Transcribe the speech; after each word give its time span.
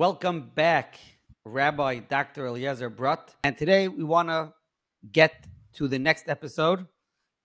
Welcome 0.00 0.50
back, 0.54 0.98
Rabbi 1.44 1.98
Dr. 1.98 2.46
Eliezer 2.46 2.88
Brodt. 2.88 3.34
And 3.44 3.54
today 3.54 3.86
we 3.86 4.02
want 4.02 4.30
to 4.30 4.54
get 5.12 5.44
to 5.74 5.88
the 5.88 5.98
next 5.98 6.26
episode 6.26 6.86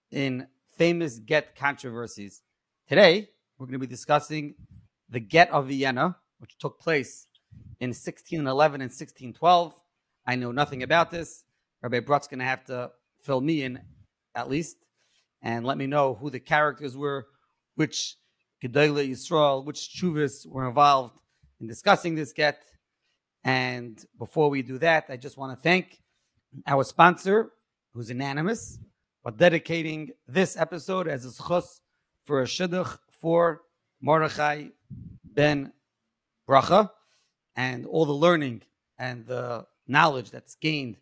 in 0.09 0.47
famous 0.77 1.19
get 1.19 1.57
controversies. 1.57 2.43
Today 2.87 3.27
we're 3.57 3.65
going 3.65 3.73
to 3.73 3.85
be 3.85 3.87
discussing 3.87 4.55
the 5.09 5.19
get 5.19 5.51
of 5.51 5.67
Vienna, 5.67 6.15
which 6.39 6.57
took 6.57 6.79
place 6.79 7.27
in 7.81 7.89
1611 7.89 8.75
and 8.75 8.89
1612. 8.89 9.73
I 10.25 10.37
know 10.37 10.53
nothing 10.53 10.81
about 10.81 11.11
this. 11.11 11.43
Rabbi 11.81 11.99
Brodt's 11.99 12.29
going 12.29 12.39
to 12.39 12.45
have 12.45 12.63
to 12.67 12.91
fill 13.21 13.41
me 13.41 13.63
in 13.63 13.81
at 14.33 14.49
least 14.49 14.77
and 15.41 15.65
let 15.65 15.77
me 15.77 15.87
know 15.87 16.13
who 16.15 16.29
the 16.29 16.39
characters 16.39 16.95
were, 16.95 17.27
which 17.75 18.15
Gedolei 18.63 19.09
Yisrael, 19.09 19.65
which 19.65 19.89
chuvas 19.93 20.47
were 20.47 20.65
involved 20.65 21.19
in 21.65 21.67
discussing 21.67 22.13
this 22.13 22.31
get. 22.31 22.63
And 23.43 23.93
before 24.19 24.49
we 24.51 24.61
do 24.61 24.77
that, 24.79 25.05
I 25.09 25.17
just 25.17 25.35
want 25.35 25.51
to 25.57 25.61
thank 25.61 25.99
our 26.67 26.83
sponsor, 26.83 27.51
who's 27.93 28.09
anonymous, 28.11 28.77
but 29.23 29.37
dedicating 29.37 30.11
this 30.27 30.57
episode 30.57 31.07
as 31.07 31.25
a 31.25 31.29
schus 31.29 31.79
for 32.23 32.41
a 32.41 32.45
shidduch 32.45 32.97
for 33.11 33.63
Mordechai 33.99 34.67
ben 35.23 35.73
Bracha 36.47 36.91
and 37.55 37.85
all 37.87 38.05
the 38.05 38.19
learning 38.25 38.61
and 38.99 39.25
the 39.25 39.65
knowledge 39.87 40.29
that's 40.29 40.55
gained 40.55 40.97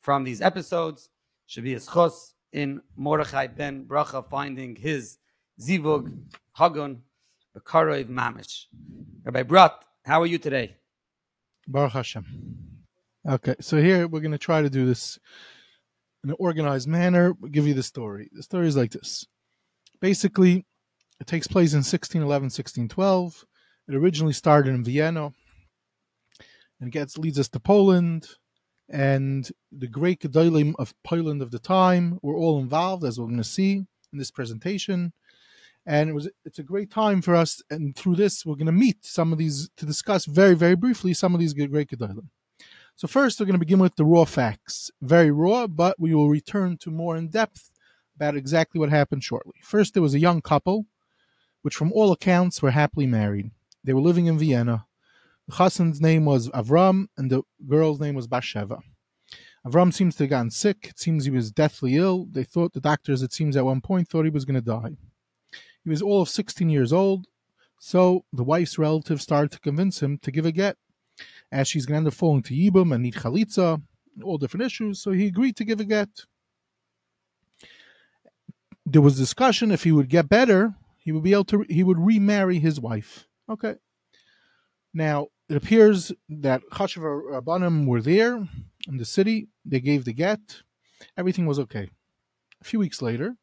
from 0.00 0.24
these 0.24 0.40
episodes 0.40 1.10
should 1.46 1.64
be 1.64 1.74
a 1.74 1.80
schus 1.80 2.32
in 2.52 2.80
Mordechai 2.96 3.46
ben 3.46 3.84
Bracha 3.84 4.28
finding 4.28 4.74
his 4.74 5.18
zivug 5.60 6.04
hagun 6.58 6.98
bekaroiv 7.56 8.08
mamish. 8.08 8.66
Rabbi 9.24 9.42
Brodt, 9.42 9.82
how 10.08 10.22
are 10.22 10.26
you 10.26 10.38
today? 10.38 10.74
Baruch 11.66 11.92
Hashem. 11.92 12.24
Okay, 13.28 13.56
so 13.60 13.76
here 13.76 14.08
we're 14.08 14.22
going 14.22 14.32
to 14.32 14.38
try 14.38 14.62
to 14.62 14.70
do 14.70 14.86
this 14.86 15.18
in 16.24 16.30
an 16.30 16.36
organized 16.38 16.88
manner. 16.88 17.34
We'll 17.38 17.50
give 17.50 17.66
you 17.66 17.74
the 17.74 17.82
story. 17.82 18.30
The 18.32 18.42
story 18.42 18.68
is 18.68 18.76
like 18.76 18.92
this. 18.92 19.26
Basically, 20.00 20.64
it 21.20 21.26
takes 21.26 21.46
place 21.46 21.74
in 21.74 21.80
1611, 21.80 22.44
1612. 22.44 23.44
It 23.86 23.94
originally 23.94 24.32
started 24.32 24.74
in 24.74 24.82
Vienna 24.82 25.30
and 26.80 26.90
gets 26.90 27.18
leads 27.18 27.38
us 27.38 27.50
to 27.50 27.60
Poland. 27.60 28.28
And 28.88 29.46
the 29.70 29.88
great 29.88 30.20
Gedolim 30.20 30.72
of 30.78 30.94
Poland 31.04 31.42
of 31.42 31.50
the 31.50 31.58
time 31.58 32.18
were 32.22 32.34
all 32.34 32.58
involved, 32.60 33.04
as 33.04 33.20
we're 33.20 33.26
going 33.26 33.36
to 33.36 33.44
see 33.44 33.84
in 34.10 34.18
this 34.18 34.30
presentation 34.30 35.12
and 35.88 36.10
it 36.10 36.12
was 36.12 36.28
it's 36.44 36.58
a 36.58 36.62
great 36.62 36.90
time 36.90 37.22
for 37.22 37.34
us. 37.34 37.62
And 37.70 37.96
through 37.96 38.16
this, 38.16 38.44
we're 38.44 38.54
going 38.54 38.66
to 38.66 38.72
meet 38.72 39.04
some 39.06 39.32
of 39.32 39.38
these 39.38 39.70
to 39.78 39.86
discuss 39.86 40.26
very 40.26 40.54
very 40.54 40.76
briefly 40.76 41.14
some 41.14 41.34
of 41.34 41.40
these 41.40 41.54
great 41.54 41.88
gedolim. 41.90 42.28
So 42.94 43.08
first, 43.08 43.40
we're 43.40 43.46
going 43.46 43.54
to 43.54 43.66
begin 43.66 43.78
with 43.78 43.96
the 43.96 44.04
raw 44.04 44.24
facts, 44.24 44.90
very 45.00 45.30
raw, 45.30 45.66
but 45.66 45.96
we 45.98 46.14
will 46.14 46.28
return 46.28 46.76
to 46.78 46.90
more 46.90 47.16
in 47.16 47.28
depth 47.28 47.70
about 48.16 48.36
exactly 48.36 48.78
what 48.78 48.90
happened 48.90 49.24
shortly. 49.24 49.54
First, 49.62 49.94
there 49.94 50.02
was 50.02 50.14
a 50.14 50.18
young 50.18 50.42
couple, 50.42 50.86
which 51.62 51.76
from 51.76 51.92
all 51.92 52.12
accounts 52.12 52.60
were 52.60 52.72
happily 52.72 53.06
married. 53.06 53.52
They 53.84 53.94
were 53.94 54.00
living 54.00 54.26
in 54.26 54.38
Vienna. 54.38 54.86
The 55.46 55.54
chassan's 55.54 56.00
name 56.00 56.24
was 56.24 56.48
Avram, 56.50 57.06
and 57.16 57.30
the 57.30 57.42
girl's 57.66 58.00
name 58.00 58.16
was 58.16 58.26
Basheva. 58.26 58.80
Avram 59.64 59.94
seems 59.94 60.16
to 60.16 60.24
have 60.24 60.30
gotten 60.30 60.50
sick. 60.50 60.88
It 60.90 60.98
seems 60.98 61.24
he 61.24 61.30
was 61.30 61.52
deathly 61.52 61.96
ill. 61.96 62.26
They 62.28 62.44
thought 62.44 62.72
the 62.72 62.80
doctors, 62.80 63.22
it 63.22 63.32
seems, 63.32 63.56
at 63.56 63.64
one 63.64 63.80
point 63.80 64.08
thought 64.08 64.24
he 64.24 64.30
was 64.30 64.44
going 64.44 64.60
to 64.60 64.60
die. 64.60 64.96
He 65.88 65.90
was 65.90 66.02
all 66.02 66.20
of 66.20 66.28
16 66.28 66.68
years 66.68 66.92
old, 66.92 67.28
so 67.78 68.26
the 68.30 68.44
wife's 68.44 68.76
relatives 68.76 69.22
started 69.22 69.50
to 69.52 69.60
convince 69.60 70.02
him 70.02 70.18
to 70.18 70.30
give 70.30 70.44
a 70.44 70.52
get, 70.52 70.76
as 71.50 71.66
she's 71.66 71.86
going 71.86 71.94
to 71.94 71.98
end 72.00 72.06
up 72.08 72.12
falling 72.12 72.42
to 72.42 72.54
Yibum 72.54 72.92
and 72.92 73.02
need 73.02 73.14
chalitza, 73.14 73.80
all 74.22 74.36
different 74.36 74.66
issues, 74.66 75.00
so 75.00 75.12
he 75.12 75.28
agreed 75.28 75.56
to 75.56 75.64
give 75.64 75.80
a 75.80 75.86
get. 75.86 76.10
There 78.84 79.00
was 79.00 79.16
discussion 79.16 79.70
if 79.70 79.84
he 79.84 79.90
would 79.90 80.10
get 80.10 80.28
better, 80.28 80.74
he 80.98 81.10
would 81.10 81.22
be 81.22 81.32
able 81.32 81.46
to 81.46 81.64
he 81.70 81.82
would 81.82 81.98
remarry 81.98 82.58
his 82.58 82.78
wife. 82.78 83.26
Okay. 83.48 83.76
Now 84.92 85.28
it 85.48 85.56
appears 85.56 86.12
that 86.28 86.60
Chashav 86.70 87.02
Rabbanim 87.02 87.86
were 87.86 88.02
there 88.02 88.46
in 88.86 88.98
the 88.98 89.06
city. 89.06 89.48
They 89.64 89.80
gave 89.80 90.04
the 90.04 90.12
get. 90.12 90.40
Everything 91.16 91.46
was 91.46 91.58
okay. 91.58 91.88
A 92.60 92.64
few 92.64 92.78
weeks 92.78 93.00
later, 93.00 93.36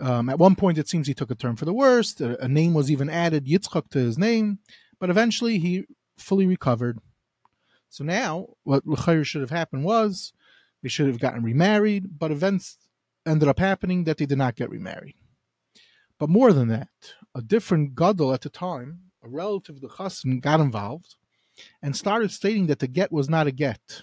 um, 0.00 0.28
at 0.28 0.38
one 0.38 0.54
point, 0.54 0.78
it 0.78 0.88
seems 0.88 1.06
he 1.06 1.14
took 1.14 1.30
a 1.30 1.34
turn 1.34 1.56
for 1.56 1.64
the 1.64 1.72
worst. 1.72 2.20
A, 2.20 2.42
a 2.42 2.48
name 2.48 2.74
was 2.74 2.90
even 2.90 3.10
added, 3.10 3.46
Yitzchak, 3.46 3.88
to 3.90 3.98
his 3.98 4.18
name, 4.18 4.58
but 4.98 5.10
eventually 5.10 5.58
he 5.58 5.84
fully 6.16 6.46
recovered. 6.46 6.98
So 7.88 8.04
now, 8.04 8.48
what 8.64 8.82
should 9.24 9.40
have 9.40 9.50
happened 9.50 9.84
was 9.84 10.32
they 10.82 10.88
should 10.88 11.06
have 11.06 11.20
gotten 11.20 11.42
remarried, 11.42 12.18
but 12.18 12.30
events 12.30 12.76
ended 13.26 13.48
up 13.48 13.58
happening 13.58 14.04
that 14.04 14.18
they 14.18 14.26
did 14.26 14.38
not 14.38 14.56
get 14.56 14.70
remarried. 14.70 15.14
But 16.18 16.28
more 16.28 16.52
than 16.52 16.68
that, 16.68 16.88
a 17.34 17.42
different 17.42 17.94
gadol 17.94 18.34
at 18.34 18.42
the 18.42 18.50
time, 18.50 19.00
a 19.22 19.28
relative 19.28 19.76
of 19.76 19.80
the 19.80 19.88
chassan, 19.88 20.40
got 20.40 20.60
involved 20.60 21.16
and 21.82 21.96
started 21.96 22.30
stating 22.30 22.66
that 22.66 22.78
the 22.78 22.88
get 22.88 23.12
was 23.12 23.28
not 23.28 23.46
a 23.46 23.52
get. 23.52 24.02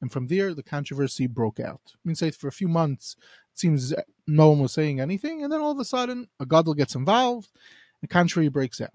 And 0.00 0.12
from 0.12 0.26
there, 0.26 0.54
the 0.54 0.62
controversy 0.62 1.26
broke 1.26 1.60
out. 1.60 1.80
I 1.94 1.98
mean, 2.04 2.14
say 2.14 2.30
for 2.30 2.48
a 2.48 2.52
few 2.52 2.68
months, 2.68 3.16
seems 3.54 3.94
no 4.26 4.50
one 4.50 4.60
was 4.60 4.72
saying 4.72 5.00
anything, 5.00 5.42
and 5.42 5.52
then 5.52 5.60
all 5.60 5.72
of 5.72 5.78
a 5.78 5.84
sudden, 5.84 6.28
a 6.40 6.46
gadol 6.46 6.74
gets 6.74 6.94
involved, 6.94 7.50
the 8.00 8.08
contrary 8.08 8.48
breaks 8.48 8.80
out. 8.80 8.90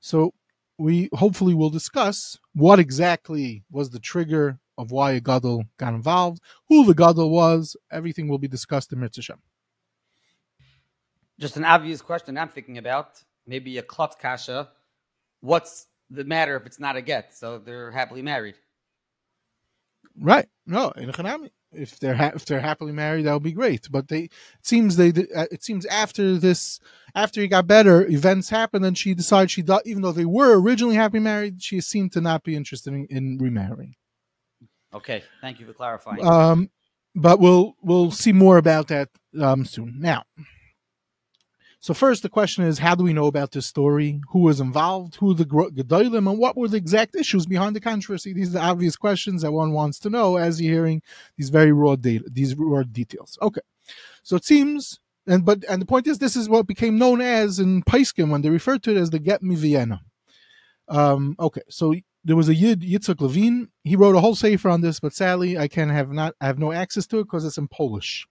So 0.00 0.34
we 0.78 1.08
hopefully 1.12 1.54
will 1.54 1.70
discuss 1.70 2.38
what 2.54 2.78
exactly 2.78 3.64
was 3.70 3.90
the 3.90 3.98
trigger 3.98 4.58
of 4.76 4.92
why 4.92 5.12
a 5.12 5.20
gadol 5.20 5.64
got 5.76 5.94
involved, 5.94 6.40
who 6.68 6.84
the 6.84 6.94
gadol 6.94 7.30
was. 7.30 7.76
Everything 7.90 8.28
will 8.28 8.38
be 8.38 8.48
discussed 8.48 8.92
in 8.92 9.00
Mitzvah. 9.00 9.38
Just 11.38 11.56
an 11.56 11.64
obvious 11.64 12.00
question 12.00 12.38
I'm 12.38 12.48
thinking 12.48 12.78
about, 12.78 13.22
maybe 13.46 13.78
a 13.78 13.82
klot 13.82 14.18
kasha. 14.18 14.68
What's 15.40 15.86
the 16.10 16.24
matter 16.24 16.56
if 16.56 16.66
it's 16.66 16.80
not 16.80 16.96
a 16.96 17.02
get? 17.02 17.36
So 17.36 17.58
they're 17.58 17.90
happily 17.90 18.22
married. 18.22 18.56
Right. 20.16 20.48
No, 20.66 20.90
in 20.90 21.10
Hanami 21.10 21.50
if 21.72 21.98
they're 21.98 22.14
ha- 22.14 22.32
if 22.34 22.44
they're 22.44 22.60
happily 22.60 22.92
married, 22.92 23.26
that 23.26 23.32
would 23.32 23.42
be 23.42 23.52
great. 23.52 23.88
But 23.90 24.08
they 24.08 24.24
it 24.24 24.32
seems 24.62 24.96
they 24.96 25.08
uh, 25.08 25.46
it 25.50 25.62
seems 25.62 25.86
after 25.86 26.36
this 26.36 26.80
after 27.14 27.40
he 27.40 27.48
got 27.48 27.66
better, 27.66 28.06
events 28.06 28.50
happened, 28.50 28.84
and 28.84 28.96
she 28.96 29.14
decided 29.14 29.50
she 29.50 29.64
even 29.84 30.02
though 30.02 30.12
they 30.12 30.24
were 30.24 30.60
originally 30.60 30.96
happily 30.96 31.20
married, 31.20 31.62
she 31.62 31.80
seemed 31.80 32.12
to 32.12 32.20
not 32.20 32.42
be 32.44 32.56
interested 32.56 32.92
in, 32.92 33.06
in 33.10 33.38
remarrying. 33.38 33.94
Okay, 34.94 35.22
thank 35.40 35.60
you 35.60 35.66
for 35.66 35.72
clarifying. 35.72 36.24
Um, 36.24 36.70
but 37.14 37.40
we'll 37.40 37.74
we'll 37.82 38.10
see 38.10 38.32
more 38.32 38.56
about 38.56 38.88
that 38.88 39.08
um, 39.40 39.64
soon. 39.64 39.96
Now, 39.98 40.24
so 41.80 41.94
first, 41.94 42.22
the 42.22 42.28
question 42.28 42.64
is, 42.64 42.78
how 42.78 42.96
do 42.96 43.04
we 43.04 43.12
know 43.12 43.26
about 43.26 43.52
this 43.52 43.66
story? 43.66 44.20
Who 44.30 44.40
was 44.40 44.60
involved? 44.60 45.14
Who 45.16 45.32
the 45.32 45.44
Gedolim? 45.44 46.28
And 46.28 46.38
what 46.38 46.56
were 46.56 46.66
the 46.66 46.76
exact 46.76 47.14
issues 47.14 47.46
behind 47.46 47.76
the 47.76 47.80
controversy? 47.80 48.32
These 48.32 48.50
are 48.50 48.58
the 48.58 48.64
obvious 48.64 48.96
questions 48.96 49.42
that 49.42 49.52
one 49.52 49.72
wants 49.72 50.00
to 50.00 50.10
know 50.10 50.36
as 50.36 50.60
you're 50.60 50.74
hearing 50.74 51.02
these 51.36 51.50
very 51.50 51.72
raw 51.72 51.94
data, 51.94 52.24
these 52.30 52.56
raw 52.56 52.82
details. 52.82 53.38
Okay, 53.40 53.60
so 54.24 54.34
it 54.34 54.44
seems, 54.44 54.98
and 55.26 55.44
but 55.44 55.64
and 55.68 55.80
the 55.80 55.86
point 55.86 56.08
is, 56.08 56.18
this 56.18 56.34
is 56.34 56.48
what 56.48 56.66
became 56.66 56.98
known 56.98 57.20
as 57.20 57.60
in 57.60 57.82
Paiskim 57.84 58.30
when 58.30 58.42
they 58.42 58.50
referred 58.50 58.82
to 58.82 58.90
it 58.90 58.96
as 58.96 59.10
the 59.10 59.20
Get 59.20 59.42
Me 59.42 59.54
Vienna. 59.54 60.00
Um, 60.88 61.36
okay, 61.38 61.62
so 61.68 61.94
there 62.24 62.36
was 62.36 62.48
a 62.48 62.54
Yid 62.54 62.80
Yitzhak 62.80 63.20
Levine. 63.20 63.68
He 63.84 63.94
wrote 63.94 64.16
a 64.16 64.20
whole 64.20 64.34
sefer 64.34 64.68
on 64.68 64.80
this, 64.80 64.98
but 64.98 65.14
sadly, 65.14 65.56
I 65.56 65.68
can 65.68 65.90
have 65.90 66.10
not 66.10 66.34
I 66.40 66.46
have 66.46 66.58
no 66.58 66.72
access 66.72 67.06
to 67.06 67.20
it 67.20 67.24
because 67.24 67.44
it's 67.44 67.58
in 67.58 67.68
Polish. 67.68 68.26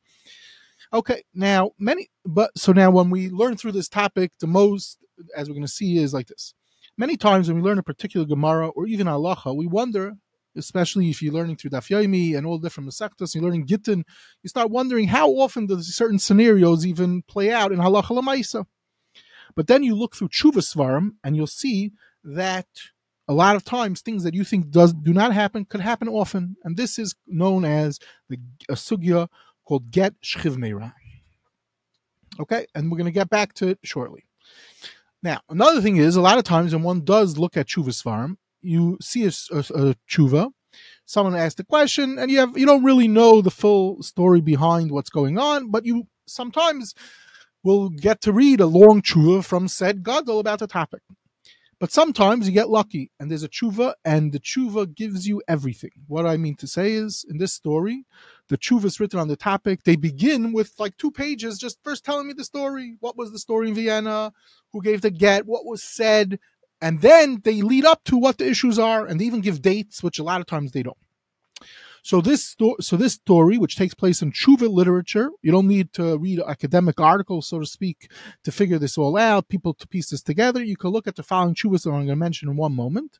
Okay, 0.93 1.23
now 1.33 1.71
many, 1.77 2.09
but 2.25 2.57
so 2.57 2.71
now 2.71 2.89
when 2.89 3.09
we 3.09 3.29
learn 3.29 3.57
through 3.57 3.73
this 3.73 3.89
topic, 3.89 4.31
the 4.39 4.47
most, 4.47 4.97
as 5.35 5.47
we're 5.49 5.55
going 5.55 5.65
to 5.65 5.71
see, 5.71 5.97
is 5.97 6.13
like 6.13 6.27
this. 6.27 6.53
Many 6.97 7.17
times 7.17 7.47
when 7.47 7.57
we 7.57 7.63
learn 7.63 7.77
a 7.77 7.83
particular 7.83 8.25
Gemara 8.25 8.69
or 8.69 8.87
even 8.87 9.05
Halacha, 9.07 9.55
we 9.55 9.67
wonder, 9.67 10.13
especially 10.55 11.09
if 11.09 11.21
you're 11.21 11.33
learning 11.33 11.57
through 11.57 11.71
Daf 11.71 11.89
Yomi 11.89 12.37
and 12.37 12.47
all 12.47 12.57
different 12.57 12.89
Masechtas, 12.89 13.35
you're 13.35 13.43
learning 13.43 13.67
Gittin, 13.67 14.05
you 14.43 14.49
start 14.49 14.71
wondering 14.71 15.09
how 15.09 15.29
often 15.31 15.67
does 15.67 15.93
certain 15.93 16.19
scenarios 16.19 16.85
even 16.85 17.21
play 17.23 17.51
out 17.51 17.71
in 17.73 17.79
Halacha 17.79 18.17
Lamaisa. 18.17 18.65
But 19.55 19.67
then 19.67 19.83
you 19.83 19.93
look 19.93 20.15
through 20.15 20.29
Tshuva 20.29 21.11
and 21.23 21.35
you'll 21.35 21.47
see 21.47 21.91
that 22.23 22.67
a 23.27 23.33
lot 23.33 23.55
of 23.55 23.65
times 23.65 24.01
things 24.01 24.23
that 24.23 24.33
you 24.33 24.43
think 24.43 24.69
does 24.71 24.93
do 24.93 25.13
not 25.13 25.33
happen 25.33 25.65
could 25.65 25.81
happen 25.81 26.07
often, 26.07 26.55
and 26.63 26.77
this 26.77 26.97
is 26.97 27.13
known 27.27 27.65
as 27.65 27.99
the 28.29 28.37
sugya 28.71 29.27
called 29.67 29.91
Get 29.91 30.19
Shchiv 30.21 30.91
Okay, 32.39 32.65
and 32.73 32.89
we're 32.89 32.97
going 32.97 33.05
to 33.05 33.11
get 33.11 33.29
back 33.29 33.53
to 33.55 33.67
it 33.67 33.79
shortly. 33.83 34.23
Now, 35.21 35.41
another 35.49 35.81
thing 35.81 35.97
is, 35.97 36.15
a 36.15 36.21
lot 36.21 36.37
of 36.37 36.43
times 36.43 36.73
when 36.73 36.83
one 36.83 37.03
does 37.03 37.37
look 37.37 37.57
at 37.57 37.67
Tshuva 37.67 37.89
Svarim, 37.89 38.37
you 38.61 38.97
see 39.01 39.25
a, 39.25 39.31
a, 39.51 39.59
a 39.59 39.95
Tshuva, 40.09 40.51
someone 41.05 41.35
asks 41.35 41.59
a 41.59 41.65
question, 41.65 42.17
and 42.17 42.31
you 42.31 42.39
have 42.39 42.57
you 42.57 42.65
don't 42.65 42.83
really 42.83 43.07
know 43.07 43.41
the 43.41 43.51
full 43.51 44.01
story 44.03 44.39
behind 44.39 44.91
what's 44.91 45.09
going 45.09 45.37
on, 45.37 45.71
but 45.71 45.85
you 45.85 46.07
sometimes 46.27 46.93
will 47.63 47.89
get 47.89 48.21
to 48.21 48.31
read 48.31 48.61
a 48.61 48.67
long 48.67 49.01
Tshuva 49.01 49.43
from 49.43 49.67
said 49.67 50.03
Gadol 50.03 50.39
about 50.39 50.59
the 50.59 50.67
topic. 50.67 51.01
But 51.79 51.91
sometimes 51.91 52.47
you 52.47 52.53
get 52.53 52.69
lucky 52.69 53.11
and 53.19 53.29
there's 53.29 53.43
a 53.43 53.49
tshuva 53.49 53.93
and 54.03 54.33
the 54.33 54.39
tshuva 54.39 54.95
gives 54.95 55.27
you 55.27 55.43
everything. 55.47 55.91
What 56.07 56.25
I 56.25 56.35
mean 56.35 56.55
to 56.55 56.67
say 56.67 56.93
is 56.93 57.23
in 57.29 57.37
this 57.37 57.53
story, 57.53 58.05
the 58.49 58.57
tshuva 58.57 58.85
is 58.85 58.99
written 58.99 59.19
on 59.19 59.27
the 59.27 59.35
topic. 59.35 59.83
They 59.83 59.95
begin 59.95 60.53
with 60.53 60.73
like 60.79 60.97
two 60.97 61.11
pages, 61.11 61.57
just 61.57 61.79
first 61.83 62.05
telling 62.05 62.27
me 62.27 62.33
the 62.33 62.43
story. 62.43 62.95
What 62.99 63.17
was 63.17 63.31
the 63.31 63.39
story 63.39 63.69
in 63.69 63.75
Vienna? 63.75 64.33
Who 64.71 64.81
gave 64.81 65.01
the 65.01 65.11
get? 65.11 65.45
What 65.45 65.65
was 65.65 65.83
said? 65.83 66.39
And 66.81 67.01
then 67.01 67.41
they 67.43 67.61
lead 67.61 67.85
up 67.85 68.03
to 68.05 68.17
what 68.17 68.37
the 68.37 68.47
issues 68.47 68.77
are 68.77 69.05
and 69.05 69.19
they 69.19 69.25
even 69.25 69.41
give 69.41 69.61
dates, 69.61 70.03
which 70.03 70.19
a 70.19 70.23
lot 70.23 70.41
of 70.41 70.47
times 70.47 70.71
they 70.71 70.83
don't. 70.83 70.97
So 72.03 72.21
this 72.21 72.45
sto- 72.45 72.77
so 72.79 72.95
this 72.95 73.13
story, 73.13 73.57
which 73.57 73.75
takes 73.75 73.93
place 73.93 74.21
in 74.21 74.31
Tshuva 74.31 74.69
literature, 74.69 75.29
you 75.41 75.51
don't 75.51 75.67
need 75.67 75.91
to 75.93 76.17
read 76.17 76.39
academic 76.39 77.01
articles, 77.01 77.49
so 77.49 77.59
to 77.59 77.65
speak, 77.65 78.09
to 78.45 78.51
figure 78.51 78.79
this 78.79 78.97
all 78.97 79.17
out. 79.17 79.49
People 79.49 79.73
to 79.73 79.87
piece 79.87 80.11
this 80.11 80.21
together. 80.21 80.63
You 80.63 80.77
can 80.77 80.91
look 80.91 81.07
at 81.07 81.17
the 81.17 81.23
following 81.23 81.53
Tshuvas 81.53 81.83
that 81.83 81.89
I'm 81.89 81.95
going 81.95 82.07
to 82.07 82.15
mention 82.15 82.47
in 82.47 82.55
one 82.55 82.73
moment. 82.73 83.19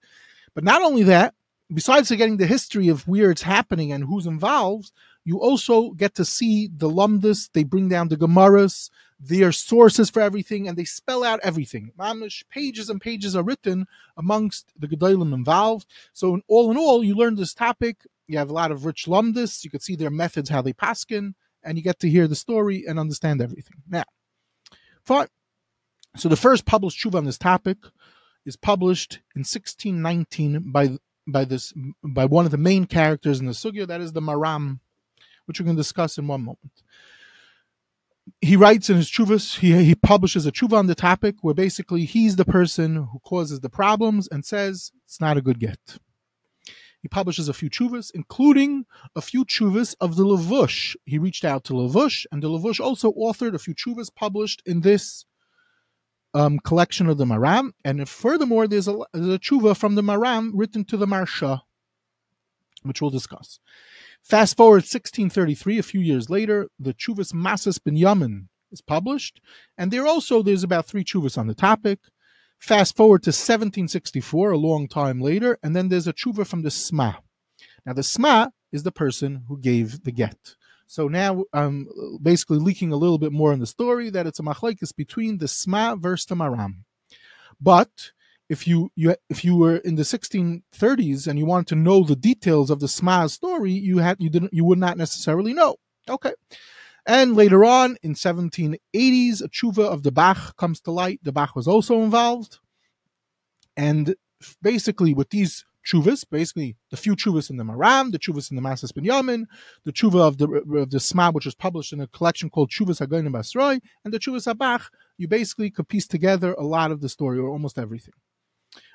But 0.56 0.64
not 0.64 0.82
only 0.82 1.04
that, 1.04 1.34
besides 1.74 2.10
getting 2.10 2.38
the 2.38 2.48
history 2.48 2.88
of 2.88 3.08
where 3.08 3.32
it's 3.32 3.42
happening 3.42 3.92
and 3.92 4.04
who's 4.04 4.26
involved, 4.26 4.92
you 5.26 5.40
also 5.40 5.92
get 5.92 6.16
to 6.16 6.26
see 6.26 6.68
the 6.68 6.90
lumdus. 6.90 7.50
They 7.52 7.64
bring 7.64 7.90
down 7.90 8.08
the 8.08 8.18
Gemaras, 8.18 8.90
their 9.20 9.52
sources 9.52 10.10
for 10.10 10.22
everything, 10.22 10.68
and 10.68 10.78
they 10.78 10.86
spell 10.86 11.24
out 11.24 11.40
everything. 11.44 11.92
Mamish, 12.00 12.44
pages 12.50 12.90
and 12.90 13.02
pages 13.02 13.36
are 13.36 13.44
written 13.44 13.88
amongst 14.16 14.72
the 14.80 14.88
Gedolim 14.88 15.34
involved. 15.34 15.88
So, 16.14 16.36
in 16.36 16.44
all 16.48 16.72
in 16.72 16.78
all, 16.78 17.04
you 17.04 17.16
learn 17.16 17.36
this 17.36 17.54
topic 17.54 18.06
you 18.28 18.38
have 18.38 18.50
a 18.50 18.54
lot 18.54 18.72
of 18.72 18.86
rich 18.86 19.06
lumdis. 19.06 19.64
You 19.64 19.70
could 19.70 19.82
see 19.82 19.96
their 19.96 20.10
methods, 20.10 20.50
how 20.50 20.62
they 20.62 20.74
paskin, 20.74 21.34
and 21.64 21.78
you 21.78 21.84
get 21.84 22.00
to 22.00 22.10
hear 22.10 22.28
the 22.28 22.36
story 22.36 22.84
and 22.88 23.00
understand 23.00 23.42
everything. 23.42 23.82
Now, 23.90 24.04
fine. 25.04 25.28
So 26.18 26.30
the 26.30 26.36
first 26.36 26.66
published 26.66 27.04
tshuva 27.04 27.16
on 27.16 27.26
this 27.26 27.38
topic 27.38 27.78
is 28.46 28.58
published 28.58 29.20
in 29.36 29.42
1619 29.42 30.72
by 30.72 30.98
by 31.28 31.46
this 31.46 31.74
by 32.04 32.26
one 32.26 32.46
of 32.46 32.52
the 32.52 32.58
main 32.58 32.86
characters 32.86 33.40
in 33.40 33.46
the 33.46 33.52
sugya, 33.52 33.88
that 33.88 34.02
is 34.02 34.14
the 34.14 34.22
Maram, 34.22 34.80
which 35.46 35.60
we're 35.60 35.66
going 35.66 35.76
to 35.76 35.82
discuss 35.82 36.18
in 36.18 36.28
one 36.28 36.42
moment. 36.42 36.72
He 38.42 38.58
writes 38.58 38.90
in 38.90 38.98
his 38.98 39.10
chuvas, 39.10 39.60
he, 39.60 39.84
he 39.84 39.96
publishes 39.96 40.46
a 40.46 40.52
chuva 40.52 40.74
on 40.74 40.88
the 40.88 40.96
topic 40.96 41.36
where 41.42 41.54
basically 41.54 42.04
he's 42.04 42.36
the 42.36 42.46
person 42.46 42.96
who 42.96 43.20
causes 43.20 43.62
the 43.62 43.70
problems 43.70 44.28
and 44.28 44.44
says 44.44 44.92
it's 45.06 45.22
not 45.22 45.38
a 45.38 45.42
good 45.42 45.60
get. 45.60 46.00
He 47.02 47.08
publishes 47.08 47.48
a 47.48 47.54
few 47.54 47.70
chuvas, 47.70 48.12
including 48.14 48.86
a 49.16 49.22
few 49.22 49.46
chuvas 49.46 49.96
of 50.02 50.18
the 50.18 50.26
Levush. 50.26 50.96
He 51.06 51.18
reached 51.18 51.46
out 51.46 51.64
to 51.66 51.74
Levush, 51.74 52.26
and 52.32 52.44
the 52.44 52.50
Levush 52.50 52.82
also 52.82 53.14
authored 53.14 53.54
a 53.54 53.60
few 53.60 53.74
chuvas 53.74 54.14
published 54.14 54.62
in 54.66 54.82
this 54.82 55.24
um, 56.34 56.60
collection 56.60 57.08
of 57.08 57.18
the 57.18 57.26
Maram. 57.26 57.72
And 57.84 58.08
furthermore, 58.08 58.68
there's 58.68 58.88
a, 58.88 58.98
there's 59.14 59.36
a 59.36 59.40
chuva 59.40 59.76
from 59.76 59.96
the 59.96 60.02
Maram 60.02 60.52
written 60.54 60.86
to 60.86 60.98
the 60.98 61.08
Marsha, 61.08 61.62
which 62.84 63.02
we'll 63.02 63.12
discuss. 63.12 63.60
Fast 64.24 64.58
forward 64.58 64.84
1633, 64.84 65.80
a 65.80 65.84
few 65.84 66.02
years 66.02 66.30
later, 66.30 66.68
the 66.80 66.94
Chuvas 66.94 67.34
Masas 67.34 67.80
Binyamin 67.80 68.48
is 68.72 68.82
published, 68.82 69.40
and 69.78 69.92
there 69.92 70.06
also 70.06 70.44
there's 70.44 70.64
about 70.64 70.86
three 70.86 71.06
chuvas 71.06 71.38
on 71.38 71.48
the 71.48 71.56
topic. 71.56 72.00
Fast 72.60 72.98
forward 72.98 73.24
to 73.24 73.30
1764, 73.30 74.52
a 74.52 74.58
long 74.58 74.88
time 74.88 75.22
later, 75.22 75.58
and 75.64 75.76
then 75.76 75.90
there's 75.90 76.08
a 76.08 76.14
tshuva 76.14 76.46
from 76.46 76.64
the 76.64 76.72
Sma. 76.72 77.18
Now, 77.86 77.94
the 77.94 78.04
Sma 78.04 78.50
is 78.72 78.84
the 78.84 78.92
person 78.92 79.44
who 79.48 79.60
gave 79.60 80.04
the 80.04 80.12
get. 80.12 80.56
So 80.88 81.08
now 81.10 81.44
I'm 81.54 81.88
uh, 81.90 82.18
basically 82.22 82.60
leaking 82.60 82.92
a 82.92 82.96
little 82.96 83.18
bit 83.18 83.34
more 83.34 83.54
in 83.54 83.60
the 83.60 83.68
story 83.68 84.10
that 84.10 84.26
it's 84.26 84.40
a 84.40 84.44
machlekes 84.44 84.96
between 84.96 85.38
the 85.38 85.48
Sma 85.48 85.96
versus 85.98 86.26
the 86.26 86.36
Maram. 86.36 86.84
But 87.60 88.12
if 88.50 88.66
you, 88.66 88.90
you 88.96 89.16
if 89.30 89.44
you 89.44 89.58
were 89.58 89.78
in 89.78 89.96
the 89.96 90.04
1630s 90.04 91.28
and 91.28 91.38
you 91.38 91.46
wanted 91.46 91.68
to 91.68 91.76
know 91.76 92.04
the 92.04 92.16
details 92.16 92.70
of 92.70 92.80
the 92.80 92.88
Sma 92.88 93.28
story, 93.28 93.74
you 93.74 93.98
had 93.98 94.18
you 94.20 94.30
didn't 94.30 94.54
you 94.54 94.64
would 94.64 94.80
not 94.80 94.98
necessarily 94.98 95.54
know. 95.54 95.76
Okay. 96.10 96.34
And 97.06 97.36
later 97.36 97.64
on, 97.64 97.98
in 98.04 98.16
1780s, 98.16 99.42
a 99.42 99.48
tshuva 99.48 99.86
of 99.86 100.04
the 100.04 100.12
Bach 100.12 100.58
comes 100.58 100.82
to 100.82 100.92
light. 100.92 101.22
The 101.24 101.32
Bach 101.32 101.56
was 101.56 101.68
also 101.68 102.02
involved. 102.02 102.60
And 103.78 104.16
basically, 104.62 105.14
with 105.14 105.30
these 105.30 105.64
chuvas, 105.88 106.26
basically 106.30 106.76
the 106.92 106.98
few 106.98 107.16
chuvas 107.16 107.50
in 107.50 107.58
the 107.58 107.64
Maram, 107.64 108.12
the 108.12 108.20
chuvas 108.20 108.50
in 108.52 108.56
the 108.58 108.62
Masas 108.62 108.92
Binyamin, 108.92 109.46
the 109.86 109.94
chuva 109.94 110.20
of 110.20 110.38
the 110.38 110.48
of 110.78 110.90
the 110.90 111.00
Sma, 111.00 111.32
which 111.32 111.46
was 111.46 111.56
published 111.56 111.94
in 111.94 112.02
a 112.02 112.08
collection 112.08 112.50
called 112.50 112.70
Chuvas 112.70 113.00
Hagoyim 113.06 113.32
Basroi, 113.32 113.80
and 114.04 114.14
the 114.14 114.20
chuvas 114.20 114.54
Abach, 114.54 114.90
you 115.18 115.28
basically 115.28 115.72
could 115.72 115.88
piece 115.88 116.08
together 116.08 116.54
a 116.54 116.64
lot 116.64 116.92
of 116.92 117.02
the 117.02 117.10
story 117.10 117.38
or 117.38 117.50
almost 117.50 117.78
everything. 117.80 118.14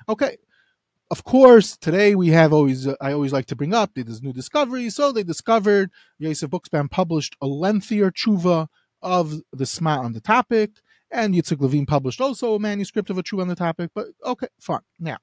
Okay, 0.07 0.37
of 1.11 1.23
course, 1.23 1.77
today 1.77 2.15
we 2.15 2.29
have 2.29 2.53
always, 2.53 2.87
uh, 2.87 2.95
I 3.01 3.13
always 3.13 3.33
like 3.33 3.45
to 3.47 3.55
bring 3.55 3.73
up, 3.73 3.91
there's 3.95 4.23
new 4.23 4.33
discoveries. 4.33 4.95
So 4.95 5.11
they 5.11 5.23
discovered, 5.23 5.91
Yosef 6.17 6.49
Buxbaum 6.49 6.89
published 6.89 7.35
a 7.41 7.47
lengthier 7.47 8.11
tshuva 8.11 8.67
of 9.01 9.41
the 9.51 9.65
Sma 9.65 9.99
on 9.99 10.13
the 10.13 10.21
topic, 10.21 10.71
and 11.11 11.35
Yitzhak 11.35 11.59
Levine 11.59 11.85
published 11.85 12.21
also 12.21 12.55
a 12.55 12.59
manuscript 12.59 13.09
of 13.09 13.17
a 13.17 13.23
tshuva 13.23 13.41
on 13.41 13.47
the 13.47 13.55
topic. 13.55 13.91
But 13.93 14.07
okay, 14.25 14.47
fine. 14.59 14.79
Now, 14.99 15.17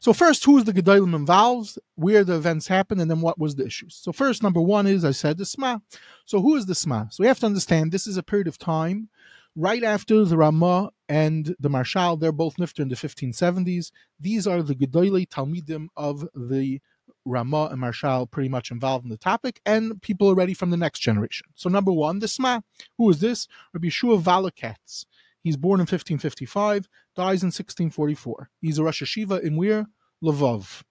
so 0.00 0.12
first, 0.12 0.44
who 0.44 0.58
is 0.58 0.64
the 0.64 0.72
Gedolim 0.72 1.14
involved, 1.14 1.78
where 1.94 2.24
the 2.24 2.36
events 2.36 2.68
happened, 2.68 3.00
and 3.00 3.10
then 3.10 3.20
what 3.20 3.38
was 3.38 3.56
the 3.56 3.66
issues. 3.66 3.96
So 3.96 4.12
first, 4.12 4.42
number 4.42 4.60
one 4.60 4.86
is, 4.86 5.04
I 5.04 5.12
said, 5.12 5.38
the 5.38 5.46
Sma. 5.46 5.80
So 6.24 6.40
who 6.40 6.56
is 6.56 6.66
the 6.66 6.74
Sma? 6.74 7.08
So 7.10 7.22
we 7.22 7.28
have 7.28 7.40
to 7.40 7.46
understand 7.46 7.90
this 7.92 8.06
is 8.06 8.16
a 8.16 8.22
period 8.22 8.48
of 8.48 8.58
time 8.58 9.08
right 9.56 9.82
after 9.82 10.24
the 10.24 10.36
Ramah 10.36 10.90
and 11.08 11.54
the 11.60 11.68
Marshal, 11.68 12.16
they're 12.16 12.32
both 12.32 12.56
nifter 12.56 12.80
in 12.80 12.88
the 12.88 12.96
1570s. 12.96 13.90
These 14.18 14.46
are 14.46 14.62
the 14.62 14.74
Gedolei 14.74 15.28
Talmidim 15.28 15.88
of 15.96 16.26
the 16.34 16.80
Ramah 17.24 17.68
and 17.70 17.80
Marshal 17.80 18.26
pretty 18.26 18.48
much 18.48 18.70
involved 18.70 19.04
in 19.04 19.10
the 19.10 19.16
topic, 19.16 19.60
and 19.64 20.00
people 20.02 20.28
already 20.28 20.54
from 20.54 20.70
the 20.70 20.76
next 20.76 21.00
generation. 21.00 21.46
So 21.54 21.68
number 21.68 21.92
one, 21.92 22.18
the 22.18 22.28
Sma. 22.28 22.62
Who 22.98 23.08
is 23.10 23.20
this? 23.20 23.48
Rabbi 23.72 23.88
Shua 23.88 24.18
Valakatz. 24.18 25.06
He's 25.44 25.58
born 25.58 25.78
in 25.78 25.82
1555, 25.82 26.88
dies 27.14 27.42
in 27.42 27.48
1644. 27.48 28.50
He's 28.62 28.78
a 28.78 28.82
Rosh 28.82 29.02
Hashiva 29.02 29.42
in 29.42 29.56
Weir, 29.56 29.86
Lvov. 30.24 30.82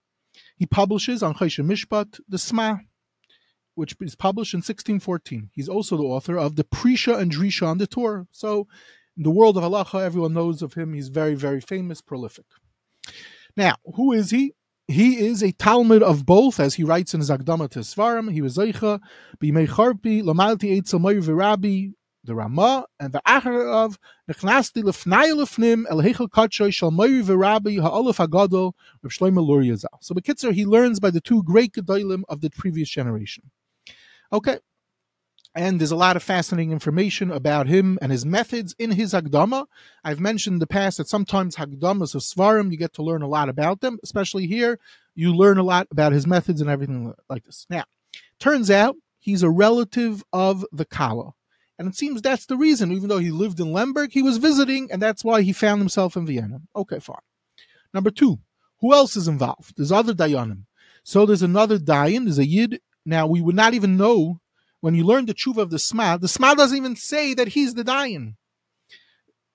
He 0.56 0.64
publishes 0.64 1.24
on 1.24 1.34
Choshen 1.34 1.66
Mishpat, 1.66 2.20
the 2.28 2.38
Sma, 2.38 2.78
which 3.74 3.96
is 4.00 4.14
published 4.14 4.54
in 4.54 4.58
1614. 4.58 5.50
He's 5.52 5.68
also 5.68 5.96
the 5.96 6.04
author 6.04 6.38
of 6.38 6.54
the 6.54 6.62
Prisha 6.62 7.18
and 7.18 7.32
Drisha 7.32 7.66
on 7.66 7.78
the 7.78 7.88
Torah. 7.88 8.28
So, 8.30 8.68
in 9.16 9.24
the 9.24 9.30
world 9.30 9.56
of 9.56 9.64
halacha, 9.64 10.00
everyone 10.00 10.34
knows 10.34 10.62
of 10.62 10.74
him. 10.74 10.94
He's 10.94 11.08
very, 11.08 11.34
very 11.34 11.60
famous, 11.60 12.00
prolific. 12.00 12.46
Now, 13.56 13.74
who 13.96 14.12
is 14.12 14.30
he? 14.30 14.54
He 14.86 15.18
is 15.18 15.42
a 15.42 15.50
Talmud 15.50 16.02
of 16.02 16.26
both, 16.26 16.60
as 16.60 16.74
he 16.74 16.84
writes 16.84 17.12
in 17.12 17.20
his 17.20 17.30
Akdama 17.30 17.70
to 17.70 17.80
Svarim. 17.80 18.30
He 18.30 18.42
was 18.42 18.56
Zeicha, 18.56 19.00
B'mei 19.38 19.68
Charpi, 19.68 20.22
Lamalti 20.22 20.78
Eitzel 20.78 21.00
Moir 21.00 21.14
V'Rabi, 21.14 21.94
the 22.24 22.34
Ramah, 22.34 22.86
and 22.98 23.12
the 23.12 23.22
Acher 23.26 23.70
of 23.70 23.98
Nechnasti 24.30 24.82
Lefnai 24.82 25.32
Lefnim 25.34 25.84
El 25.90 25.98
Hechel 25.98 26.28
Katshoy 26.28 26.72
Shal 26.72 26.90
Moir 26.90 27.22
V'Rabi 27.22 27.80
Ha'olef 27.80 28.16
Hagadol 28.16 28.72
Reb 29.02 29.12
Shlomo 29.12 29.46
Lur 29.46 29.62
Yazal. 29.62 29.86
So, 30.00 30.14
Bekitzer, 30.14 30.52
he 30.52 30.64
learns 30.64 31.00
by 31.00 31.10
the 31.10 31.20
two 31.20 31.42
great 31.42 31.72
Gedolim 31.72 32.22
of 32.28 32.40
the 32.40 32.50
previous 32.50 32.88
generation. 32.88 33.50
Okay. 34.32 34.58
And 35.56 35.80
there's 35.80 35.92
a 35.92 35.96
lot 35.96 36.16
of 36.16 36.22
fascinating 36.24 36.72
information 36.72 37.30
about 37.30 37.68
him 37.68 37.96
and 38.02 38.10
his 38.10 38.26
methods 38.26 38.74
in 38.76 38.90
his 38.90 39.12
Hagdama. 39.12 39.66
I've 40.02 40.18
mentioned 40.18 40.54
in 40.54 40.58
the 40.58 40.66
past 40.66 40.98
that 40.98 41.08
sometimes 41.08 41.54
Hagdamas 41.54 42.16
of 42.16 42.22
Svarim, 42.22 42.72
you 42.72 42.76
get 42.76 42.94
to 42.94 43.02
learn 43.02 43.22
a 43.22 43.28
lot 43.28 43.48
about 43.48 43.80
them, 43.80 44.00
especially 44.02 44.48
here. 44.48 44.80
You 45.14 45.32
learn 45.32 45.58
a 45.58 45.62
lot 45.62 45.86
about 45.92 46.12
his 46.12 46.26
methods 46.26 46.60
and 46.60 46.68
everything 46.68 47.14
like 47.28 47.44
this. 47.44 47.66
Now, 47.70 47.84
turns 48.40 48.68
out 48.68 48.96
he's 49.20 49.44
a 49.44 49.50
relative 49.50 50.24
of 50.32 50.66
the 50.72 50.84
Kala. 50.84 51.34
And 51.78 51.88
it 51.88 51.96
seems 51.96 52.22
that's 52.22 52.46
the 52.46 52.56
reason, 52.56 52.92
even 52.92 53.08
though 53.08 53.18
he 53.18 53.30
lived 53.30 53.58
in 53.58 53.72
Lemberg, 53.72 54.12
he 54.12 54.22
was 54.22 54.36
visiting, 54.36 54.90
and 54.92 55.02
that's 55.02 55.24
why 55.24 55.42
he 55.42 55.52
found 55.52 55.80
himself 55.80 56.16
in 56.16 56.26
Vienna. 56.26 56.60
Okay, 56.76 57.00
fine. 57.00 57.16
Number 57.92 58.10
two, 58.10 58.38
who 58.80 58.92
else 58.92 59.16
is 59.16 59.28
involved? 59.28 59.74
There's 59.76 59.92
other 59.92 60.14
Dayanim. 60.14 60.64
So 61.02 61.26
there's 61.26 61.42
another 61.42 61.78
Dayan, 61.78 62.24
there's 62.24 62.38
a 62.38 62.46
Yid 62.46 62.80
now, 63.04 63.26
we 63.26 63.40
would 63.40 63.54
not 63.54 63.74
even 63.74 63.96
know 63.96 64.40
when 64.80 64.94
you 64.94 65.04
learn 65.04 65.26
the 65.26 65.34
tshuva 65.34 65.58
of 65.58 65.70
the 65.70 65.78
Sma, 65.78 66.16
the 66.16 66.28
Sma 66.28 66.54
doesn't 66.54 66.76
even 66.76 66.96
say 66.96 67.34
that 67.34 67.48
he's 67.48 67.74
the 67.74 67.84
Dayan. 67.84 68.36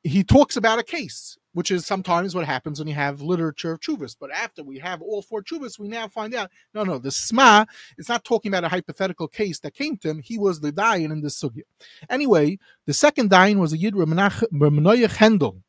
He 0.04 0.24
talks 0.24 0.56
about 0.56 0.80
a 0.80 0.84
case, 0.84 1.38
which 1.54 1.72
is 1.72 1.86
sometimes 1.86 2.36
what 2.36 2.46
happens 2.46 2.80
when 2.80 2.88
you 2.88 2.94
have 2.94 3.22
literature 3.22 3.72
of 3.74 3.80
chuvas. 3.80 4.16
But 4.20 4.32
after 4.32 4.64
we 4.64 4.80
have 4.80 5.02
all 5.02 5.22
four 5.22 5.42
chuvas, 5.42 5.80
we 5.80 5.88
now 5.88 6.08
find 6.08 6.34
out 6.36 6.52
no, 6.74 6.84
no, 6.84 6.98
the 6.98 7.12
Sma 7.12 7.66
is 7.98 8.10
not 8.10 8.24
talking 8.24 8.52
about 8.52 8.64
a 8.64 8.70
hypothetical 8.70 9.28
case 9.28 9.60
that 9.60 9.74
came 9.74 9.98
to 9.98 10.10
him. 10.10 10.20
He 10.20 10.38
was 10.38 10.60
the 10.60 10.72
Dayan 10.72 11.12
in 11.12 11.22
the 11.22 11.30
sugya. 11.30 11.64
Anyway, 12.10 12.60
the 12.86 12.94
second 12.94 13.30
Dayan 13.30 13.60
was 13.60 13.74
a 13.74 13.78
Yid 13.78 13.94
Ramanoyach 13.94 15.16
Hendel. 15.18 15.62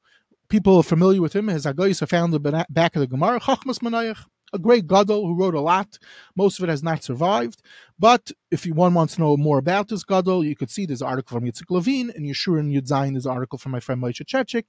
People 0.48 0.76
are 0.76 0.82
familiar 0.82 1.22
with 1.22 1.34
him. 1.34 1.46
His 1.46 1.64
Agoyis 1.64 2.02
are 2.02 2.06
found 2.06 2.34
in 2.34 2.42
the 2.42 2.66
back 2.68 2.96
of 2.96 3.00
the 3.00 3.06
Gemara. 3.06 3.38
Chachmas 3.38 3.78
Manoyach 3.78 4.24
a 4.52 4.58
great 4.58 4.86
gadol 4.86 5.26
who 5.26 5.38
wrote 5.38 5.54
a 5.54 5.60
lot. 5.60 5.98
Most 6.36 6.58
of 6.58 6.64
it 6.64 6.70
has 6.70 6.82
not 6.82 7.02
survived. 7.02 7.62
But 7.98 8.30
if 8.50 8.66
you 8.66 8.74
one 8.74 8.94
wants 8.94 9.14
to 9.14 9.20
know 9.20 9.36
more 9.36 9.58
about 9.58 9.88
this 9.88 10.04
gadol, 10.04 10.44
you 10.44 10.56
could 10.56 10.70
see 10.70 10.86
this 10.86 11.02
article 11.02 11.38
from 11.38 11.46
Yitzhak 11.46 11.70
Levine 11.70 12.10
and 12.14 12.26
Yeshua 12.26 12.60
and 12.60 12.72
Yudzayin, 12.72 13.14
this 13.14 13.26
article 13.26 13.58
from 13.58 13.72
my 13.72 13.80
friend 13.80 14.02
Moshe 14.02 14.24
Chechik. 14.24 14.64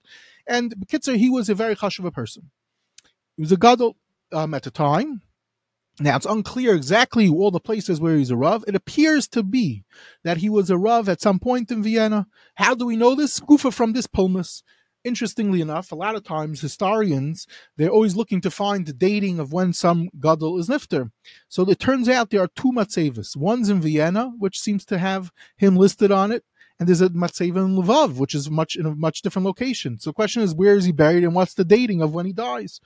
And 0.47 0.75
Bekitzer, 0.75 1.17
he 1.17 1.29
was 1.29 1.49
a 1.49 1.55
very 1.55 1.75
hush 1.75 1.99
of 1.99 2.05
a 2.05 2.11
person. 2.11 2.51
He 3.35 3.41
was 3.41 3.51
a 3.51 3.57
gadol 3.57 3.97
um, 4.31 4.53
at 4.53 4.63
the 4.63 4.71
time. 4.71 5.21
Now 5.99 6.15
it's 6.15 6.25
unclear 6.25 6.73
exactly 6.73 7.27
all 7.27 7.51
the 7.51 7.59
places 7.59 7.99
where 7.99 8.15
he's 8.15 8.31
a 8.31 8.37
rav. 8.37 8.63
It 8.67 8.75
appears 8.75 9.27
to 9.29 9.43
be 9.43 9.83
that 10.23 10.37
he 10.37 10.49
was 10.49 10.69
a 10.69 10.77
rav 10.77 11.09
at 11.09 11.21
some 11.21 11.39
point 11.39 11.69
in 11.69 11.83
Vienna. 11.83 12.27
How 12.55 12.73
do 12.73 12.85
we 12.85 12.95
know 12.95 13.13
this? 13.13 13.39
Gufa 13.39 13.73
from 13.73 13.93
this 13.93 14.07
pulmus. 14.07 14.63
Interestingly 15.03 15.61
enough, 15.61 15.91
a 15.91 15.95
lot 15.95 16.15
of 16.15 16.23
times 16.23 16.61
historians 16.61 17.47
they're 17.75 17.89
always 17.89 18.15
looking 18.15 18.39
to 18.41 18.51
find 18.51 18.85
the 18.85 18.93
dating 18.93 19.39
of 19.39 19.51
when 19.51 19.73
some 19.73 20.09
gadol 20.19 20.59
is 20.59 20.69
nifter. 20.69 21.11
So 21.49 21.67
it 21.69 21.79
turns 21.79 22.07
out 22.07 22.29
there 22.29 22.41
are 22.41 22.49
two 22.55 22.71
matzevis. 22.71 23.35
One's 23.35 23.69
in 23.69 23.81
Vienna, 23.81 24.31
which 24.37 24.59
seems 24.59 24.85
to 24.85 24.99
have 24.99 25.31
him 25.57 25.75
listed 25.75 26.11
on 26.11 26.31
it, 26.31 26.43
and 26.79 26.87
there's 26.87 27.01
a 27.01 27.09
matzeva 27.09 27.65
in 27.65 27.75
Lvov, 27.75 28.17
which 28.17 28.35
is 28.35 28.51
much 28.51 28.75
in 28.75 28.85
a 28.85 28.95
much 28.95 29.23
different 29.23 29.45
location. 29.45 29.99
So 29.99 30.11
the 30.11 30.15
question 30.15 30.43
is, 30.43 30.53
where 30.53 30.75
is 30.75 30.85
he 30.85 30.91
buried, 30.91 31.23
and 31.23 31.33
what's 31.33 31.55
the 31.55 31.65
dating 31.65 32.01
of 32.01 32.13
when 32.13 32.27
he 32.27 32.33
dies? 32.33 32.79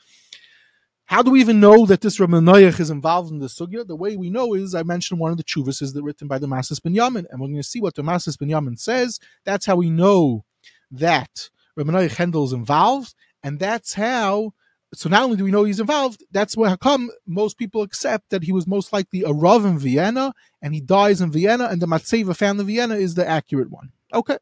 How 1.08 1.22
do 1.22 1.32
we 1.32 1.40
even 1.40 1.60
know 1.60 1.86
that 1.86 2.02
this 2.02 2.18
Ramanoyach 2.18 2.80
is 2.80 2.90
involved 2.90 3.32
in 3.32 3.40
the 3.40 3.46
sugya? 3.46 3.86
The 3.86 3.96
way 3.96 4.18
we 4.18 4.30
know 4.30 4.56
is 4.56 4.74
I 4.74 4.84
mentioned 4.84 5.20
one 5.20 5.32
of 5.32 5.38
the 5.38 5.44
chuvas 5.44 5.82
is 5.82 5.94
written 5.94 6.28
by 6.28 6.40
the 6.40 6.48
Masis 6.48 6.80
Binyamin, 6.80 7.26
and 7.30 7.40
we're 7.40 7.48
going 7.48 7.58
to 7.58 7.64
see 7.64 7.80
what 7.80 7.94
the 7.94 8.02
Masis 8.02 8.38
Binyamin 8.38 8.80
says. 8.80 9.20
That's 9.44 9.66
how 9.66 9.76
we 9.76 9.90
know 9.90 10.46
that 10.90 11.50
Hendel 11.77 12.46
is 12.46 12.53
involved, 12.53 13.13
and 13.44 13.60
that's 13.60 13.94
how. 13.94 14.53
So 14.94 15.10
not 15.10 15.24
only 15.24 15.36
do 15.36 15.44
we 15.44 15.51
know 15.51 15.65
he's 15.65 15.82
involved, 15.82 16.24
that's 16.32 16.55
where 16.55 16.70
how 16.70 16.77
come 16.77 17.10
most 17.27 17.58
people 17.58 17.82
accept 17.82 18.29
that 18.29 18.44
he 18.44 18.53
was 18.53 18.65
most 18.65 18.94
likely 18.94 19.24
a 19.24 19.34
Rav 19.34 19.65
in 19.65 19.77
Vienna, 19.77 20.34
and 20.62 20.74
he 20.74 20.79
dies 20.79 21.20
in 21.20 21.32
Vienna, 21.32 21.65
and 21.65 21.82
the 21.82 21.88
Matseva 21.88 22.36
found 22.36 22.60
in 22.62 22.67
Vienna 22.67 22.96
is 22.96 23.15
the 23.15 23.27
accurate 23.27 23.70
one. 23.70 23.91
Okay. 24.13 24.38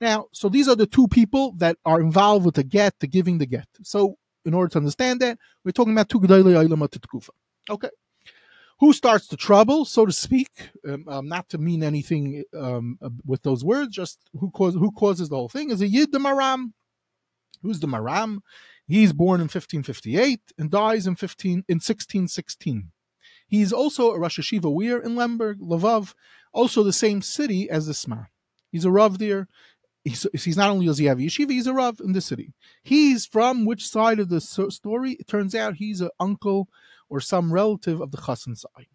Now, 0.00 0.26
so 0.32 0.48
these 0.48 0.68
are 0.68 0.74
the 0.74 0.86
two 0.86 1.06
people 1.06 1.52
that 1.58 1.76
are 1.84 2.00
involved 2.00 2.44
with 2.44 2.56
the 2.56 2.64
get, 2.64 2.98
the 2.98 3.06
giving 3.06 3.38
the 3.38 3.46
get. 3.46 3.68
So 3.82 4.18
in 4.44 4.52
order 4.52 4.68
to 4.70 4.78
understand 4.78 5.20
that, 5.20 5.38
we're 5.64 5.72
talking 5.72 5.92
about 5.92 6.08
two 6.08 6.20
Gedolei 6.20 6.66
Olam. 6.66 7.28
Okay. 7.70 7.90
Who 8.84 8.92
starts 8.92 9.28
the 9.28 9.38
trouble, 9.38 9.86
so 9.86 10.04
to 10.04 10.12
speak? 10.12 10.50
Um, 10.86 11.06
um, 11.08 11.26
not 11.26 11.48
to 11.48 11.56
mean 11.56 11.82
anything 11.82 12.44
um, 12.54 12.98
with 13.24 13.42
those 13.42 13.64
words, 13.64 13.96
just 13.96 14.18
who, 14.38 14.50
cause, 14.50 14.74
who 14.74 14.92
causes 14.92 15.30
the 15.30 15.36
whole 15.36 15.48
thing 15.48 15.70
is 15.70 15.80
a 15.80 15.88
Yid 15.88 16.12
the 16.12 16.18
Maram. 16.18 16.74
Who's 17.62 17.80
the 17.80 17.86
Maram? 17.86 18.40
He's 18.86 19.14
born 19.14 19.40
in 19.40 19.44
1558 19.44 20.38
and 20.58 20.70
dies 20.70 21.06
in 21.06 21.16
15 21.16 21.64
in 21.66 21.76
1616. 21.76 22.90
He's 23.46 23.72
also 23.72 24.10
a 24.10 24.18
Rosh 24.18 24.38
Hashiva 24.38 24.70
Weir 24.70 25.00
in 25.00 25.16
Lemberg, 25.16 25.60
Lvov, 25.60 26.12
also 26.52 26.82
the 26.82 26.92
same 26.92 27.22
city 27.22 27.70
as 27.70 27.86
the 27.86 27.94
Sma. 27.94 28.26
He's 28.70 28.84
a 28.84 28.90
Rav 28.90 29.16
there 29.16 29.48
he's, 30.04 30.26
he's 30.34 30.58
not 30.58 30.68
only 30.68 30.84
does 30.84 30.98
he 30.98 31.06
have 31.06 31.16
yeshiva, 31.16 31.50
he's 31.50 31.66
a 31.66 31.72
rav 31.72 32.00
in 32.00 32.12
the 32.12 32.20
city. 32.20 32.52
He's 32.82 33.24
from 33.24 33.64
which 33.64 33.88
side 33.88 34.20
of 34.20 34.28
the 34.28 34.42
story? 34.42 35.12
It 35.12 35.26
turns 35.26 35.54
out 35.54 35.76
he's 35.76 36.02
an 36.02 36.10
uncle 36.20 36.68
or 37.08 37.20
some 37.20 37.52
relative 37.52 38.00
of 38.00 38.10
the 38.10 38.18
chassan 38.18 38.56
side. 38.56 38.86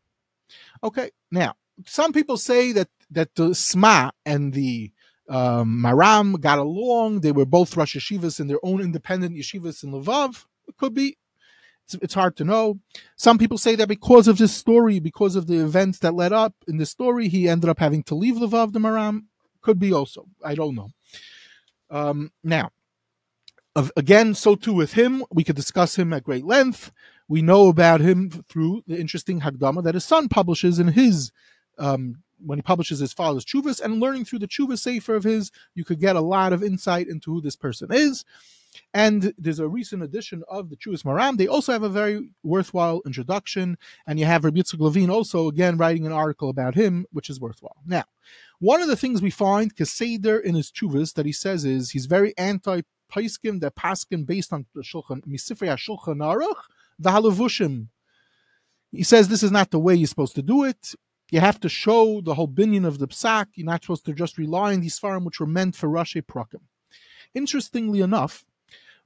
Okay, 0.83 1.11
now 1.31 1.55
some 1.85 2.13
people 2.13 2.37
say 2.37 2.71
that 2.73 2.89
that 3.11 3.35
the 3.35 3.55
Sma 3.55 4.11
and 4.25 4.53
the 4.53 4.91
um, 5.29 5.81
Maram 5.83 6.39
got 6.39 6.59
along. 6.59 7.21
They 7.21 7.31
were 7.31 7.45
both 7.45 7.77
Rosh 7.77 7.95
Yeshivas 7.95 8.39
in 8.39 8.47
their 8.47 8.59
own 8.63 8.81
independent 8.81 9.35
yeshivas 9.35 9.83
in 9.83 9.91
Lvov. 9.91 10.45
It 10.67 10.77
could 10.77 10.93
be. 10.93 11.17
It's, 11.85 11.95
it's, 12.03 12.13
hard 12.13 12.35
to 12.37 12.43
know. 12.43 12.79
Some 13.15 13.39
people 13.39 13.57
say 13.57 13.75
that 13.75 13.87
because 13.87 14.27
of 14.27 14.37
this 14.37 14.55
story, 14.55 14.99
because 14.99 15.35
of 15.35 15.47
the 15.47 15.57
events 15.57 15.99
that 15.99 16.13
led 16.13 16.31
up 16.31 16.53
in 16.67 16.77
the 16.77 16.85
story, 16.85 17.29
he 17.29 17.49
ended 17.49 17.67
up 17.67 17.79
having 17.79 18.03
to 18.03 18.15
leave 18.15 18.35
Lvov, 18.35 18.73
the 18.73 18.79
Maram. 18.79 19.21
Could 19.61 19.79
be 19.79 19.91
also. 19.91 20.27
I 20.43 20.53
don't 20.53 20.75
know. 20.75 20.89
Um, 21.89 22.31
now, 22.43 22.69
again, 23.97 24.35
so 24.35 24.55
too 24.55 24.73
with 24.73 24.93
him. 24.93 25.23
We 25.31 25.43
could 25.43 25.55
discuss 25.55 25.97
him 25.97 26.13
at 26.13 26.23
great 26.23 26.45
length. 26.45 26.91
We 27.29 27.41
know 27.41 27.69
about 27.69 28.01
him 28.01 28.29
through 28.49 28.83
the 28.87 28.99
interesting 28.99 29.39
Hagdama 29.39 29.83
that 29.83 29.93
his 29.93 30.03
son 30.03 30.27
publishes 30.27 30.79
in 30.79 30.89
his 30.89 31.31
um, 31.77 32.23
when 32.45 32.57
he 32.57 32.63
publishes 32.63 32.99
his 32.99 33.13
father's 33.13 33.45
chuvas, 33.45 33.81
and 33.81 33.99
learning 33.99 34.25
through 34.25 34.39
the 34.39 34.47
chuvas 34.47 34.79
sefer 34.79 35.15
of 35.15 35.23
his, 35.23 35.51
you 35.75 35.83
could 35.85 35.99
get 35.99 36.15
a 36.15 36.21
lot 36.21 36.53
of 36.53 36.63
insight 36.63 37.07
into 37.07 37.31
who 37.31 37.41
this 37.41 37.55
person 37.55 37.89
is. 37.91 38.25
And 38.93 39.33
there's 39.37 39.59
a 39.59 39.67
recent 39.67 40.03
edition 40.03 40.43
of 40.47 40.69
the 40.69 40.75
Chuvas 40.75 41.03
Maram. 41.03 41.37
They 41.37 41.47
also 41.47 41.71
have 41.71 41.83
a 41.83 41.89
very 41.89 42.29
worthwhile 42.43 43.01
introduction, 43.05 43.77
and 44.05 44.19
you 44.19 44.25
have 44.25 44.43
Rabbi 44.43 44.59
Yitzchak 44.59 44.79
Levine 44.79 45.09
also 45.09 45.47
again 45.47 45.77
writing 45.77 46.05
an 46.05 46.11
article 46.11 46.49
about 46.49 46.75
him, 46.75 47.05
which 47.11 47.29
is 47.29 47.39
worthwhile. 47.39 47.77
Now, 47.85 48.03
one 48.59 48.81
of 48.81 48.87
the 48.87 48.95
things 48.95 49.21
we 49.21 49.31
find 49.31 49.75
Keseder 49.75 50.41
in 50.41 50.53
his 50.55 50.71
chuvas 50.71 51.15
that 51.15 51.25
he 51.25 51.31
says 51.31 51.65
is 51.65 51.91
he's 51.91 52.05
very 52.05 52.37
anti 52.37 52.81
paiskim 53.11 53.59
that 53.59 53.75
paskin 53.75 54.25
based 54.25 54.53
on 54.53 54.67
the 54.75 54.83
shulchan 54.83 55.25
misifrei 55.25 55.75
shulchan 55.75 56.17
aruch 56.17 56.61
v'halavushim. 57.01 57.87
He 58.91 59.03
says 59.03 59.27
this 59.27 59.43
is 59.43 59.51
not 59.51 59.71
the 59.71 59.79
way 59.79 59.95
you're 59.95 60.07
supposed 60.07 60.35
to 60.35 60.41
do 60.41 60.63
it. 60.63 60.93
You 61.31 61.39
have 61.41 61.59
to 61.59 61.69
show 61.69 62.21
the 62.21 62.33
whole 62.33 62.47
binion 62.47 62.87
of 62.87 62.97
the 62.97 63.07
psak. 63.07 63.47
You're 63.53 63.65
not 63.65 63.83
supposed 63.83 64.05
to 64.05 64.13
just 64.13 64.37
rely 64.37 64.73
on 64.73 64.81
these 64.81 64.97
farm 64.97 65.25
which 65.25 65.39
were 65.39 65.45
meant 65.45 65.75
for 65.75 65.87
Rashi 65.87 66.23
Prakim. 66.23 66.61
Interestingly 67.35 68.01
enough, 68.01 68.45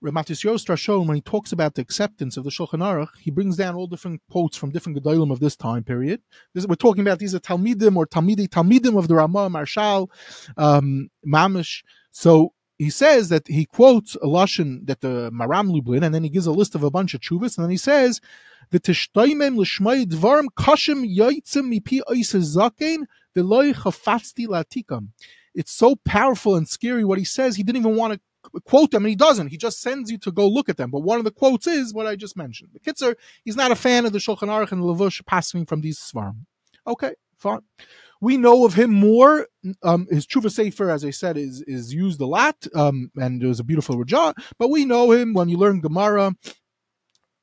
Ramatis 0.03 0.43
Yostra 0.43 0.77
shown 0.77 1.07
when 1.07 1.15
he 1.15 1.21
talks 1.21 1.51
about 1.53 1.75
the 1.75 1.81
acceptance 1.81 2.35
of 2.35 2.43
the 2.43 2.49
Shulchan 2.49 2.79
Aruch, 2.79 3.17
he 3.19 3.31
brings 3.31 3.55
down 3.55 3.75
all 3.75 3.87
different 3.87 4.21
quotes 4.29 4.57
from 4.57 4.71
different 4.71 5.01
Gedolim 5.01 5.31
of 5.31 5.39
this 5.39 5.55
time 5.55 5.83
period. 5.83 6.21
This, 6.53 6.67
we're 6.67 6.75
talking 6.75 7.01
about 7.01 7.19
these 7.19 7.33
are 7.33 7.39
Talmidim 7.39 7.95
or 7.95 8.05
Talmidi 8.05 8.49
Talmidim 8.49 8.97
of 8.97 9.07
the 9.07 9.15
Ramah, 9.15 9.49
Marshal, 9.49 10.11
um, 10.57 11.09
Mamish. 11.25 11.83
So 12.11 12.53
he 12.83 12.89
says 12.89 13.29
that 13.29 13.47
he 13.47 13.65
quotes 13.65 14.15
a 14.15 14.27
lashon 14.27 14.85
that 14.87 15.01
the 15.01 15.31
Maram 15.31 15.71
Lublin, 15.73 16.03
and 16.03 16.13
then 16.13 16.23
he 16.23 16.29
gives 16.29 16.45
a 16.45 16.51
list 16.51 16.75
of 16.75 16.83
a 16.83 16.91
bunch 16.91 17.13
of 17.13 17.21
chuvas, 17.21 17.57
and 17.57 17.63
then 17.63 17.71
he 17.71 17.77
says 17.77 18.21
the 18.71 18.79
tishtaimem 18.79 19.57
l'shmai 19.57 20.05
dvarim 20.05 20.47
kashim 20.57 21.03
yoitzim 21.15 21.73
mipi 21.73 22.01
zakein 22.07 23.05
v'loy 23.35 23.73
chafatzti 23.73 24.47
latikam. 24.47 25.09
It's 25.55 25.71
so 25.71 25.95
powerful 26.03 26.55
and 26.55 26.67
scary 26.67 27.03
what 27.03 27.19
he 27.19 27.25
says. 27.25 27.55
He 27.55 27.63
didn't 27.63 27.81
even 27.81 27.95
want 27.95 28.13
to 28.13 28.19
quote 28.61 28.91
them, 28.91 29.03
and 29.03 29.09
he 29.09 29.15
doesn't. 29.15 29.47
He 29.47 29.57
just 29.57 29.81
sends 29.81 30.11
you 30.11 30.17
to 30.19 30.31
go 30.31 30.47
look 30.47 30.67
at 30.69 30.77
them. 30.77 30.91
But 30.91 31.01
one 31.01 31.19
of 31.19 31.25
the 31.25 31.31
quotes 31.31 31.67
is 31.67 31.93
what 31.93 32.07
I 32.07 32.15
just 32.15 32.35
mentioned. 32.35 32.71
The 32.73 32.79
Kitzer, 32.79 33.15
he's 33.43 33.55
not 33.55 33.71
a 33.71 33.75
fan 33.75 34.05
of 34.05 34.13
the 34.13 34.19
Shulchan 34.19 34.49
Aruch 34.49 34.71
and 34.71 34.81
the 34.81 34.85
Levush 34.85 35.23
passing 35.25 35.65
from 35.65 35.81
these 35.81 35.99
Svarim. 35.99 36.45
Okay, 36.87 37.13
fine. 37.37 37.61
We 38.23 38.37
know 38.37 38.63
of 38.63 38.73
him 38.73 38.93
more. 38.93 39.47
Um, 39.83 40.07
his 40.09 40.25
Tshuva 40.25 40.49
Sefer, 40.49 40.89
as 40.89 41.03
I 41.03 41.09
said, 41.09 41.35
is 41.37 41.61
is 41.63 41.93
used 41.93 42.21
a 42.21 42.25
lot, 42.25 42.55
um, 42.73 43.11
and 43.17 43.43
it 43.43 43.47
was 43.47 43.59
a 43.59 43.65
beautiful 43.65 43.97
Rajah. 43.97 44.33
But 44.57 44.69
we 44.69 44.85
know 44.85 45.11
him 45.11 45.33
when 45.33 45.49
you 45.49 45.57
learn 45.57 45.81
Gemara 45.81 46.33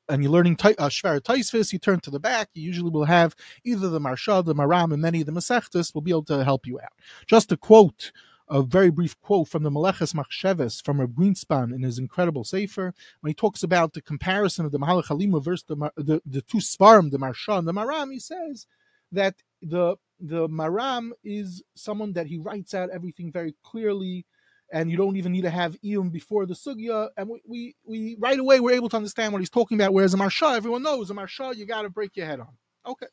and 0.09 0.23
you're 0.23 0.31
learning 0.31 0.57
uh, 0.59 0.89
Shvar 0.89 1.21
Taisvis, 1.21 1.71
you 1.71 1.77
turn 1.77 1.99
to 1.99 2.09
the 2.09 2.19
back, 2.19 2.49
you 2.55 2.63
usually 2.63 2.89
will 2.89 3.05
have 3.05 3.35
either 3.63 3.89
the 3.89 3.99
Marsha, 3.99 4.43
the 4.43 4.55
Maram, 4.55 4.91
and 4.91 5.03
many 5.03 5.21
of 5.21 5.27
the 5.27 5.31
Masechtas 5.31 5.93
will 5.93 6.01
be 6.01 6.09
able 6.09 6.23
to 6.23 6.43
help 6.43 6.65
you 6.65 6.79
out. 6.79 6.93
Just 7.27 7.49
to 7.49 7.57
quote 7.57 8.11
a 8.49 8.63
very 8.63 8.89
brief 8.89 9.15
quote 9.21 9.49
from 9.49 9.61
the 9.61 9.69
Meleches 9.69 10.15
Machsheves 10.15 10.83
from 10.83 10.99
a 10.99 11.07
Greenspan 11.07 11.75
in 11.75 11.83
his 11.83 11.99
incredible 11.99 12.43
Sefer, 12.43 12.95
when 13.19 13.29
he 13.29 13.35
talks 13.35 13.61
about 13.61 13.93
the 13.93 14.01
comparison 14.01 14.65
of 14.65 14.71
the 14.71 14.79
Mahalach 14.79 15.09
Halima 15.09 15.41
versus 15.41 15.65
the, 15.67 15.75
the, 15.95 16.23
the 16.25 16.41
two 16.41 16.57
Svarim, 16.57 17.11
the 17.11 17.19
Marsha 17.19 17.59
and 17.59 17.67
the 17.67 17.71
Maram, 17.71 18.11
he 18.11 18.19
says 18.19 18.65
that 19.11 19.35
the 19.61 19.95
the 20.21 20.47
Maram 20.47 21.11
is 21.23 21.63
someone 21.75 22.13
that 22.13 22.27
he 22.27 22.37
writes 22.37 22.73
out 22.73 22.89
everything 22.91 23.31
very 23.31 23.55
clearly, 23.63 24.25
and 24.71 24.89
you 24.89 24.97
don't 24.97 25.17
even 25.17 25.31
need 25.31 25.41
to 25.41 25.49
have 25.49 25.75
Iyum 25.81 26.11
before 26.11 26.45
the 26.45 26.53
Sugya, 26.53 27.09
and 27.17 27.27
we, 27.27 27.41
we, 27.47 27.75
we 27.85 28.15
right 28.19 28.39
away 28.39 28.59
we're 28.59 28.75
able 28.75 28.89
to 28.89 28.97
understand 28.97 29.33
what 29.33 29.39
he's 29.39 29.49
talking 29.49 29.77
about, 29.77 29.93
whereas 29.93 30.13
a 30.13 30.17
Marsha, 30.17 30.55
everyone 30.55 30.83
knows, 30.83 31.09
a 31.09 31.13
Marsha, 31.13 31.55
you 31.55 31.65
got 31.65 31.81
to 31.81 31.89
break 31.89 32.15
your 32.15 32.25
head 32.25 32.39
on. 32.39 32.49
Okay, 32.85 33.07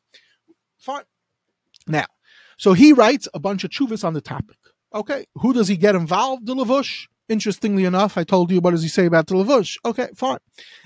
fine. 0.77 1.03
Now, 1.87 2.05
so 2.57 2.73
he 2.73 2.93
writes 2.93 3.27
a 3.33 3.39
bunch 3.39 3.63
of 3.63 3.71
chuvas 3.71 4.03
on 4.03 4.13
the 4.13 4.21
topic. 4.21 4.57
Okay, 4.93 5.25
who 5.35 5.53
does 5.53 5.67
he 5.67 5.77
get 5.77 5.95
involved? 5.95 6.45
The 6.45 6.55
Lavush. 6.55 7.07
Interestingly 7.27 7.85
enough, 7.85 8.17
I 8.17 8.23
told 8.23 8.49
you 8.49 8.59
what 8.59 8.71
does 8.71 8.81
he 8.81 8.89
say 8.89 9.05
about 9.05 9.27
the 9.27 9.35
Lavush. 9.35 9.77
Okay, 9.85 10.07
fine. 10.15 10.39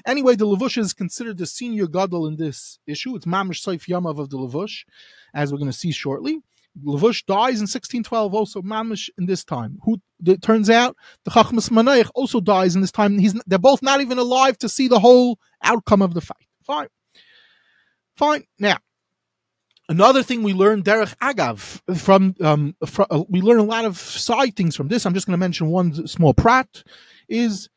Anyway, 0.05 0.35
the 0.35 0.45
Lavush 0.45 0.77
is 0.77 0.93
considered 0.93 1.37
the 1.37 1.45
senior 1.45 1.87
gadol 1.87 2.27
in 2.27 2.35
this 2.35 2.79
issue. 2.85 3.15
It's 3.15 3.25
Mamish 3.25 3.63
Saif 3.65 3.87
Yamav 3.87 4.19
of 4.19 4.29
the 4.29 4.37
Lavush, 4.37 4.83
as 5.33 5.51
we're 5.51 5.57
going 5.57 5.71
to 5.71 5.77
see 5.77 5.91
shortly. 5.91 6.39
Lavush 6.83 7.23
dies 7.25 7.59
in 7.59 7.67
1612, 7.69 8.33
also 8.33 8.61
Mamish 8.61 9.09
in 9.17 9.27
this 9.27 9.43
time. 9.43 9.77
Who 9.83 10.01
it 10.25 10.41
turns 10.41 10.69
out 10.69 10.97
the 11.23 11.31
Chachmas 11.31 11.69
Manaych 11.69 12.09
also 12.15 12.39
dies 12.39 12.73
in 12.73 12.81
this 12.81 12.91
time. 12.91 13.19
He's 13.19 13.33
they're 13.45 13.59
both 13.59 13.83
not 13.83 14.01
even 14.01 14.17
alive 14.17 14.57
to 14.59 14.69
see 14.69 14.87
the 14.87 14.99
whole 14.99 15.37
outcome 15.61 16.01
of 16.01 16.15
the 16.15 16.21
fight. 16.21 16.47
Fine, 16.65 16.87
fine. 18.15 18.43
Now 18.57 18.77
Another 19.89 20.23
thing 20.23 20.43
we 20.43 20.53
learned 20.53 20.85
Derech 20.85 21.15
Agav 21.17 21.97
from, 21.97 22.35
um, 22.39 22.75
from 22.85 23.05
uh, 23.11 23.23
we 23.27 23.41
learn 23.41 23.59
a 23.59 23.63
lot 23.63 23.83
of 23.83 23.97
side 23.97 24.55
things 24.55 24.77
from 24.77 24.87
this. 24.87 25.05
I'm 25.05 25.13
just 25.13 25.27
going 25.27 25.33
to 25.33 25.39
mention 25.39 25.67
one 25.67 26.07
small 26.07 26.33
prat 26.33 26.83
is 27.27 27.67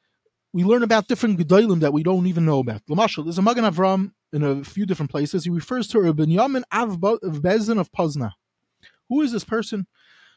we 0.53 0.63
learn 0.63 0.85
about 0.85 1.09
different 1.09 1.39
gedolim 1.39 1.81
that 1.81 1.93
we 1.93 2.05
don't 2.05 2.29
even 2.29 2.45
know 2.45 2.61
about. 2.61 2.81
Lamashal, 2.89 3.25
there's 3.25 3.39
a 3.39 3.43
Magen 3.43 3.65
Avram 3.65 4.13
in 4.33 4.43
a 4.43 4.65
few 4.65 4.87
different 4.87 5.11
places. 5.11 5.45
He 5.45 5.51
refers 5.51 5.89
to 5.89 6.01
Rabbi 6.01 6.25
Yamin 6.25 6.63
Av 6.73 6.99
Bezin 6.99 7.79
of 7.79 7.93
Pozna. 7.93 8.33
Who 9.09 9.23
is 9.23 9.33
this 9.33 9.45
person? 9.45 9.87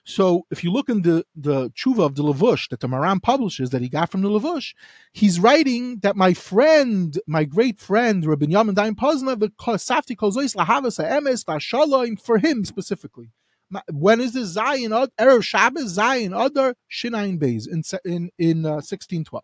So 0.05 0.45
if 0.49 0.63
you 0.63 0.71
look 0.71 0.89
in 0.89 1.01
the, 1.01 1.25
the 1.35 1.69
tshuva 1.71 2.05
of 2.05 2.15
the 2.15 2.23
Lavush 2.23 2.69
that 2.69 2.79
the 2.79 2.87
Maran 2.87 3.19
publishes 3.19 3.69
that 3.71 3.81
he 3.81 3.89
got 3.89 4.09
from 4.09 4.21
the 4.21 4.29
Lavush, 4.29 4.73
he's 5.11 5.39
writing 5.39 5.99
that 5.99 6.15
my 6.15 6.33
friend, 6.33 7.19
my 7.27 7.43
great 7.43 7.79
friend, 7.79 8.25
Rabbi 8.25 8.47
Yamin 8.47 8.75
Daim 8.75 8.95
Pozna, 8.95 9.37
Safti 9.37 10.15
Kozois 10.15 10.55
Lahavas 10.55 11.03
Emes 11.03 11.45
Vashalom 11.45 12.19
for 12.19 12.37
him 12.37 12.65
specifically. 12.65 13.31
When 13.91 14.19
is 14.19 14.33
this 14.33 14.47
Zion? 14.49 14.91
Erev 14.91 15.43
Shabbos 15.43 15.89
Zion 15.89 16.33
Adar 16.33 16.73
Shinayin 16.91 17.39
Beis 17.39 17.67
in 17.67 17.83
in 18.03 18.31
in 18.39 18.65
uh, 18.65 18.81
1612. 18.81 19.43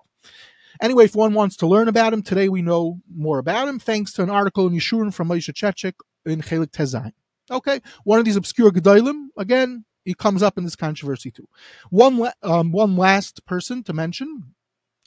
Anyway, 0.82 1.05
if 1.05 1.15
one 1.15 1.34
wants 1.34 1.55
to 1.58 1.67
learn 1.67 1.88
about 1.88 2.13
him, 2.13 2.22
today 2.22 2.50
we 2.50 2.62
know 2.62 3.00
more 3.15 3.39
about 3.39 3.67
him 3.67 3.79
thanks 3.79 4.12
to 4.13 4.24
an 4.24 4.29
article 4.29 4.67
in 4.67 4.74
Yeshurun 4.74 5.13
from 5.13 5.29
Moshe 5.29 5.53
Chechik 5.53 5.94
in 6.25 6.41
Chelik 6.41 6.72
Tezayin. 6.72 7.13
Okay, 7.51 7.79
one 8.03 8.20
of 8.20 8.25
these 8.25 8.36
obscure 8.36 8.72
Gedolim, 8.72 9.27
again, 9.38 9.86
he 10.03 10.13
comes 10.13 10.41
up 10.41 10.58
in 10.58 10.63
this 10.63 10.75
controversy 10.75 11.32
too. 11.32 11.48
One, 11.89 12.32
um, 12.44 12.72
one 12.72 12.96
last 12.96 13.46
person 13.46 13.84
to 13.84 13.94
mention, 13.94 14.55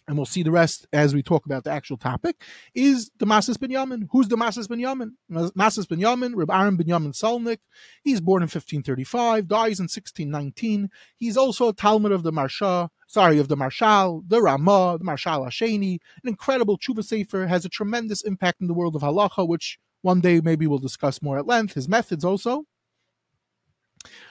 and 0.08 0.16
we'll 0.16 0.26
see 0.26 0.42
the 0.42 0.50
rest 0.50 0.86
as 0.92 1.14
we 1.14 1.22
talk 1.22 1.44
about 1.44 1.64
the 1.64 1.70
actual 1.70 1.98
topic, 1.98 2.42
is 2.74 3.10
the 3.18 3.26
Masas 3.26 3.58
Binyamin. 3.58 4.08
Who's 4.10 4.26
the 4.26 4.36
Masas 4.36 4.66
Binyamin? 4.66 5.10
Masas 5.30 5.86
Binyamin, 5.86 6.32
Reb 6.34 6.50
Aaron 6.50 6.76
Ben 6.76 6.86
Yamin 6.86 7.12
Salnik. 7.12 7.58
He's 8.02 8.20
born 8.20 8.42
in 8.42 8.46
1535, 8.46 9.46
dies 9.46 9.78
in 9.78 9.84
1619. 9.84 10.90
He's 11.16 11.36
also 11.36 11.68
a 11.68 11.74
Talmud 11.74 12.10
of 12.10 12.22
the 12.22 12.32
Marsha, 12.32 12.88
sorry, 13.06 13.38
of 13.38 13.48
the 13.48 13.56
Marshal, 13.56 14.24
the 14.26 14.40
Ramah, 14.40 14.96
the 14.98 15.04
Marshal 15.04 15.44
Asheni, 15.44 15.98
an 16.22 16.28
incredible 16.28 16.78
tshuva 16.78 17.04
sefer, 17.04 17.46
has 17.46 17.66
a 17.66 17.68
tremendous 17.68 18.22
impact 18.22 18.62
in 18.62 18.66
the 18.66 18.74
world 18.74 18.96
of 18.96 19.02
halacha, 19.02 19.46
which 19.46 19.78
one 20.00 20.20
day 20.20 20.40
maybe 20.40 20.66
we'll 20.66 20.78
discuss 20.78 21.20
more 21.20 21.38
at 21.38 21.46
length. 21.46 21.74
His 21.74 21.86
methods 21.86 22.24
also. 22.24 22.64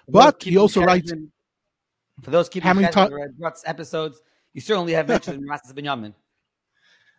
But 0.09 0.41
he 0.41 0.57
also 0.57 0.81
writes. 0.81 1.13
For 2.23 2.31
those 2.31 2.49
keeping 2.49 2.67
how 2.67 2.73
many 2.73 2.87
ta- 2.87 3.09
episodes, 3.65 4.19
you 4.53 4.61
certainly 4.61 4.93
have 4.93 5.07
mentioned 5.07 5.47
Masas 5.49 5.73
Binyamin. 5.73 6.13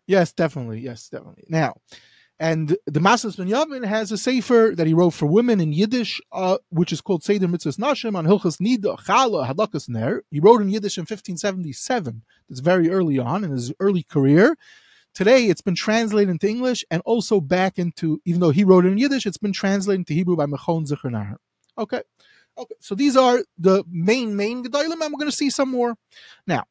Yes, 0.06 0.32
definitely. 0.32 0.80
Yes, 0.80 1.08
definitely. 1.08 1.44
Now, 1.48 1.74
and 2.40 2.76
the 2.86 3.00
Masas 3.00 3.36
Binyamin 3.36 3.84
has 3.84 4.12
a 4.12 4.18
sefer 4.18 4.72
that 4.76 4.86
he 4.86 4.94
wrote 4.94 5.10
for 5.10 5.26
women 5.26 5.60
in 5.60 5.72
Yiddish, 5.72 6.20
uh, 6.30 6.58
which 6.70 6.92
is 6.92 7.00
called 7.00 7.24
Seder 7.24 7.48
Mitzvahs 7.48 7.78
Nashim 7.78 8.16
on 8.16 8.26
Hilchas 8.26 8.60
Nida 8.60 8.96
Chala 9.00 9.48
Halakas 9.48 9.88
Ner. 9.88 10.22
He 10.30 10.38
wrote 10.38 10.62
in 10.62 10.70
Yiddish 10.70 10.98
in 10.98 11.02
1577. 11.02 12.22
That's 12.48 12.60
very 12.60 12.90
early 12.90 13.18
on 13.18 13.44
in 13.44 13.50
his 13.50 13.72
early 13.80 14.04
career. 14.04 14.56
Today, 15.14 15.46
it's 15.46 15.62
been 15.62 15.74
translated 15.74 16.30
into 16.30 16.48
English 16.48 16.84
and 16.92 17.02
also 17.04 17.40
back 17.40 17.76
into, 17.76 18.20
even 18.24 18.40
though 18.40 18.50
he 18.50 18.62
wrote 18.62 18.84
it 18.84 18.92
in 18.92 18.98
Yiddish, 18.98 19.26
it's 19.26 19.36
been 19.36 19.52
translated 19.52 20.00
into 20.00 20.14
Hebrew 20.14 20.36
by 20.36 20.46
Mechon 20.46 20.88
Zichronar. 20.88 21.36
Okay. 21.76 22.02
Okay. 22.56 22.74
So 22.78 22.94
these 22.94 23.16
are 23.16 23.42
the 23.58 23.82
main, 23.90 24.36
main 24.36 24.62
Gedolim, 24.62 24.92
and 24.92 25.12
we're 25.12 25.18
going 25.18 25.30
to 25.30 25.36
see 25.36 25.50
some 25.50 25.70
more. 25.70 25.96
Now, 26.46 26.64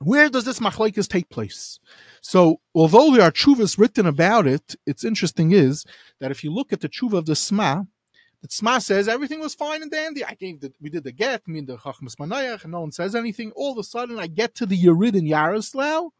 where 0.00 0.28
does 0.28 0.44
this 0.44 0.60
machlekes 0.60 1.08
take 1.08 1.28
place? 1.28 1.80
So, 2.20 2.60
although 2.74 3.12
there 3.12 3.22
are 3.22 3.32
chuvas 3.32 3.78
written 3.78 4.06
about 4.06 4.46
it, 4.46 4.76
it's 4.86 5.04
interesting 5.04 5.52
is 5.52 5.84
that 6.20 6.30
if 6.30 6.44
you 6.44 6.52
look 6.52 6.72
at 6.72 6.80
the 6.80 6.88
chuva 6.88 7.18
of 7.18 7.26
the 7.26 7.34
Sma, 7.34 7.84
the 8.42 8.48
Sma 8.48 8.78
says 8.78 9.08
everything 9.08 9.40
was 9.40 9.54
fine 9.54 9.82
and 9.82 9.90
dandy. 9.90 10.24
I 10.24 10.34
gave 10.34 10.60
the, 10.60 10.72
we 10.80 10.90
did 10.90 11.02
the 11.02 11.12
get, 11.12 11.48
mean 11.48 11.66
the 11.66 11.76
Chachmas 11.76 12.14
Manayach, 12.16 12.62
and 12.62 12.72
no 12.72 12.80
one 12.80 12.92
says 12.92 13.16
anything. 13.16 13.50
All 13.56 13.72
of 13.72 13.78
a 13.78 13.82
sudden, 13.82 14.18
I 14.20 14.28
get 14.28 14.54
to 14.56 14.66
the 14.66 14.80
Yerid 14.80 15.16
in 15.16 15.26
Yaroslav, 15.26 16.10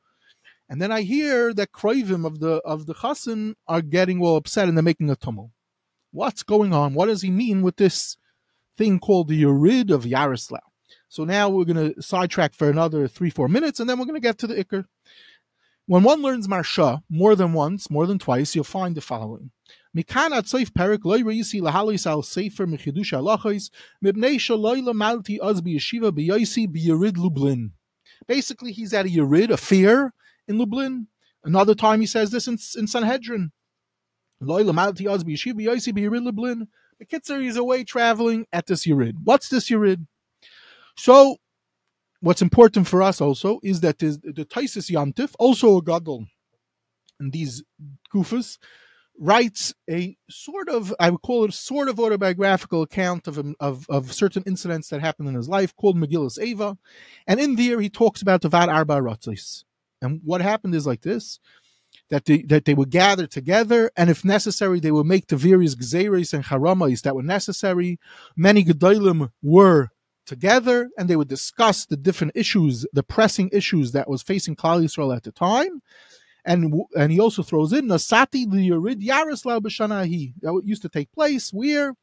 and 0.69 0.83
then 0.83 0.91
I 0.91 1.03
hear 1.03 1.55
that 1.55 1.73
Kroivim 1.73 2.27
of 2.27 2.41
the 2.41 2.57
of 2.65 2.87
the 2.87 2.95
Chassan 2.95 3.55
are 3.69 3.83
getting 3.83 4.21
all 4.21 4.37
upset 4.37 4.69
and 4.69 4.77
they're 4.77 4.83
making 4.83 5.11
a 5.11 5.17
tumult. 5.17 5.51
What's 6.11 6.43
going 6.43 6.73
on? 6.75 6.95
What 6.95 7.07
does 7.07 7.23
he 7.23 7.31
mean 7.31 7.63
with 7.63 7.77
this 7.77 8.17
thing 8.77 8.99
called 8.99 9.29
the 9.29 9.43
Yerid 9.43 9.91
of 9.91 10.05
Yaroslav? 10.05 10.68
So 11.10 11.24
now 11.24 11.50
we're 11.50 11.66
going 11.66 11.94
to 11.94 12.02
sidetrack 12.02 12.54
for 12.54 12.70
another 12.70 13.08
three, 13.08 13.30
four 13.30 13.48
minutes, 13.48 13.80
and 13.80 13.90
then 13.90 14.00
we're 14.00 14.06
going 14.06 14.22
to 14.22 14.28
get 14.28 14.38
to 14.40 14.48
the 14.48 14.64
Iker. 14.64 14.86
When 15.86 16.04
one 16.04 16.22
learns 16.22 16.48
Marsha 16.48 17.02
more 17.10 17.36
than 17.36 17.52
once, 17.54 17.90
more 17.90 18.06
than 18.08 18.20
twice, 18.20 18.56
you'll 18.56 18.64
find 18.64 18.96
the 18.96 19.02
following. 19.02 19.52
מכאן 19.96 20.34
עד 20.34 20.46
סוף 20.46 20.70
פרק 20.70 21.00
לא 21.06 21.20
יראיסי 21.20 21.62
להליס 21.62 22.08
על 22.08 22.22
ספר 22.22 22.66
מחידוש 22.66 23.14
הלכויס, 23.14 23.70
מפני 24.02 24.40
שלא 24.40 24.76
למדתי 24.78 25.38
אז 25.42 25.62
בישיבה 25.62 26.12
ביוסי 26.12 26.68
ביריד 26.68 27.18
Lublin. 27.18 27.72
Basically, 28.28 28.72
he's 28.72 28.94
at 28.94 29.06
a 29.06 29.10
Yerid, 29.10 29.52
a 29.52 29.58
fair 29.58 30.14
in 30.48 30.58
Lublin. 30.58 31.08
Another 31.44 31.76
time 31.76 32.00
he 32.00 32.08
says 32.08 32.32
this 32.32 32.48
in, 32.48 32.58
in 32.78 32.88
Sanhedrin. 32.88 33.52
Loy 34.40 34.64
lamalti 34.64 35.08
az 35.08 35.24
b'yeshiva 35.24 35.62
yosi 35.62 35.94
b'yirid 35.94 36.24
Lublin. 36.24 36.68
The 37.00 37.06
Kitzer 37.06 37.44
is 37.44 37.58
away 37.58 37.84
traveling 37.84 38.46
at 38.52 38.66
this 38.66 38.86
Yerid. 38.86 39.16
What's 39.24 39.50
this 39.50 39.70
Yerid? 39.70 40.08
So, 40.99 41.37
what's 42.21 42.43
important 42.43 42.89
for 42.89 43.03
us 43.03 43.21
also 43.21 43.61
is 43.63 43.83
that 43.83 44.01
the, 44.01 44.47
Taisis 44.51 44.91
Yantif, 44.91 45.33
also 45.39 45.77
a 45.77 45.83
Gadol, 45.83 46.27
and 47.21 47.33
these 47.33 47.63
Kufas, 48.13 48.59
writes 49.17 49.73
a 49.89 50.17
sort 50.29 50.69
of, 50.69 50.93
I 50.99 51.11
would 51.11 51.23
call 51.23 51.45
it 51.45 51.51
a 51.51 51.53
sort 51.53 51.89
of 51.89 52.01
autobiographical 52.01 52.83
account 52.83 53.29
of, 53.29 53.39
of, 53.61 53.87
of 53.89 54.13
certain 54.13 54.43
incidents 54.45 54.89
that 54.89 55.01
happened 55.01 55.29
in 55.29 55.37
his 55.37 55.49
life 55.49 55.75
called 55.77 55.97
Megillus 55.97 56.37
Eva. 56.37 56.77
And 57.29 57.39
in 57.39 57.55
there, 57.55 57.81
he 57.81 57.91
talks 57.91 58.21
about 58.21 58.43
the 58.43 58.49
Vad 58.49 58.69
Arba 58.69 58.95
Ratzis. 58.95 59.63
And 60.03 60.21
what 60.25 60.41
happened 60.41 60.75
is 60.75 60.87
like 60.87 61.03
this 61.03 61.39
that 62.11 62.25
they, 62.25 62.43
that 62.43 62.65
they 62.65 62.75
would 62.75 62.91
gather 62.91 63.27
together, 63.27 63.91
and 63.97 64.09
if 64.11 64.25
necessary, 64.25 64.81
they 64.81 64.91
would 64.91 65.07
make 65.07 65.27
the 65.27 65.37
various 65.37 65.75
gzeres 65.75 66.33
and 66.33 66.45
haramais 66.45 67.03
that 67.03 67.15
were 67.15 67.23
necessary. 67.23 68.01
Many 68.35 68.65
gedolim 68.65 69.31
were 69.43 69.91
together 70.29 70.89
and 70.97 71.09
they 71.09 71.17
would 71.17 71.29
discuss 71.29 71.87
the 71.87 71.97
different 71.97 72.35
issues, 72.37 72.87
the 72.93 73.03
pressing 73.03 73.49
issues 73.53 73.93
that 73.93 74.09
was 74.09 74.23
facing 74.23 74.55
Klal 74.55 74.85
Yisrael 74.85 75.17
at 75.17 75.25
the 75.25 75.33
time. 75.33 75.83
And 76.45 76.73
and 76.97 77.11
he 77.11 77.19
also 77.21 77.43
throws 77.43 77.73
in 77.73 77.87
Nasati 77.87 78.49
the 78.51 78.71
Yerid 78.71 78.99
Yaroslav 79.01 79.63
B'Shanahi. 79.63 80.35
That 80.41 80.63
used 80.65 80.83
to 80.83 80.89
take 80.89 81.11
place 81.13 81.53
where? 81.53 81.95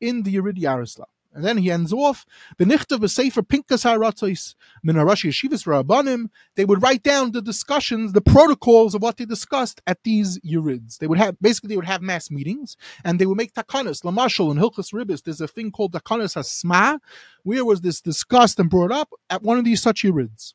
In 0.00 0.24
the 0.24 0.34
Yerid 0.34 0.58
Yaroslav. 0.58 1.08
And 1.34 1.44
then 1.44 1.58
he 1.58 1.70
ends 1.70 1.92
off, 1.92 2.24
Benichtav 2.56 2.98
B'Sefer 2.98 3.42
Pinkas 3.42 3.84
HaRatzos 3.84 4.54
Min 4.84 4.96
HaRashi 4.96 5.30
Yeshivas 5.30 5.66
Rabbanim. 5.66 6.28
They 6.54 6.64
would 6.64 6.80
write 6.80 7.02
down 7.02 7.32
the 7.32 7.42
discussions, 7.42 8.12
the 8.12 8.20
protocols 8.20 8.94
of 8.94 9.02
what 9.02 9.16
they 9.16 9.24
discussed 9.24 9.82
at 9.86 9.98
these 10.04 10.38
Yerids. 10.40 10.98
They 10.98 11.08
would 11.08 11.18
have, 11.18 11.36
basically, 11.40 11.70
they 11.70 11.76
would 11.76 11.86
have 11.86 12.02
mass 12.02 12.30
meetings, 12.30 12.76
and 13.04 13.18
they 13.18 13.26
would 13.26 13.36
make 13.36 13.52
takanas. 13.52 14.04
Lamashal 14.04 14.52
and 14.52 14.60
Hilchas 14.60 14.92
Ribis, 14.92 15.24
there's 15.24 15.40
a 15.40 15.48
thing 15.48 15.72
called 15.72 15.92
takanas 15.92 16.36
hasma. 16.36 17.00
Where 17.42 17.64
was 17.64 17.80
this 17.80 18.00
discussed 18.00 18.60
and 18.60 18.70
brought 18.70 18.92
up? 18.92 19.10
At 19.28 19.42
one 19.42 19.58
of 19.58 19.64
these 19.64 19.82
such 19.82 20.04
Yerids. 20.04 20.54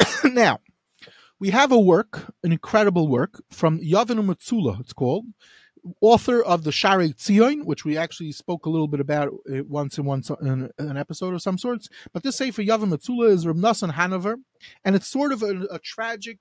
now, 0.24 0.58
we 1.38 1.50
have 1.50 1.72
a 1.72 1.78
work, 1.78 2.34
an 2.42 2.52
incredible 2.52 3.08
work 3.08 3.42
from 3.50 3.80
Yeven 3.80 4.24
Metzulah, 4.26 4.80
it's 4.80 4.92
called, 4.92 5.24
author 6.00 6.42
of 6.42 6.64
the 6.64 6.72
Shari 6.72 7.12
Tzion, 7.12 7.64
which 7.64 7.84
we 7.84 7.96
actually 7.96 8.32
spoke 8.32 8.66
a 8.66 8.70
little 8.70 8.88
bit 8.88 9.00
about 9.00 9.32
once 9.68 9.98
in 9.98 10.04
one 10.04 10.22
in 10.42 10.70
an 10.78 10.96
episode 10.96 11.34
of 11.34 11.42
some 11.42 11.58
sorts. 11.58 11.88
But 12.12 12.22
this 12.22 12.36
Sefer 12.36 12.62
Yeven 12.62 12.90
Metzulah 12.92 13.30
is 13.30 13.46
Reb 13.46 13.56
Nassan 13.56 13.92
Hanover, 13.92 14.36
and 14.84 14.96
it's 14.96 15.08
sort 15.08 15.32
of 15.32 15.42
a, 15.42 15.66
a 15.70 15.78
tragic 15.78 16.38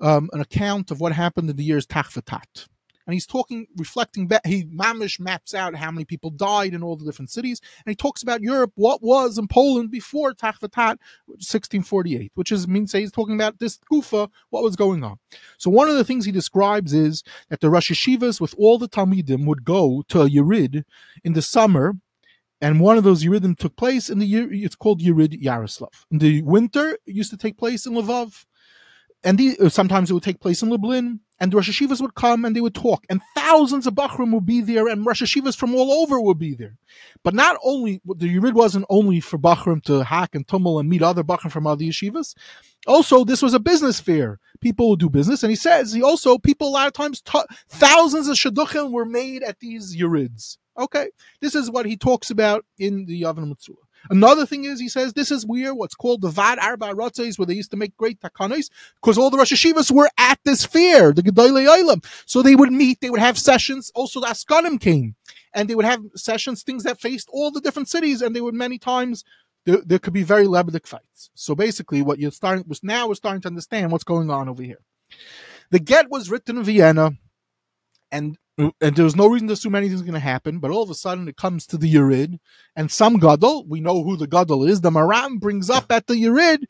um, 0.00 0.30
an 0.32 0.40
account 0.40 0.90
of 0.90 1.00
what 1.00 1.12
happened 1.12 1.48
in 1.48 1.56
the 1.56 1.64
years 1.64 1.86
Tachvatat 1.86 2.66
and 3.06 3.14
he's 3.14 3.26
talking, 3.26 3.66
reflecting 3.76 4.26
back. 4.26 4.46
He 4.46 4.64
mamish 4.64 5.20
maps 5.20 5.54
out 5.54 5.74
how 5.74 5.90
many 5.90 6.04
people 6.04 6.30
died 6.30 6.74
in 6.74 6.82
all 6.82 6.96
the 6.96 7.04
different 7.04 7.30
cities, 7.30 7.60
and 7.84 7.90
he 7.90 7.96
talks 7.96 8.22
about 8.22 8.42
Europe, 8.42 8.72
what 8.74 9.02
was 9.02 9.38
in 9.38 9.48
Poland 9.48 9.90
before 9.90 10.32
Tachvatat, 10.32 10.98
1648, 11.26 12.32
which 12.34 12.52
is 12.52 12.68
means 12.68 12.92
he's 12.92 13.12
talking 13.12 13.34
about 13.34 13.58
this 13.58 13.78
Kufa, 13.90 14.28
what 14.50 14.62
was 14.62 14.76
going 14.76 15.04
on. 15.04 15.18
So 15.58 15.70
one 15.70 15.88
of 15.88 15.96
the 15.96 16.04
things 16.04 16.24
he 16.24 16.32
describes 16.32 16.92
is 16.92 17.22
that 17.48 17.60
the 17.60 17.70
Rosh 17.70 17.90
Yeshivas 17.90 18.40
with 18.40 18.54
all 18.58 18.78
the 18.78 18.88
Talmidim 18.88 19.46
would 19.46 19.64
go 19.64 20.02
to 20.08 20.22
a 20.22 20.28
Yerid 20.28 20.84
in 21.24 21.32
the 21.32 21.42
summer 21.42 21.94
and 22.62 22.78
one 22.78 22.96
of 22.96 23.02
those 23.02 23.24
Yeridim 23.24 23.58
took 23.58 23.74
place 23.74 24.08
in 24.08 24.20
the 24.20 24.24
year, 24.24 24.48
it's 24.52 24.76
called 24.76 25.00
Yerid 25.00 25.36
Yaroslav. 25.42 26.06
In 26.12 26.18
the 26.18 26.42
winter, 26.42 26.96
it 27.04 27.16
used 27.16 27.30
to 27.30 27.36
take 27.36 27.58
place 27.58 27.86
in 27.86 27.94
Lvov. 27.94 28.44
And 29.24 29.36
the, 29.36 29.68
sometimes 29.68 30.10
it 30.10 30.14
would 30.14 30.22
take 30.22 30.40
place 30.40 30.62
in 30.62 30.70
Lublin 30.70 31.20
and 31.42 31.50
the 31.50 31.56
Rosh 31.56 31.68
Hashivas 31.68 32.00
would 32.00 32.14
come 32.14 32.44
and 32.44 32.54
they 32.54 32.60
would 32.60 32.74
talk, 32.74 33.04
and 33.10 33.20
thousands 33.34 33.88
of 33.88 33.94
Bachrim 33.94 34.32
would 34.32 34.46
be 34.46 34.60
there, 34.60 34.86
and 34.86 35.04
Rosh 35.04 35.22
Hashivas 35.22 35.56
from 35.56 35.74
all 35.74 35.90
over 35.90 36.20
would 36.20 36.38
be 36.38 36.54
there. 36.54 36.76
But 37.24 37.34
not 37.34 37.58
only, 37.64 38.00
the 38.06 38.32
Yurid 38.32 38.52
wasn't 38.52 38.86
only 38.88 39.18
for 39.18 39.38
Bachrim 39.38 39.82
to 39.86 40.04
hack 40.04 40.36
and 40.36 40.46
tumble 40.46 40.78
and 40.78 40.88
meet 40.88 41.02
other 41.02 41.24
Bachrim 41.24 41.50
from 41.50 41.66
other 41.66 41.82
yeshivas. 41.82 42.36
Also, 42.86 43.24
this 43.24 43.42
was 43.42 43.54
a 43.54 43.58
business 43.58 43.98
fair. 43.98 44.38
People 44.60 44.90
would 44.90 45.00
do 45.00 45.10
business, 45.10 45.42
and 45.42 45.50
he 45.50 45.56
says 45.56 45.92
he 45.92 46.00
also, 46.00 46.38
people 46.38 46.68
a 46.68 46.70
lot 46.70 46.86
of 46.86 46.92
times, 46.92 47.20
t- 47.20 47.40
thousands 47.68 48.28
of 48.28 48.36
Shadduchim 48.36 48.92
were 48.92 49.04
made 49.04 49.42
at 49.42 49.58
these 49.58 49.96
Yurids. 49.96 50.58
Okay, 50.78 51.08
this 51.40 51.56
is 51.56 51.72
what 51.72 51.86
he 51.86 51.96
talks 51.96 52.30
about 52.30 52.64
in 52.78 53.06
the 53.06 53.22
Yeven 53.22 53.52
Metzulah. 53.52 53.74
Another 54.10 54.46
thing 54.46 54.64
is, 54.64 54.80
he 54.80 54.88
says, 54.88 55.12
this 55.12 55.30
is 55.30 55.46
where 55.46 55.74
what's 55.74 55.94
called 55.94 56.22
the 56.22 56.28
Vad 56.28 56.58
Arba 56.58 56.92
Ratzes, 56.94 57.38
where 57.38 57.46
they 57.46 57.54
used 57.54 57.70
to 57.70 57.76
make 57.76 57.96
great 57.96 58.20
takanos, 58.20 58.70
because 59.00 59.18
all 59.18 59.30
the 59.30 59.38
Rosh 59.38 59.52
Hashivas 59.52 59.90
were 59.90 60.10
at 60.18 60.38
this 60.44 60.64
fair, 60.64 61.12
the 61.12 61.22
Gedolei 61.22 61.66
Olam. 61.66 62.04
So 62.26 62.42
they 62.42 62.54
would 62.56 62.72
meet, 62.72 63.00
they 63.00 63.10
would 63.10 63.20
have 63.20 63.38
sessions. 63.38 63.92
Also, 63.94 64.20
the 64.20 64.26
Askanim 64.26 64.80
came. 64.80 65.14
and 65.54 65.68
they 65.68 65.74
would 65.74 65.84
have 65.84 66.02
sessions, 66.14 66.62
things 66.62 66.84
that 66.84 67.00
faced 67.00 67.28
all 67.32 67.50
the 67.50 67.60
different 67.60 67.88
cities, 67.88 68.22
and 68.22 68.34
they 68.34 68.40
would 68.40 68.54
many 68.54 68.78
times 68.78 69.24
there, 69.64 69.78
there 69.84 69.98
could 69.98 70.12
be 70.12 70.22
very 70.22 70.46
lebedik 70.46 70.86
fights. 70.86 71.30
So 71.34 71.54
basically, 71.54 72.02
what 72.02 72.18
you're 72.18 72.30
starting 72.30 72.64
was 72.66 72.82
now 72.82 73.08
we're 73.08 73.14
starting 73.14 73.42
to 73.42 73.48
understand 73.48 73.92
what's 73.92 74.04
going 74.04 74.30
on 74.30 74.48
over 74.48 74.62
here. 74.62 74.80
The 75.70 75.78
get 75.78 76.10
was 76.10 76.30
written 76.30 76.58
in 76.58 76.64
Vienna, 76.64 77.12
and 78.10 78.36
Mm, 78.60 78.72
and 78.80 78.96
there's 78.96 79.16
no 79.16 79.26
reason 79.26 79.48
to 79.48 79.54
assume 79.54 79.74
anything's 79.74 80.02
going 80.02 80.12
to 80.14 80.20
happen. 80.20 80.58
But 80.58 80.70
all 80.70 80.82
of 80.82 80.90
a 80.90 80.94
sudden, 80.94 81.28
it 81.28 81.36
comes 81.36 81.66
to 81.68 81.78
the 81.78 81.92
Yerid, 81.92 82.38
and 82.76 82.90
some 82.90 83.18
gadol, 83.18 83.66
we 83.66 83.80
know 83.80 84.02
who 84.02 84.16
the 84.16 84.26
gadol 84.26 84.64
is. 84.64 84.80
The 84.80 84.90
Maram 84.90 85.40
brings 85.40 85.70
up 85.70 85.90
at 85.90 86.06
the 86.06 86.14
Yerid. 86.14 86.64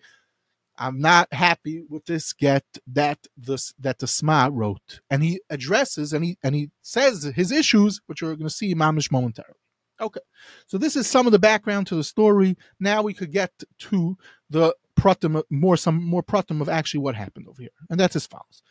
I'm 0.79 1.01
not 1.01 1.33
happy 1.33 1.85
with 1.89 2.07
this 2.07 2.33
get 2.33 2.65
that 2.87 3.19
the 3.37 3.59
that 3.79 3.99
the 3.99 4.07
Sma 4.07 4.49
wrote, 4.51 5.01
and 5.11 5.23
he 5.23 5.41
addresses 5.51 6.13
and 6.13 6.25
he 6.25 6.39
and 6.43 6.55
he 6.55 6.71
says 6.81 7.25
his 7.37 7.53
issues, 7.53 8.01
which 8.07 8.23
going 8.23 8.39
to 8.39 8.51
see 8.51 8.75
mamish 8.75 9.13
momentarily. 9.13 9.59
Okay, 10.01 10.21
so 10.67 10.79
this 10.79 10.97
is 10.97 11.07
some 11.07 11.27
of 11.27 11.33
the 11.33 11.39
background 11.39 11.87
to 11.89 11.95
the 11.95 12.03
story. 12.03 12.57
Now 12.81 13.03
we 13.03 13.15
could 13.15 13.31
get 13.31 13.53
to 13.81 14.17
the 14.51 14.75
pratim, 14.99 15.43
more 15.51 15.77
some 15.77 16.03
more 16.03 16.23
pratim 16.23 16.61
of 16.61 16.69
actually 16.69 17.01
what 17.01 17.15
happened 17.15 17.47
over 17.49 17.61
here, 17.61 17.71
and 17.91 18.01
that's 18.01 18.17
as 18.17 18.27
follows. 18.27 18.63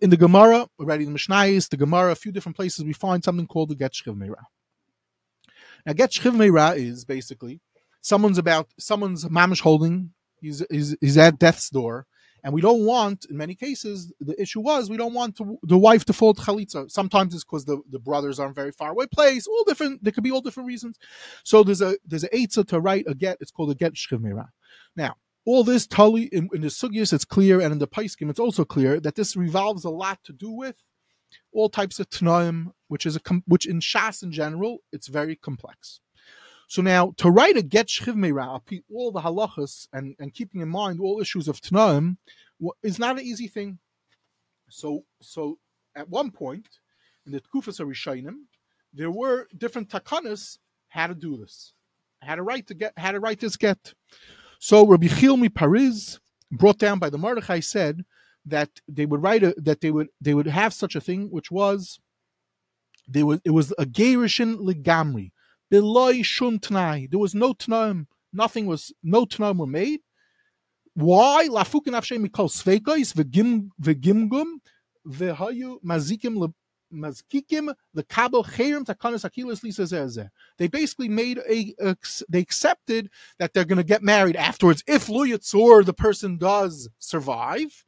In 0.00 0.10
the 0.10 0.16
Gemara, 0.16 0.66
already 0.80 1.04
in 1.04 1.12
the 1.12 1.18
Mishnayis, 1.18 1.68
the 1.68 1.76
Gemara, 1.76 2.10
a 2.10 2.16
few 2.16 2.32
different 2.32 2.56
places, 2.56 2.84
we 2.84 2.92
find 2.92 3.22
something 3.22 3.46
called 3.46 3.68
the 3.68 3.76
Get 3.76 3.92
Shchiv 3.92 4.16
Meira. 4.16 4.44
Now, 5.84 5.92
Get 5.92 6.10
Shchiv 6.10 6.34
Meira 6.34 6.76
is 6.76 7.04
basically 7.04 7.60
someone's 8.00 8.38
about 8.38 8.68
someone's 8.78 9.24
mamish 9.26 9.60
holding. 9.60 10.12
He's, 10.40 10.64
he's 10.70 10.96
he's 11.00 11.16
at 11.16 11.38
death's 11.38 11.70
door, 11.70 12.06
and 12.42 12.52
we 12.52 12.60
don't 12.60 12.84
want, 12.84 13.26
in 13.30 13.36
many 13.36 13.54
cases, 13.54 14.12
the 14.20 14.40
issue 14.40 14.60
was 14.60 14.90
we 14.90 14.96
don't 14.96 15.14
want 15.14 15.36
to, 15.38 15.58
the 15.62 15.78
wife 15.78 16.04
to 16.04 16.12
to 16.12 16.18
chalitza. 16.18 16.90
Sometimes 16.90 17.34
it's 17.34 17.44
because 17.44 17.64
the, 17.64 17.80
the 17.90 17.98
brothers 17.98 18.38
are 18.38 18.46
in 18.46 18.54
very 18.54 18.72
far 18.72 18.90
away 18.90 19.06
place. 19.06 19.46
All 19.46 19.64
different. 19.64 20.02
There 20.02 20.12
could 20.12 20.24
be 20.24 20.30
all 20.30 20.40
different 20.40 20.66
reasons. 20.66 20.98
So 21.44 21.62
there's 21.62 21.82
a 21.82 21.96
there's 22.04 22.24
a 22.24 22.28
eitzah 22.28 22.68
to 22.68 22.80
write 22.80 23.04
a 23.08 23.14
get. 23.14 23.38
It's 23.40 23.50
called 23.50 23.70
a 23.70 23.74
get 23.74 23.94
shchiv 23.94 24.46
Now, 24.94 25.16
all 25.46 25.62
this 25.62 25.86
tali 25.86 26.24
in, 26.24 26.48
in 26.52 26.60
the 26.60 26.68
sugyas, 26.68 27.12
it's 27.12 27.24
clear, 27.24 27.60
and 27.60 27.72
in 27.72 27.78
the 27.78 27.86
paiskim, 27.86 28.28
it's 28.28 28.40
also 28.40 28.64
clear 28.64 29.00
that 29.00 29.14
this 29.14 29.36
revolves 29.36 29.84
a 29.84 29.90
lot 29.90 30.18
to 30.24 30.32
do 30.32 30.50
with 30.50 30.82
all 31.52 31.68
types 31.68 31.98
of 32.00 32.10
tanaim, 32.10 32.72
which 32.88 33.06
is 33.06 33.16
a 33.16 33.20
which 33.46 33.66
in 33.66 33.80
shas 33.80 34.22
in 34.22 34.32
general, 34.32 34.78
it's 34.92 35.06
very 35.06 35.36
complex. 35.36 36.00
So 36.68 36.82
now 36.82 37.14
to 37.18 37.30
write 37.30 37.56
a 37.56 37.62
get 37.62 37.86
shchiv 37.86 38.82
all 38.92 39.12
the 39.12 39.20
halachas 39.20 39.86
and, 39.92 40.16
and 40.18 40.34
keeping 40.34 40.60
in 40.60 40.68
mind 40.68 41.00
all 41.00 41.20
issues 41.20 41.46
of 41.46 41.60
tanaim 41.60 42.16
is 42.82 42.98
not 42.98 43.18
an 43.18 43.24
easy 43.24 43.46
thing. 43.46 43.78
So 44.68 45.04
so 45.22 45.58
at 45.94 46.08
one 46.08 46.32
point 46.32 46.68
in 47.24 47.32
the 47.32 47.40
Tkufas 47.40 47.80
Rishainim, 47.80 48.46
there 48.92 49.10
were 49.10 49.46
different 49.56 49.90
takanas 49.90 50.58
how 50.88 51.06
to 51.06 51.14
do 51.14 51.36
this, 51.36 51.72
how 52.20 52.34
to 52.34 52.42
write 52.42 52.66
to 52.66 52.74
get 52.74 52.94
how 52.96 53.12
to 53.12 53.20
write 53.20 53.40
this 53.40 53.56
get. 53.56 53.94
So 54.58 54.86
Rabbi 54.86 55.06
Chilmi 55.06 55.54
Paris, 55.54 56.18
brought 56.50 56.78
down 56.78 56.98
by 56.98 57.10
the 57.10 57.18
Mordechai, 57.18 57.60
said 57.60 58.04
that 58.46 58.70
they 58.88 59.06
would 59.06 59.22
write 59.22 59.42
a, 59.42 59.54
that 59.58 59.80
they 59.80 59.90
would 59.90 60.08
they 60.20 60.34
would 60.34 60.46
have 60.46 60.72
such 60.72 60.94
a 60.94 61.00
thing, 61.00 61.28
which 61.30 61.50
was 61.50 61.98
they 63.08 63.22
would 63.22 63.40
it 63.44 63.50
was 63.50 63.72
a 63.78 63.84
Gerishin 63.84 64.56
Ligamri. 64.58 65.32
Beloy 65.70 66.22
shun 66.22 66.58
tnai. 66.58 67.10
There 67.10 67.18
was 67.18 67.34
no 67.34 67.52
tnaim. 67.52 68.06
Nothing 68.32 68.66
was 68.66 68.92
no 69.02 69.26
tnaim 69.26 69.58
were 69.58 69.66
made. 69.66 70.00
Why? 70.94 71.48
Lafukin 71.50 71.94
afshem 71.94 72.26
mikol 72.26 72.48
sveikois 72.48 73.12
v'gim 73.14 73.70
v'gimgum 73.82 74.60
v'hayu 75.06 75.82
mazikim 75.82 76.52
mazkikim 76.92 77.74
the 77.94 78.02
kabel 78.04 78.44
takanas 78.44 79.62
lisa 79.62 79.82
zezeh. 79.82 80.30
They 80.58 80.68
basically 80.68 81.08
made 81.08 81.38
a, 81.48 81.74
a, 81.80 81.96
they 82.28 82.40
accepted 82.40 83.10
that 83.38 83.52
they're 83.52 83.64
going 83.64 83.78
to 83.78 83.84
get 83.84 84.02
married 84.02 84.36
afterwards 84.36 84.82
if 84.86 85.06
luyatzor 85.06 85.84
the 85.84 85.92
person 85.92 86.38
does 86.38 86.88
survive, 86.98 87.84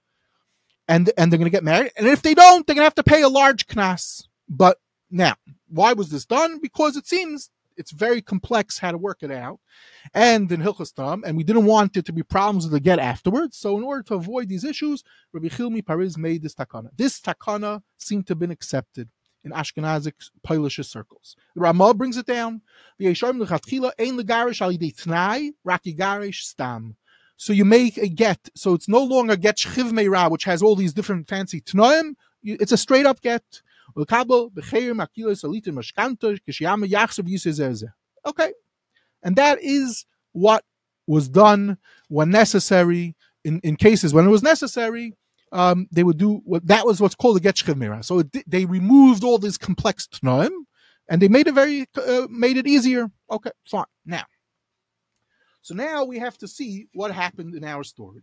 and 0.87 1.11
and 1.17 1.31
they're 1.31 1.39
going 1.39 1.51
to 1.51 1.57
get 1.57 1.65
married. 1.65 1.93
And 1.97 2.07
if 2.07 2.23
they 2.23 2.35
don't, 2.35 2.67
they're 2.67 2.75
going 2.75 2.83
to 2.83 2.87
have 2.87 2.95
to 2.97 3.03
pay 3.05 3.23
a 3.23 3.29
large 3.29 3.67
knas. 3.67 4.25
But 4.49 4.79
now, 5.11 5.35
why 5.69 5.93
was 5.93 6.11
this 6.11 6.25
done? 6.25 6.59
Because 6.61 6.97
it 6.97 7.07
seems 7.07 7.51
it's 7.79 7.93
very 7.93 8.21
complex 8.21 8.79
how 8.79 8.93
to 8.93 8.99
work 8.99 9.23
it 9.23 9.31
out. 9.31 9.61
And 10.13 10.51
in 10.53 10.61
Hilchas 10.61 10.93
Tam, 10.95 11.23
and 11.25 11.37
we 11.37 11.45
didn't 11.45 11.65
want 11.65 11.97
it 11.97 12.05
to 12.07 12.13
be 12.13 12.23
problems 12.23 12.65
with 12.65 12.73
the 12.73 12.81
get 12.81 12.99
afterwards. 12.99 13.57
So 13.57 13.79
in 13.79 13.85
order 13.85 14.03
to 14.05 14.15
avoid 14.15 14.49
these 14.49 14.65
issues, 14.65 15.05
Rabbi 15.33 15.49
Chilmi 15.49 15.87
Paris 15.87 16.19
made 16.19 16.43
this 16.43 16.55
takana. 16.55 16.91
This 16.97 17.21
takana 17.21 17.83
seemed 17.97 18.27
to 18.27 18.33
have 18.33 18.39
been 18.39 18.51
accepted 18.51 19.09
in 19.45 19.53
Ashkenazic 19.53 20.15
Polish 20.43 20.77
circles. 20.87 21.37
The 21.55 21.61
Ramah 21.61 21.95
brings 21.95 22.17
it 22.17 22.27
down. 22.27 22.63
So 27.41 27.53
you 27.53 27.65
make 27.65 27.97
a 27.99 28.09
get. 28.09 28.49
So 28.57 28.75
it's 28.75 28.89
no 28.89 29.05
longer 29.05 29.37
get 29.37 29.59
shchiv 29.59 29.93
meira, 29.93 30.29
which 30.31 30.45
has 30.45 30.61
all 30.63 30.75
these 30.75 30.93
different 30.93 31.29
fancy 31.29 31.61
tnoim. 31.61 32.15
It's 32.43 32.73
a 32.73 32.77
straight 32.77 33.07
up 33.07 33.21
get. 33.21 33.63
Okay. 38.27 38.53
And 39.23 39.37
that 39.37 39.59
is 39.63 40.07
what 40.33 40.65
was 41.07 41.29
done 41.29 41.79
when 42.09 42.31
necessary. 42.31 43.17
In, 43.45 43.61
in 43.61 43.77
cases 43.77 44.13
when 44.13 44.27
it 44.27 44.31
was 44.31 44.43
necessary, 44.43 45.15
um, 45.53 45.87
they 45.91 46.03
would 46.03 46.19
do 46.19 46.43
what 46.45 46.67
that 46.67 46.85
was 46.85 47.01
what's 47.01 47.15
called 47.15 47.37
a 47.37 47.41
get 47.41 47.77
mira. 47.77 48.03
So 48.03 48.19
it, 48.19 48.29
they 48.47 48.65
removed 48.65 49.25
all 49.25 49.39
these 49.39 49.57
complex 49.57 50.07
tnoim, 50.07 50.51
and 51.09 51.23
they 51.23 51.29
made 51.29 51.47
it 51.47 51.55
very 51.55 51.87
uh, 51.97 52.27
made 52.29 52.57
it 52.57 52.67
easier. 52.67 53.11
Okay, 53.31 53.51
fine. 53.65 53.85
Now, 54.05 54.25
so 55.63 55.75
now 55.75 56.05
we 56.05 56.19
have 56.19 56.37
to 56.39 56.49
see 56.49 56.89
what 56.93 57.13
happened 57.13 57.55
in 57.55 57.65
our 57.65 57.85
story. 57.85 58.23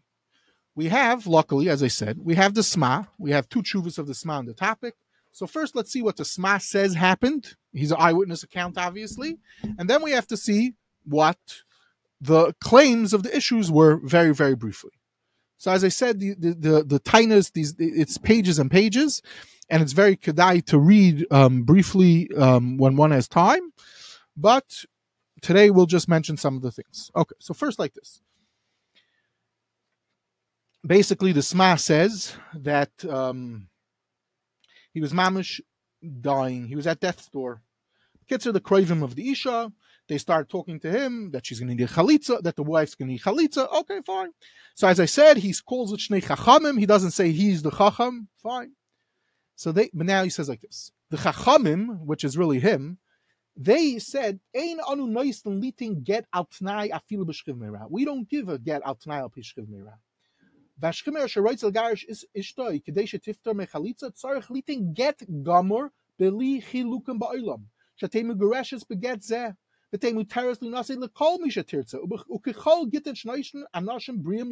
We 0.75 0.89
have, 0.89 1.25
luckily, 1.25 1.69
as 1.69 1.81
I 1.81 1.87
said, 1.87 2.19
we 2.21 2.35
have 2.35 2.53
the 2.53 2.63
sma. 2.63 3.07
We 3.17 3.31
have 3.31 3.47
two 3.47 3.63
chuvas 3.63 3.97
of 3.97 4.07
the 4.07 4.13
sma 4.13 4.33
on 4.33 4.45
the 4.45 4.53
topic. 4.53 4.95
So 5.35 5.47
first, 5.47 5.75
let's 5.75 5.91
see 5.91 6.01
what 6.01 6.15
the 6.15 6.23
Sma 6.23 6.61
says 6.61 6.93
happened. 6.93 7.55
He's 7.73 7.91
an 7.91 7.97
eyewitness 7.99 8.43
account, 8.43 8.77
obviously, 8.77 9.37
and 9.77 9.89
then 9.89 10.01
we 10.01 10.11
have 10.11 10.25
to 10.27 10.37
see 10.37 10.75
what 11.03 11.37
the 12.21 12.53
claims 12.61 13.13
of 13.13 13.23
the 13.23 13.35
issues 13.35 13.69
were 13.69 13.97
very, 13.97 14.33
very 14.33 14.55
briefly. 14.55 14.91
So 15.57 15.71
as 15.71 15.83
I 15.83 15.89
said, 15.89 16.21
the 16.21 16.35
the 16.35 16.53
the, 16.53 16.83
the 16.85 16.99
tiniest 16.99 17.53
these 17.53 17.75
it's 17.77 18.17
pages 18.17 18.59
and 18.59 18.71
pages, 18.71 19.21
and 19.69 19.83
it's 19.83 19.91
very 19.91 20.15
kedai 20.15 20.65
to 20.67 20.79
read 20.79 21.25
um, 21.31 21.63
briefly 21.63 22.29
um, 22.37 22.77
when 22.77 22.95
one 22.95 23.11
has 23.11 23.27
time. 23.27 23.73
But 24.37 24.85
today 25.41 25.69
we'll 25.69 25.85
just 25.85 26.07
mention 26.07 26.37
some 26.37 26.55
of 26.55 26.61
the 26.61 26.71
things. 26.71 27.11
Okay, 27.13 27.35
so 27.39 27.53
first 27.53 27.77
like 27.77 27.93
this. 27.93 28.21
Basically, 30.87 31.33
the 31.33 31.43
Sma 31.43 31.75
says 31.75 32.37
that. 32.53 33.03
Um, 33.03 33.67
he 34.95 35.01
was 35.01 35.11
mamish 35.11 35.59
dying. 36.21 36.67
He 36.67 36.75
was 36.77 36.87
at 36.87 37.01
death's 37.01 37.27
door. 37.27 37.61
Kids 38.29 38.47
are 38.47 38.53
the 38.53 38.61
craving 38.61 39.03
of 39.03 39.15
the 39.15 39.29
Isha. 39.29 39.73
They 40.07 40.17
start 40.17 40.47
talking 40.47 40.79
to 40.79 40.89
him 40.89 41.31
that 41.31 41.45
she's 41.45 41.59
going 41.59 41.67
to 41.67 41.75
need 41.75 41.89
chalitza, 41.89 42.41
that 42.43 42.55
the 42.55 42.63
wife's 42.63 42.95
going 42.95 43.09
to 43.09 43.11
need 43.11 43.21
chalitza. 43.21 43.69
Okay, 43.81 43.99
fine. 44.05 44.31
So 44.73 44.87
as 44.87 45.01
I 45.01 45.05
said, 45.05 45.35
he 45.35 45.53
calls 45.65 45.91
it 45.91 45.99
shnei 45.99 46.23
chachamim. 46.23 46.79
He 46.79 46.85
doesn't 46.85 47.11
say 47.11 47.31
he's 47.31 47.61
the 47.61 47.71
chacham. 47.71 48.29
Fine. 48.41 48.71
So 49.57 49.73
they, 49.73 49.89
but 49.93 50.05
now 50.05 50.23
he 50.23 50.29
says 50.29 50.47
like 50.47 50.61
this: 50.61 50.91
the 51.09 51.17
chachamim, 51.17 51.99
which 52.05 52.23
is 52.23 52.37
really 52.37 52.61
him, 52.61 52.97
they 53.57 53.99
said, 53.99 54.39
"Ein 54.55 54.79
anu 54.79 55.07
noisten 55.07 55.61
liting 55.61 56.03
get 56.03 56.25
al 56.31 56.45
tnai 56.45 56.89
afilu 56.89 57.25
b'shchiv 57.25 57.87
We 57.89 58.05
don't 58.05 58.29
give 58.29 58.47
a 58.47 58.57
get 58.57 58.81
al 58.85 58.95
tnai 58.95 59.17
al 59.17 59.29
b'shchiv 59.29 59.67
Vashkimer 60.81 61.71
Garish 61.71 62.03
is 62.09 62.25
Ishtoi, 62.35 62.83
Kadesha 62.83 63.17
Tifter 63.21 63.53
Mechalitza, 63.53 64.93
Get 64.93 65.19
Gomor, 65.41 65.89
Beli 66.19 66.61
Ba'ilam, 66.61 67.63
Shatemu 68.01 68.35
Beget 68.91 69.21
Teres 70.29 70.61
Misha 70.61 71.63
Tirza, 71.63 71.99
Ukichol 72.29 72.91
Anashim 73.73 74.21
Briam 74.21 74.51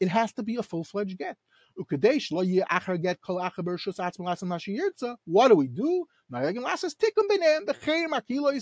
It 0.00 0.08
has 0.08 0.32
to 0.34 0.42
be 0.42 0.56
a 0.56 0.62
full 0.62 0.84
fledged 0.84 1.16
get. 1.16 1.38
Ukadesh 1.80 2.30
lo 2.30 2.42
ye 2.42 2.62
acher 2.70 3.00
get 3.00 3.20
kol 3.22 3.36
acher 3.36 3.64
bershus 3.64 3.98
yirtza. 3.98 5.16
What 5.24 5.48
do 5.48 5.54
we 5.54 5.68
do? 5.68 6.04
B'cheir 6.30 8.08
makilo. 8.08 8.52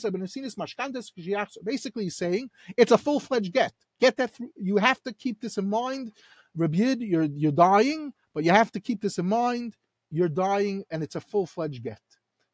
Basically, 1.65 2.05
he's 2.05 2.17
saying 2.17 2.49
it's 2.77 2.93
a 2.93 2.99
full 2.99 3.19
fledged 3.19 3.53
get. 3.53 3.73
Get 4.01 4.17
that. 4.17 4.35
Through. 4.35 4.51
You 4.57 4.77
have 4.77 5.03
to 5.05 5.13
keep 5.13 5.41
this 5.41 5.59
in 5.59 5.69
mind. 5.69 6.13
Rabbi 6.57 6.97
you're 7.01 7.25
you're 7.25 7.53
dying, 7.53 8.13
but 8.35 8.45
you 8.45 8.51
have 8.51 8.73
to 8.73 8.81
keep 8.81 9.01
this 9.01 9.19
in 9.19 9.27
mind. 9.27 9.77
You're 10.11 10.29
dying, 10.29 10.85
and 10.91 11.03
it's 11.03 11.17
a 11.17 11.21
full-fledged 11.21 11.83
get. 11.83 12.01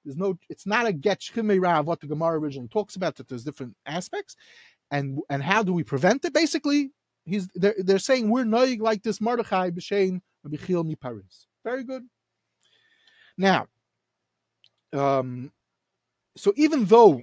There's 0.04 0.16
no. 0.16 0.38
It's 0.48 0.66
not 0.66 0.86
a 0.86 0.92
get 0.92 1.20
shchimei 1.20 1.84
what 1.84 2.00
the 2.00 2.06
Gemara 2.06 2.38
originally 2.38 2.68
talks 2.68 2.96
about. 2.96 3.16
That 3.16 3.28
there's 3.28 3.44
different 3.44 3.76
aspects, 3.86 4.36
and 4.90 5.20
and 5.30 5.42
how 5.42 5.62
do 5.62 5.72
we 5.72 5.84
prevent 5.84 6.24
it? 6.24 6.32
Basically, 6.32 6.90
he's 7.24 7.48
they're, 7.54 7.74
they're 7.78 7.98
saying 7.98 8.28
we're 8.28 8.44
noig 8.44 8.80
like 8.80 9.02
this 9.02 9.20
Mordechai 9.20 9.70
b'shein 9.70 10.20
Rabbi 10.44 10.82
mi 10.82 10.96
Paris. 10.96 11.46
Very 11.64 11.84
good. 11.84 12.02
Now, 13.38 13.66
um, 14.92 15.52
so 16.36 16.52
even 16.56 16.84
though 16.84 17.22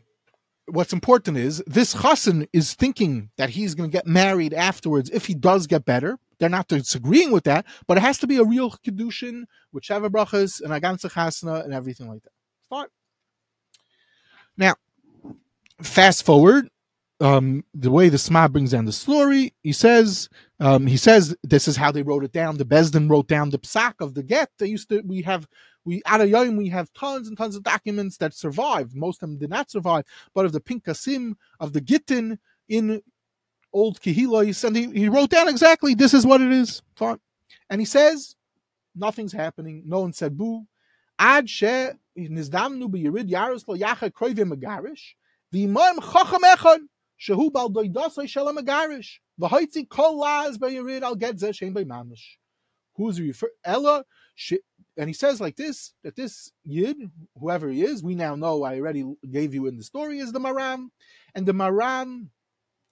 what's 0.72 0.94
important 0.94 1.38
is 1.38 1.64
this 1.68 1.94
chassan 1.94 2.48
is 2.54 2.74
thinking 2.74 3.30
that 3.38 3.50
he's 3.52 3.76
going 3.76 3.90
to 3.90 3.98
get 3.98 4.08
married 4.08 4.54
afterwards 4.54 5.10
if 5.10 5.26
he 5.26 5.34
does 5.34 5.68
get 5.68 5.86
better. 5.86 6.18
They're 6.40 6.50
not 6.50 6.68
disagreeing 6.68 7.32
with 7.32 7.44
that, 7.46 7.66
but 7.88 7.98
it 7.98 8.02
has 8.02 8.18
to 8.20 8.28
be 8.28 8.38
a 8.38 8.44
real 8.44 8.72
kedushin 8.72 9.44
with 9.74 9.84
sheva 9.84 10.10
brachas 10.10 10.62
and 10.62 10.72
aganza 10.72 11.12
chasna 11.12 11.64
and 11.64 11.74
everything 11.74 12.08
like 12.08 12.24
that. 12.24 12.32
Now, 14.60 14.76
fast 15.82 16.26
forward. 16.26 16.70
Um, 17.22 17.66
the 17.74 17.92
way 17.92 18.08
the 18.08 18.18
Sma 18.18 18.48
brings 18.48 18.72
down 18.72 18.86
the 18.86 18.94
story, 18.94 19.54
he 19.62 19.74
says, 19.74 20.30
um, 20.62 20.88
he 20.88 20.96
says 20.96 21.36
this 21.44 21.68
is 21.68 21.76
how 21.76 21.92
they 21.92 22.02
wrote 22.02 22.24
it 22.24 22.32
down. 22.32 22.58
The 22.58 22.66
Besdin 22.66 23.10
wrote 23.10 23.28
down 23.28 23.50
the 23.50 23.60
psak 23.60 23.96
of 24.00 24.14
the 24.14 24.24
get. 24.24 24.52
They 24.58 24.68
used 24.68 24.90
to. 24.90 25.02
We 25.02 25.22
have 25.24 25.48
we 25.90 26.04
of 26.06 26.30
Yom 26.30 26.56
we 26.56 26.70
have 26.70 26.94
tons 26.94 27.28
and 27.28 27.38
tons 27.38 27.56
of 27.56 27.64
documents 27.64 28.18
that 28.18 28.34
survived. 28.34 28.96
Most 28.96 29.24
of 29.24 29.30
them 29.30 29.40
did 29.40 29.50
not 29.50 29.72
survive, 29.72 30.06
but 30.36 30.46
of 30.46 30.52
the 30.52 30.62
Pinkasim 30.62 31.36
of 31.60 31.74
the 31.74 31.82
Gittin 31.82 32.38
in 32.68 33.02
old 33.74 34.00
Kehilos, 34.00 34.64
and 34.64 34.76
he, 34.76 34.92
he 34.92 35.10
wrote 35.10 35.32
down 35.32 35.48
exactly 35.48 35.96
this 35.96 36.14
is 36.14 36.26
what 36.26 36.42
it 36.42 36.52
is. 36.52 36.82
Fine. 36.96 37.20
And 37.70 37.82
he 37.82 37.86
says 37.86 38.36
nothing's 38.96 39.34
happening. 39.34 39.84
No 39.86 40.02
one 40.02 40.14
said 40.14 40.38
boo. 40.38 40.66
Ad 41.18 41.50
she 41.50 41.66
nizdamnu 41.66 42.88
megarish. 42.88 43.66
V'imam 45.54 46.14
chacham 46.14 46.90
shehu 47.20 47.52
bal 47.52 48.28
shalom 48.28 48.58
megarish. 48.58 49.18
V'hoitzi 49.42 49.90
kol 49.90 50.20
laz 50.20 50.60
al. 50.62 52.16
Who's 52.96 53.22
refer 53.22 53.50
Ella? 53.64 54.04
And 55.00 55.10
he 55.10 55.14
says 55.14 55.40
like 55.40 55.56
this 55.56 55.94
that 56.04 56.18
this 56.18 56.52
yid, 56.66 56.98
whoever 57.40 57.70
he 57.70 57.84
is, 57.84 58.04
we 58.04 58.16
now 58.16 58.36
know. 58.36 58.64
I 58.64 58.76
already 58.76 59.06
gave 59.32 59.54
you 59.54 59.66
in 59.68 59.78
the 59.78 59.84
story 59.84 60.20
is 60.20 60.34
the 60.34 60.40
Maram, 60.40 60.90
and 61.34 61.46
the 61.46 61.54
Maram 61.54 62.28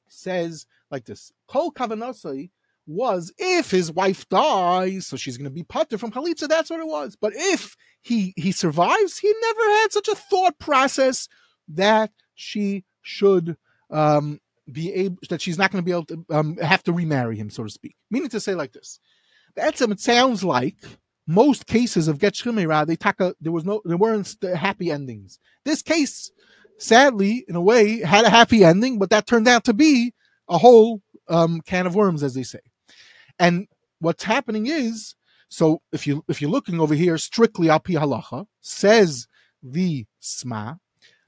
says 0.07 0.65
like 0.89 1.03
this: 1.03 1.33
Kol 1.47 1.71
kavanasai 1.71 2.49
was 2.85 3.33
if 3.37 3.69
his 3.69 3.91
wife 3.91 4.27
dies, 4.29 5.05
so 5.05 5.17
she's 5.17 5.37
going 5.37 5.49
to 5.49 5.53
be 5.53 5.63
putter 5.63 5.97
from 5.97 6.11
chalitza. 6.11 6.47
That's 6.47 6.69
what 6.69 6.79
it 6.79 6.87
was. 6.87 7.17
But 7.19 7.33
if 7.35 7.75
he 8.01 8.33
he 8.37 8.53
survives, 8.53 9.17
he 9.17 9.33
never 9.41 9.69
had 9.81 9.91
such 9.91 10.07
a 10.07 10.15
thought 10.15 10.57
process 10.59 11.27
that 11.67 12.11
she 12.35 12.85
should 13.01 13.57
um, 13.91 14.39
be 14.71 14.93
able 14.93 15.17
that 15.29 15.41
she's 15.41 15.57
not 15.57 15.71
going 15.71 15.83
to 15.83 15.85
be 15.85 15.91
able 15.91 16.05
to 16.05 16.25
um, 16.29 16.55
have 16.57 16.83
to 16.83 16.93
remarry 16.93 17.35
him, 17.35 17.49
so 17.49 17.65
to 17.65 17.69
speak. 17.69 17.97
Meaning 18.09 18.29
to 18.29 18.39
say 18.39 18.55
like 18.55 18.71
this. 18.71 19.01
That's 19.57 19.81
it 19.81 19.99
sounds 19.99 20.43
like 20.43 20.77
most 21.27 21.67
cases 21.67 22.07
of 22.07 22.19
Get 22.19 22.33
Shchimera, 22.33 22.87
they 22.87 22.95
taka 22.95 23.35
there 23.41 23.51
was 23.51 23.65
no 23.65 23.81
there 23.85 23.97
weren't 23.97 24.33
happy 24.55 24.89
endings. 24.89 25.39
This 25.65 25.81
case, 25.81 26.31
sadly, 26.79 27.45
in 27.47 27.55
a 27.55 27.61
way, 27.61 27.99
had 27.99 28.25
a 28.25 28.29
happy 28.29 28.63
ending, 28.63 28.97
but 28.97 29.09
that 29.09 29.27
turned 29.27 29.47
out 29.47 29.65
to 29.65 29.73
be 29.73 30.13
a 30.47 30.57
whole 30.57 31.01
um, 31.27 31.61
can 31.61 31.85
of 31.85 31.95
worms, 31.95 32.23
as 32.23 32.33
they 32.33 32.43
say. 32.43 32.59
And 33.37 33.67
what's 33.99 34.23
happening 34.23 34.67
is, 34.67 35.15
so 35.49 35.81
if 35.91 36.07
you 36.07 36.23
if 36.29 36.41
you're 36.41 36.49
looking 36.49 36.79
over 36.79 36.95
here 36.95 37.17
strictly 37.17 37.69
al 37.69 37.81
pi 37.81 37.93
halacha, 37.93 38.47
says 38.61 39.27
the 39.61 40.05
sma, 40.21 40.79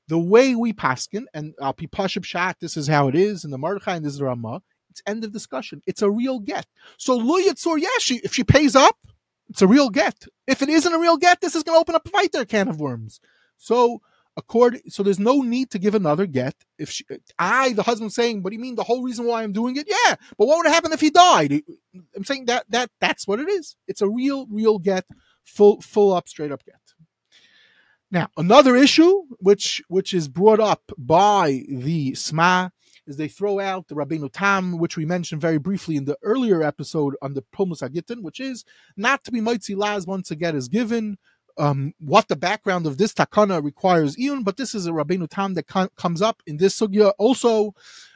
the 0.07 0.17
way 0.17 0.55
we 0.55 0.71
paskin 0.71 1.25
and 1.33 1.53
al 1.61 1.73
pi 1.73 1.87
pashib 1.87 2.23
shat, 2.23 2.57
this 2.61 2.77
is 2.77 2.87
how 2.87 3.09
it 3.09 3.15
is, 3.15 3.43
and 3.43 3.51
the 3.51 3.57
Mordechai 3.57 3.97
and 3.97 4.05
this 4.05 4.13
is 4.13 4.19
the 4.19 4.25
Ramah. 4.25 4.61
It's 4.89 5.01
end 5.05 5.23
of 5.23 5.33
discussion. 5.33 5.81
It's 5.85 6.01
a 6.01 6.09
real 6.09 6.39
get. 6.39 6.65
So 6.97 7.15
Lu 7.15 7.43
Yitzur, 7.43 7.79
yeah, 7.79 7.89
she, 7.99 8.21
if 8.23 8.33
she 8.33 8.43
pays 8.43 8.75
up, 8.75 8.97
it's 9.49 9.61
a 9.61 9.67
real 9.67 9.89
get. 9.89 10.25
If 10.47 10.61
it 10.61 10.69
isn't 10.69 10.93
a 10.93 10.99
real 10.99 11.17
get, 11.17 11.41
this 11.41 11.55
is 11.55 11.63
going 11.63 11.75
to 11.75 11.79
open 11.81 11.95
up 11.95 12.05
a 12.05 12.09
fight 12.09 12.31
there 12.31 12.45
can 12.45 12.67
of 12.67 12.79
worms. 12.79 13.19
So 13.57 14.01
according, 14.37 14.81
so 14.87 15.03
there's 15.03 15.19
no 15.19 15.41
need 15.41 15.71
to 15.71 15.79
give 15.79 15.95
another 15.95 16.25
get. 16.25 16.55
If 16.77 16.89
she, 16.89 17.05
I, 17.37 17.73
the 17.73 17.83
husband, 17.83 18.13
saying, 18.13 18.41
"What 18.41 18.51
do 18.51 18.55
you 18.55 18.61
mean? 18.61 18.75
The 18.75 18.83
whole 18.83 19.03
reason 19.03 19.25
why 19.25 19.43
I'm 19.43 19.51
doing 19.51 19.75
it? 19.75 19.87
Yeah, 19.87 20.15
but 20.37 20.47
what 20.47 20.57
would 20.57 20.71
happen 20.71 20.93
if 20.93 21.01
he 21.01 21.09
died?" 21.09 21.61
I'm 22.15 22.23
saying 22.23 22.45
that 22.45 22.65
that 22.69 22.89
that's 22.99 23.27
what 23.27 23.39
it 23.39 23.49
is. 23.49 23.75
It's 23.87 24.01
a 24.01 24.09
real, 24.09 24.47
real 24.47 24.79
get, 24.79 25.05
full, 25.43 25.81
full 25.81 26.13
up, 26.13 26.29
straight 26.29 26.51
up 26.51 26.63
get. 26.65 26.75
Now, 28.11 28.29
another 28.37 28.75
issue 28.75 29.23
which 29.39 29.83
which 29.87 30.13
is 30.13 30.27
brought 30.27 30.59
up 30.59 30.91
by 30.97 31.63
the 31.69 32.15
SMA 32.15 32.71
is 33.09 33.17
they 33.17 33.27
throw 33.27 33.59
out 33.59 33.87
the 33.87 33.95
Rabbeinu 33.95 34.29
Tam, 34.31 34.77
which 34.77 34.95
we 34.95 35.05
mentioned 35.05 35.41
very 35.41 35.57
briefly 35.57 35.95
in 35.95 36.05
the 36.05 36.17
earlier 36.23 36.63
episode 36.63 37.15
on 37.21 37.33
the 37.33 37.43
Pomus 37.53 37.81
Agitin, 37.81 38.21
which 38.21 38.39
is 38.39 38.63
not 38.95 39.23
to 39.23 39.31
be 39.31 39.41
Moitzi 39.41 39.75
Laz 39.75 40.05
once 40.07 40.31
again 40.31 40.55
is 40.55 40.67
given. 40.67 41.17
Um, 41.57 41.93
what 41.99 42.29
the 42.29 42.37
background 42.37 42.85
of 42.85 42.97
this 42.97 43.13
takana 43.13 43.61
requires 43.61 44.17
even, 44.17 44.43
but 44.43 44.55
this 44.55 44.73
is 44.73 44.87
a 44.87 44.91
Rabbeinu 44.91 45.27
Tam 45.29 45.55
that 45.55 45.67
com- 45.67 45.89
comes 45.97 46.21
up 46.21 46.41
in 46.47 46.55
this 46.55 46.79
sugya. 46.79 47.11
Also, 47.17 47.73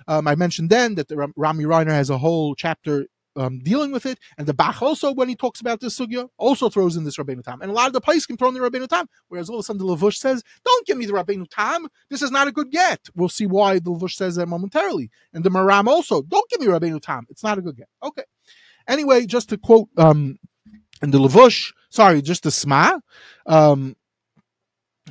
um, 0.07 0.27
I 0.27 0.35
mentioned 0.35 0.69
then 0.69 0.95
that 0.95 1.09
the 1.09 1.31
Rami 1.35 1.65
Reiner 1.65 1.91
has 1.91 2.09
a 2.09 2.17
whole 2.17 2.55
chapter 2.55 3.07
um, 3.35 3.59
dealing 3.59 3.91
with 3.91 4.05
it. 4.05 4.19
And 4.37 4.47
the 4.47 4.53
Bach 4.53 4.81
also, 4.81 5.11
when 5.11 5.29
he 5.29 5.35
talks 5.35 5.61
about 5.61 5.79
this 5.79 5.97
sugya, 5.97 6.29
also 6.37 6.69
throws 6.69 6.95
in 6.95 7.03
this 7.03 7.17
Rabbeinu 7.17 7.43
Tam. 7.43 7.61
And 7.61 7.71
a 7.71 7.73
lot 7.73 7.87
of 7.87 7.93
the 7.93 8.01
Pais 8.01 8.25
can 8.25 8.37
throw 8.37 8.49
in 8.49 8.53
the 8.53 8.59
Rabbeinu 8.59 8.87
Tam, 8.87 9.07
whereas 9.27 9.49
all 9.49 9.57
of 9.57 9.61
a 9.61 9.63
sudden 9.63 9.85
the 9.85 9.95
Lavush 9.95 10.15
says, 10.15 10.43
don't 10.65 10.85
give 10.85 10.97
me 10.97 11.05
the 11.05 11.13
Rabbeinu 11.13 11.45
Tam. 11.49 11.87
This 12.09 12.21
is 12.21 12.31
not 12.31 12.47
a 12.47 12.51
good 12.51 12.71
get. 12.71 12.99
We'll 13.15 13.29
see 13.29 13.45
why 13.45 13.79
the 13.79 13.91
Lavush 13.91 14.13
says 14.13 14.35
that 14.35 14.47
momentarily. 14.47 15.09
And 15.33 15.43
the 15.43 15.49
Maram 15.49 15.87
also, 15.87 16.21
don't 16.21 16.49
give 16.49 16.59
me 16.61 16.67
Rabbeinu 16.67 17.01
Tam. 17.01 17.25
It's 17.29 17.43
not 17.43 17.57
a 17.57 17.61
good 17.61 17.77
get. 17.77 17.87
Okay. 18.01 18.23
Anyway, 18.87 19.25
just 19.25 19.49
to 19.49 19.57
quote, 19.57 19.89
um, 19.97 20.37
and 21.01 21.13
the 21.13 21.19
Lavush, 21.19 21.73
sorry, 21.89 22.21
just 22.21 22.43
the 22.43 22.51
Sma, 22.51 22.99
um, 23.45 23.95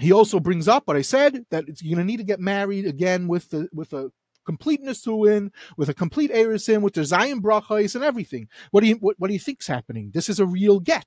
he 0.00 0.12
also 0.12 0.40
brings 0.40 0.68
up 0.68 0.86
what 0.86 0.96
I 0.96 1.02
said 1.02 1.44
that 1.50 1.64
you're 1.82 1.96
going 1.96 2.06
to 2.06 2.10
need 2.10 2.16
to 2.18 2.24
get 2.24 2.40
married 2.40 2.86
again 2.86 3.28
with 3.28 3.50
the 3.50 3.68
with 3.72 3.92
a 3.92 4.10
complete 4.44 4.82
Nisuin, 4.82 5.50
with 5.76 5.88
a 5.88 5.94
complete 5.94 6.30
Erisin, 6.32 6.82
with 6.82 6.94
the 6.94 7.04
Zion 7.04 7.40
Brachais 7.40 7.94
and 7.94 8.04
everything. 8.04 8.48
What 8.70 8.82
do 8.82 8.88
you 8.88 8.96
what, 8.96 9.16
what 9.18 9.28
do 9.28 9.34
you 9.34 9.40
think's 9.40 9.66
happening? 9.66 10.10
This 10.12 10.28
is 10.28 10.40
a 10.40 10.46
real 10.46 10.80
get. 10.80 11.06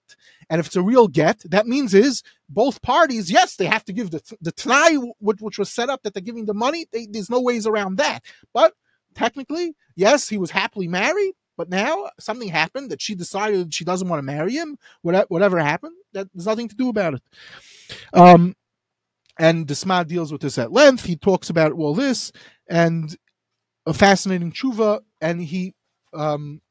And 0.49 0.59
if 0.59 0.67
it's 0.67 0.75
a 0.75 0.81
real 0.81 1.07
get, 1.07 1.41
that 1.49 1.67
means 1.67 1.93
is 1.93 2.23
both 2.49 2.81
parties, 2.81 3.31
yes, 3.31 3.55
they 3.55 3.65
have 3.65 3.85
to 3.85 3.93
give 3.93 4.11
the 4.11 4.21
the 4.41 4.51
Tanai 4.51 4.95
which, 5.19 5.41
which 5.41 5.59
was 5.59 5.71
set 5.71 5.89
up 5.89 6.03
that 6.03 6.13
they're 6.13 6.21
giving 6.21 6.45
the 6.45 6.53
money. 6.53 6.85
They, 6.91 7.07
there's 7.09 7.29
no 7.29 7.41
ways 7.41 7.67
around 7.67 7.97
that. 7.97 8.23
But 8.53 8.73
technically, 9.13 9.75
yes, 9.95 10.29
he 10.29 10.37
was 10.37 10.51
happily 10.51 10.87
married. 10.87 11.33
But 11.57 11.69
now 11.69 12.09
something 12.19 12.49
happened 12.49 12.91
that 12.91 13.01
she 13.01 13.15
decided 13.15 13.73
she 13.73 13.85
doesn't 13.85 14.09
want 14.09 14.19
to 14.19 14.23
marry 14.23 14.53
him. 14.53 14.77
Whatever, 15.03 15.25
whatever 15.29 15.59
happened, 15.59 15.95
that 16.11 16.27
there's 16.33 16.47
nothing 16.47 16.67
to 16.67 16.75
do 16.75 16.89
about 16.89 17.13
it. 17.15 17.21
Um, 18.13 18.55
and 19.39 19.67
Desma 19.67 20.05
deals 20.05 20.31
with 20.31 20.41
this 20.41 20.57
at 20.57 20.71
length. 20.71 21.05
He 21.05 21.15
talks 21.15 21.49
about 21.49 21.71
all 21.71 21.93
this, 21.93 22.31
and 22.67 23.15
a 23.85 23.93
fascinating 23.93 24.51
tshuva, 24.51 25.01
and 25.21 25.41
he, 25.41 25.73
um, 26.13 26.61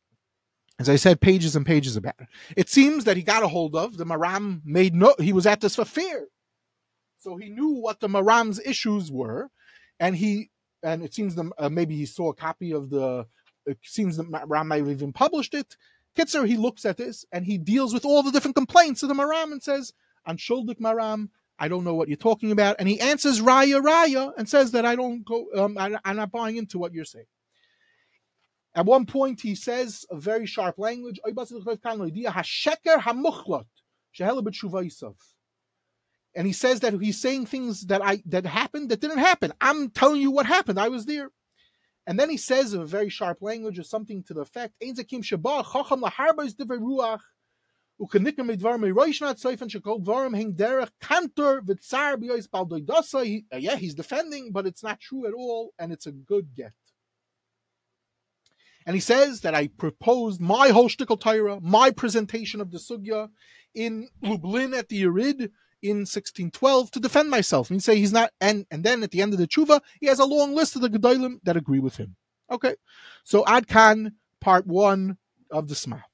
as 0.79 0.89
I 0.89 0.97
said, 0.97 1.21
pages 1.21 1.55
and 1.57 1.65
pages 1.65 1.97
about 1.97 2.15
it. 2.19 2.29
It 2.57 2.69
seems 2.69 3.05
that 3.05 3.17
he 3.17 3.23
got 3.23 3.43
a 3.43 3.49
hold 3.49 3.77
of 3.77 3.97
the 3.97 4.05
Maram 4.05 4.61
made 4.65 4.95
no. 4.95 5.15
He 5.19 5.33
was 5.33 5.47
at 5.47 5.61
this 5.61 5.77
for 5.77 5.85
fear, 5.85 6.29
so 7.19 7.37
he 7.37 7.49
knew 7.51 7.71
what 7.71 8.01
the 8.01 8.09
Maram's 8.09 8.61
issues 8.61 9.11
were, 9.11 9.51
and 10.01 10.17
he 10.17 10.51
and 10.83 11.03
it 11.03 11.15
seems 11.15 11.35
that 11.35 11.51
uh, 11.59 11.69
maybe 11.69 11.97
he 11.97 12.07
saw 12.07 12.31
a 12.31 12.35
copy 12.35 12.73
of 12.73 12.91
the. 12.91 13.27
It 13.67 13.79
seems 13.83 14.19
that 14.19 14.31
Maram 14.31 14.67
might 14.67 14.81
have 14.81 14.91
even 14.91 15.13
published 15.13 15.55
it. 15.55 15.77
Kitzer, 16.17 16.47
he 16.47 16.57
looks 16.57 16.85
at 16.85 16.99
this 16.99 17.25
and 17.33 17.45
he 17.45 17.59
deals 17.59 17.95
with 17.95 18.05
all 18.05 18.23
the 18.23 18.31
different 18.31 18.55
complaints 18.55 19.03
of 19.03 19.09
the 19.09 19.15
Maram 19.15 19.53
and 19.53 19.63
says, 19.63 19.93
"I'm 20.27 20.37
Shuldik 20.37 20.81
Maram. 20.81 21.31
I 21.59 21.69
don't 21.69 21.85
know 21.85 21.95
what 21.95 22.09
you're 22.09 22.17
talking 22.17 22.51
about. 22.53 22.77
And 22.79 22.89
he 22.89 23.01
answers 23.01 23.41
Raya 23.41 23.81
Raya 23.81 24.33
and 24.37 24.49
says 24.49 24.73
that 24.73 24.85
I 24.85 24.97
don't 24.97 25.25
go, 25.25 25.47
um, 25.57 25.79
I, 25.79 25.97
I'm 26.05 26.17
not 26.17 26.33
buying 26.33 26.57
into 26.57 26.79
what 26.79 26.93
you're 26.93 27.05
saying. 27.05 27.27
At 28.75 28.87
one 28.87 29.07
point, 29.07 29.41
he 29.41 29.55
says 29.55 30.05
a 30.11 30.17
very 30.17 30.47
sharp 30.47 30.79
language. 30.79 31.21
And 36.37 36.47
he 36.47 36.53
says 36.53 36.81
that 36.81 37.01
he's 37.01 37.21
saying 37.21 37.47
things 37.47 37.87
that 37.87 38.05
I 38.05 38.21
that 38.27 38.45
happened 38.45 38.89
that 38.89 39.01
didn't 39.01 39.19
happen. 39.19 39.53
I'm 39.61 39.91
telling 39.91 40.21
you 40.21 40.33
what 40.33 40.47
happened. 40.47 40.81
I 40.81 40.89
was 40.89 41.07
there. 41.07 41.31
And 42.07 42.19
then 42.19 42.29
he 42.29 42.37
says 42.37 42.75
in 42.75 42.81
a 42.83 42.87
very 42.87 43.09
sharp 43.09 43.39
language 43.41 43.79
or 43.79 43.85
something 43.85 44.25
to 44.25 44.35
the 44.35 44.41
effect, 44.41 44.75
ukenikim 48.01 48.51
midvar 48.51 48.79
me 48.81 48.89
roishnat 48.89 49.39
seifen 49.39 49.69
shekol 49.69 50.05
dvarim 50.05 50.37
hing 50.37 50.55
derech 50.55 50.91
kantor 51.01 51.61
v'tzar 51.61 52.17
b'yois 52.17 52.49
baldoidasa. 52.49 53.45
Uh, 53.53 53.57
yeah, 53.57 53.77
he's 53.77 53.95
defending, 53.95 54.53
but 54.53 54.67
it's 54.67 54.83
not 54.83 55.01
true 55.01 55.27
at 55.27 55.35
all, 55.35 55.73
and 55.79 55.93
it's 55.93 56.07
a 56.07 56.13
good 56.13 56.55
get. 56.55 56.73
And 58.87 58.95
he 58.95 59.01
says 59.01 59.41
that 59.41 59.55
I 59.55 59.69
proposed 59.69 60.41
my 60.41 60.69
whole 60.69 60.89
shtickle 60.89 61.19
Torah, 61.19 61.59
my 61.63 61.91
presentation 61.91 62.61
of 62.61 62.71
the 62.71 62.79
sugya 62.79 63.31
in 63.75 64.09
Lublin 64.23 64.75
at 64.75 64.89
the 64.89 65.03
Yerid 65.03 65.51
in 65.83 65.99
1612 65.99 66.91
to 66.91 67.01
defend 67.01 67.31
myself. 67.31 67.71
And 67.71 67.77
he 67.77 67.81
say 67.81 67.97
he's 67.97 68.13
not, 68.13 68.31
and 68.41 68.67
and 68.71 68.85
then 68.85 69.03
at 69.03 69.11
the 69.11 69.23
end 69.23 69.33
of 69.33 69.39
the 69.39 69.47
tshuva, 69.47 69.81
he 70.01 70.07
has 70.07 70.19
a 70.19 70.27
long 70.27 70.55
list 70.55 70.77
of 70.77 70.83
the 70.83 70.91
gedolim 70.91 71.39
that 71.45 71.57
agree 71.57 71.79
with 71.79 71.97
him. 71.97 72.17
Okay, 72.51 72.75
so 73.23 73.47
Ad 73.47 73.69
Khan, 73.69 74.13
part 74.41 74.67
one 74.67 75.17
of 75.51 75.69
the 75.69 75.75
Sma 75.75 76.05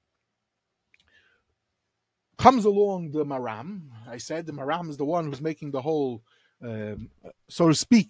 comes 2.40 2.64
along 2.64 3.11
the 3.12 3.24
Maram. 3.24 3.83
I 4.09 4.16
said 4.16 4.46
the 4.46 4.53
Maram 4.53 4.88
is 4.88 4.96
the 4.96 5.05
one 5.05 5.26
who's 5.26 5.42
making 5.42 5.72
the 5.72 5.83
whole, 5.83 6.22
um, 6.64 7.11
so 7.48 7.68
to 7.68 7.74
speak. 7.74 8.09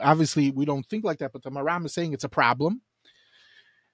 Obviously, 0.00 0.50
we 0.50 0.64
don't 0.64 0.86
think 0.86 1.04
like 1.04 1.18
that, 1.18 1.32
but 1.32 1.42
the 1.42 1.50
Maram 1.50 1.84
is 1.84 1.92
saying 1.92 2.14
it's 2.14 2.24
a 2.24 2.30
problem. 2.30 2.80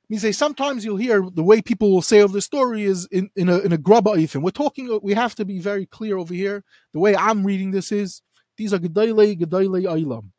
Me 0.09 0.17
say 0.17 0.33
sometimes 0.33 0.85
you'll 0.85 0.97
hear 0.97 1.29
the 1.35 1.43
way 1.43 1.61
people 1.61 1.91
will 1.93 2.03
say 2.03 2.21
of 2.21 2.33
the 2.33 2.41
story 2.41 2.85
is 2.85 3.07
in, 3.11 3.29
in 3.37 3.51
a 3.51 3.59
in 3.59 3.73
a 3.73 3.77
grubba. 3.77 4.41
We're 4.41 4.51
talking. 4.51 4.99
We 5.03 5.13
have 5.13 5.35
to 5.35 5.45
be 5.45 5.59
very 5.59 5.85
clear 5.85 6.17
over 6.17 6.33
here. 6.33 6.65
The 6.95 6.99
way 6.99 7.15
I'm 7.15 7.45
reading 7.45 7.73
this 7.73 7.93
is 7.93 8.23
these 8.57 8.73
are 8.73 8.79
gedayle 8.79 9.39
gedayle 9.39 9.83
ilam 9.83 10.31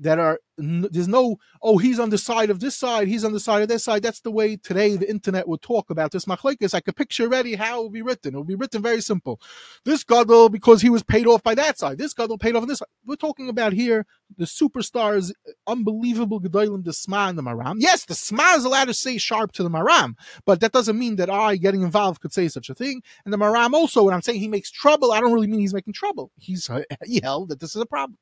that 0.00 0.18
are 0.18 0.38
there's 0.58 1.08
no 1.08 1.36
oh 1.62 1.76
he's 1.76 1.98
on 1.98 2.08
the 2.08 2.16
side 2.16 2.48
of 2.48 2.60
this 2.60 2.74
side 2.74 3.08
he's 3.08 3.24
on 3.24 3.32
the 3.32 3.40
side 3.40 3.62
of 3.62 3.68
this 3.68 3.84
side. 3.84 4.02
That's 4.02 4.20
the 4.20 4.30
way 4.30 4.56
today 4.56 4.96
the 4.96 5.08
internet 5.08 5.46
would 5.48 5.60
talk 5.62 5.90
about 5.90 6.12
this. 6.12 6.24
Machlekes 6.24 6.74
i 6.74 6.80
could 6.80 6.96
picture 6.96 7.24
already 7.24 7.54
how 7.54 7.80
it 7.80 7.82
would 7.84 7.92
be 7.92 8.02
written. 8.02 8.34
It 8.34 8.38
would 8.38 8.46
be 8.46 8.54
written 8.54 8.82
very 8.82 9.00
simple. 9.00 9.40
This 9.84 10.04
gadol 10.04 10.48
because 10.48 10.80
he 10.80 10.90
was 10.90 11.02
paid 11.02 11.26
off 11.26 11.42
by 11.42 11.54
that 11.54 11.78
side. 11.78 11.98
This 11.98 12.14
gadol 12.14 12.38
paid 12.38 12.56
off 12.56 12.62
on 12.62 12.68
this 12.68 12.78
side. 12.78 12.88
We're 13.04 13.16
talking 13.16 13.48
about 13.48 13.72
here 13.72 14.06
the 14.36 14.44
superstars 14.46 15.32
unbelievable 15.66 16.40
gedolim 16.40 16.84
the 16.84 16.92
sma 16.92 17.28
and 17.28 17.38
the 17.38 17.42
maram. 17.42 17.76
Yes 17.78 18.04
the 18.04 18.14
sma 18.14 18.54
is 18.54 18.64
allowed 18.64 18.86
to 18.86 18.94
say 18.94 19.18
sharp 19.18 19.52
to 19.52 19.62
the 19.62 19.70
maram 19.70 20.14
but 20.44 20.60
that 20.60 20.72
doesn't 20.72 20.98
mean 20.98 21.16
that 21.16 21.30
i 21.30 21.56
getting 21.56 21.82
involved 21.82 22.20
could 22.20 22.32
say 22.32 22.48
such 22.48 22.70
a 22.70 22.74
thing. 22.74 23.02
And 23.24 23.32
the 23.32 23.38
maram 23.38 23.72
also 23.72 24.04
when 24.04 24.14
i'm 24.14 24.22
saying 24.22 24.40
he 24.40 24.48
makes 24.48 24.70
trouble 24.70 25.12
i 25.12 25.20
don't 25.20 25.32
really 25.32 25.48
mean 25.48 25.60
he's 25.60 25.74
making 25.74 25.92
trouble. 25.92 26.30
He's 26.38 26.70
he 27.04 27.20
held 27.22 27.50
that 27.50 27.60
this 27.60 27.76
is 27.76 27.82
a 27.82 27.86
problem 27.86 28.18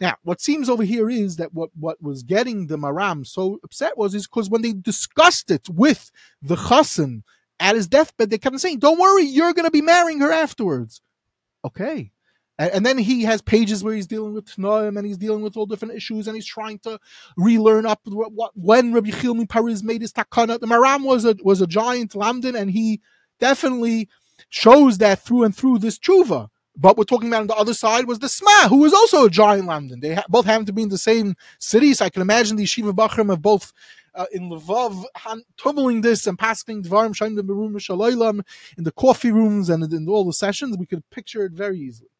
now, 0.00 0.16
what 0.22 0.40
seems 0.40 0.68
over 0.68 0.84
here 0.84 1.10
is 1.10 1.36
that 1.36 1.52
what, 1.52 1.70
what 1.78 2.00
was 2.00 2.22
getting 2.22 2.68
the 2.68 2.78
Maram 2.78 3.26
so 3.26 3.58
upset 3.64 3.98
was 3.98 4.14
is 4.14 4.26
because 4.26 4.48
when 4.48 4.62
they 4.62 4.72
discussed 4.72 5.50
it 5.50 5.68
with 5.68 6.10
the 6.40 6.54
Chassan 6.54 7.22
at 7.58 7.74
his 7.74 7.88
deathbed, 7.88 8.30
they 8.30 8.38
kept 8.38 8.60
saying, 8.60 8.78
Don't 8.78 9.00
worry, 9.00 9.24
you're 9.24 9.52
going 9.52 9.64
to 9.64 9.72
be 9.72 9.82
marrying 9.82 10.20
her 10.20 10.30
afterwards. 10.30 11.00
Okay. 11.64 12.12
And, 12.60 12.72
and, 12.72 12.86
then 12.86 12.98
he 12.98 13.24
has 13.24 13.42
pages 13.42 13.82
where 13.82 13.94
he's 13.94 14.06
dealing 14.06 14.34
with 14.34 14.46
Tnoim 14.46 14.96
and 14.96 15.06
he's 15.06 15.18
dealing 15.18 15.42
with 15.42 15.56
all 15.56 15.66
different 15.66 15.94
issues 15.94 16.26
and 16.26 16.36
he's 16.36 16.46
trying 16.46 16.78
to 16.80 16.98
relearn 17.36 17.86
up 17.86 18.00
what, 18.04 18.32
what 18.32 18.52
when 18.54 18.92
Rabbi 18.92 19.10
Chilmi 19.10 19.48
Paris 19.48 19.82
made 19.82 20.02
his 20.02 20.12
takana. 20.12 20.60
The 20.60 20.66
Maram 20.66 21.04
was 21.04 21.24
a 21.24 21.36
was 21.42 21.60
a 21.60 21.66
giant 21.66 22.12
lamdan 22.12 22.58
and 22.58 22.70
he 22.70 23.00
definitely 23.40 24.08
shows 24.48 24.98
that 24.98 25.20
through 25.20 25.44
and 25.44 25.56
through 25.56 25.78
this 25.78 25.98
tshuva. 25.98 26.48
But 26.80 26.96
we're 26.96 27.04
talking 27.04 27.28
about 27.28 27.40
on 27.40 27.46
the 27.48 27.56
other 27.56 27.74
side 27.74 28.06
was 28.06 28.20
the 28.20 28.28
Sma, 28.28 28.68
who 28.68 28.78
was 28.78 28.94
also 28.94 29.24
a 29.24 29.30
giant 29.30 29.66
Lamdan. 29.68 30.00
They 30.00 30.14
ha- 30.14 30.24
both 30.28 30.46
happen 30.46 30.64
to 30.66 30.72
be 30.72 30.82
in 30.82 30.88
the 30.90 30.98
same 30.98 31.34
city, 31.58 31.92
so 31.92 32.04
I 32.04 32.10
can 32.10 32.22
imagine 32.22 32.56
the 32.56 32.66
Shiva 32.66 32.92
Bachram 32.92 33.32
of 33.32 33.42
both 33.42 33.72
uh, 34.14 34.26
in 34.32 34.48
Lvov, 34.48 35.04
tumbling 35.56 36.02
this 36.02 36.26
and 36.26 36.38
passing 36.38 36.84
Dvarim 36.84 37.14
Shaim 37.14 37.36
Shalaylam 37.36 38.42
in 38.76 38.84
the 38.84 38.92
coffee 38.92 39.32
rooms 39.32 39.68
and 39.68 39.92
in 39.92 40.08
all 40.08 40.24
the 40.24 40.32
sessions. 40.32 40.76
We 40.78 40.86
could 40.86 41.08
picture 41.10 41.44
it 41.44 41.52
very 41.52 41.80
easily. 41.80 42.10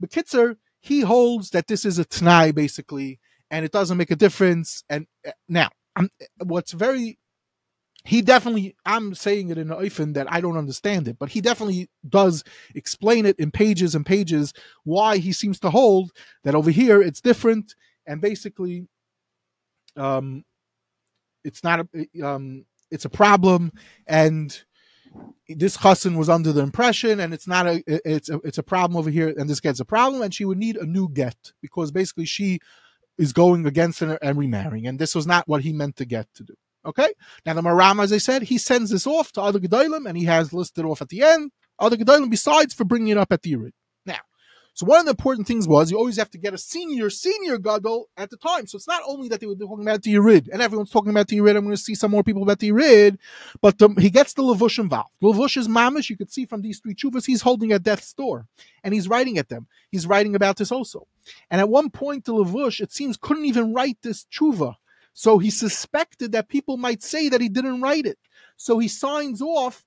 But 0.00 0.10
Kitzer, 0.10 0.56
he 0.80 1.02
holds 1.02 1.50
that 1.50 1.66
this 1.66 1.84
is 1.84 1.98
a 1.98 2.04
Tanai, 2.04 2.52
basically, 2.52 3.20
and 3.50 3.64
it 3.64 3.72
doesn't 3.72 3.98
make 3.98 4.10
a 4.10 4.16
difference. 4.16 4.82
And 4.88 5.06
uh, 5.26 5.32
now, 5.48 5.68
I'm, 5.94 6.10
what's 6.42 6.72
very 6.72 7.18
he 8.04 8.20
definitely 8.22 8.76
i'm 8.84 9.14
saying 9.14 9.50
it 9.50 9.58
in 9.58 9.68
oifen 9.68 10.14
that 10.14 10.30
i 10.32 10.40
don't 10.40 10.58
understand 10.58 11.08
it 11.08 11.18
but 11.18 11.30
he 11.30 11.40
definitely 11.40 11.88
does 12.08 12.44
explain 12.74 13.26
it 13.26 13.38
in 13.38 13.50
pages 13.50 13.94
and 13.94 14.06
pages 14.06 14.52
why 14.84 15.16
he 15.16 15.32
seems 15.32 15.58
to 15.58 15.70
hold 15.70 16.12
that 16.44 16.54
over 16.54 16.70
here 16.70 17.02
it's 17.02 17.20
different 17.20 17.74
and 18.06 18.20
basically 18.20 18.86
um 19.96 20.44
it's 21.44 21.64
not 21.64 21.86
a 21.94 22.22
um 22.22 22.64
it's 22.90 23.04
a 23.04 23.10
problem 23.10 23.72
and 24.06 24.62
this 25.48 25.76
cousin 25.76 26.16
was 26.16 26.28
under 26.28 26.52
the 26.52 26.62
impression 26.62 27.20
and 27.20 27.32
it's 27.32 27.46
not 27.46 27.66
a 27.66 27.82
it's 27.86 28.28
a 28.28 28.40
it's 28.44 28.58
a 28.58 28.62
problem 28.62 28.96
over 28.96 29.10
here 29.10 29.32
and 29.36 29.48
this 29.48 29.60
gets 29.60 29.80
a 29.80 29.84
problem 29.84 30.22
and 30.22 30.34
she 30.34 30.44
would 30.44 30.58
need 30.58 30.76
a 30.76 30.86
new 30.86 31.08
get 31.08 31.52
because 31.60 31.90
basically 31.92 32.24
she 32.24 32.58
is 33.16 33.32
going 33.32 33.64
against 33.64 34.02
and 34.02 34.38
remarrying 34.38 34.86
and 34.86 34.98
this 34.98 35.14
was 35.14 35.26
not 35.26 35.46
what 35.46 35.62
he 35.62 35.72
meant 35.72 35.96
to 35.96 36.04
get 36.04 36.26
to 36.34 36.42
do 36.42 36.54
Okay. 36.86 37.12
Now 37.46 37.54
the 37.54 37.62
Maram, 37.62 38.02
as 38.02 38.12
I 38.12 38.18
said, 38.18 38.42
he 38.42 38.58
sends 38.58 38.90
this 38.90 39.06
off 39.06 39.32
to 39.32 39.42
other 39.42 39.58
Gedolim, 39.58 40.08
and 40.08 40.16
he 40.18 40.24
has 40.24 40.52
listed 40.52 40.84
off 40.84 41.02
at 41.02 41.08
the 41.08 41.22
end 41.22 41.50
other 41.78 41.96
Gedolim 41.96 42.30
besides 42.30 42.74
for 42.74 42.84
bringing 42.84 43.08
it 43.08 43.18
up 43.18 43.32
at 43.32 43.42
the 43.42 43.52
Yurid. 43.52 43.72
Now, 44.06 44.20
so 44.74 44.86
one 44.86 45.00
of 45.00 45.06
the 45.06 45.10
important 45.10 45.46
things 45.46 45.68
was 45.68 45.90
you 45.90 45.98
always 45.98 46.16
have 46.16 46.30
to 46.30 46.38
get 46.38 46.54
a 46.54 46.58
senior, 46.58 47.10
senior 47.10 47.58
Gadol 47.58 48.08
at 48.16 48.30
the 48.30 48.36
time. 48.36 48.66
So 48.66 48.76
it's 48.76 48.88
not 48.88 49.02
only 49.06 49.28
that 49.28 49.40
they 49.40 49.46
were 49.46 49.54
talking 49.54 49.82
about 49.82 50.02
the 50.02 50.14
Yurid, 50.14 50.48
and 50.52 50.62
everyone's 50.62 50.90
talking 50.90 51.10
about 51.10 51.28
the 51.28 51.38
Yurid. 51.38 51.56
I'm 51.56 51.64
going 51.64 51.76
to 51.76 51.82
see 51.82 51.94
some 51.94 52.10
more 52.10 52.22
people 52.22 52.42
about 52.42 52.58
the 52.58 52.70
Yurid, 52.70 53.18
but 53.60 53.78
the, 53.78 53.88
he 53.98 54.10
gets 54.10 54.34
the 54.34 54.42
Levush 54.42 54.78
involved. 54.78 55.10
Levush 55.22 55.56
is 55.56 55.68
mamish. 55.68 56.10
You 56.10 56.16
could 56.16 56.32
see 56.32 56.46
from 56.46 56.62
these 56.62 56.80
three 56.80 56.94
chuvas, 56.94 57.26
he's 57.26 57.42
holding 57.42 57.72
at 57.72 57.82
death's 57.82 58.12
door, 58.12 58.46
and 58.82 58.94
he's 58.94 59.08
writing 59.08 59.38
at 59.38 59.48
them. 59.48 59.66
He's 59.90 60.06
writing 60.06 60.34
about 60.34 60.56
this 60.56 60.72
also. 60.72 61.06
And 61.50 61.60
at 61.60 61.68
one 61.68 61.90
point, 61.90 62.24
the 62.24 62.34
Levush, 62.34 62.80
it 62.80 62.92
seems, 62.92 63.16
couldn't 63.16 63.46
even 63.46 63.72
write 63.72 63.98
this 64.02 64.26
chuva 64.26 64.74
so 65.14 65.38
he 65.38 65.48
suspected 65.48 66.32
that 66.32 66.48
people 66.48 66.76
might 66.76 67.02
say 67.02 67.28
that 67.28 67.40
he 67.40 67.48
didn't 67.48 67.80
write 67.80 68.04
it. 68.04 68.18
So 68.56 68.80
he 68.80 68.88
signs 68.88 69.40
off. 69.40 69.84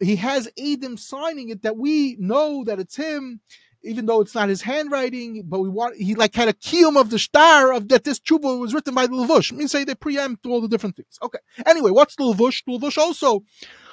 He 0.00 0.16
has 0.16 0.50
Adam 0.60 0.96
signing 0.98 1.48
it 1.50 1.62
that 1.62 1.76
we 1.76 2.16
know 2.18 2.64
that 2.64 2.80
it's 2.80 2.96
him, 2.96 3.40
even 3.84 4.06
though 4.06 4.20
it's 4.20 4.34
not 4.34 4.48
his 4.48 4.62
handwriting. 4.62 5.44
But 5.46 5.60
we 5.60 5.68
want 5.68 5.96
he 5.96 6.16
like 6.16 6.34
had 6.34 6.48
a 6.48 6.52
kiyum 6.52 7.00
of 7.00 7.10
the 7.10 7.18
star 7.18 7.72
of 7.72 7.88
that 7.88 8.02
this 8.02 8.18
chuba 8.18 8.60
was 8.60 8.74
written 8.74 8.92
by 8.92 9.06
the 9.06 9.14
Levush. 9.14 9.52
I 9.52 9.56
mean, 9.56 9.68
say 9.68 9.84
they 9.84 9.94
preempt 9.94 10.44
all 10.46 10.60
the 10.60 10.68
different 10.68 10.96
things. 10.96 11.16
Okay. 11.22 11.38
Anyway, 11.64 11.92
what's 11.92 12.16
the 12.16 12.24
Levush? 12.24 12.64
The 12.66 12.72
Levush 12.78 12.98
also 12.98 13.44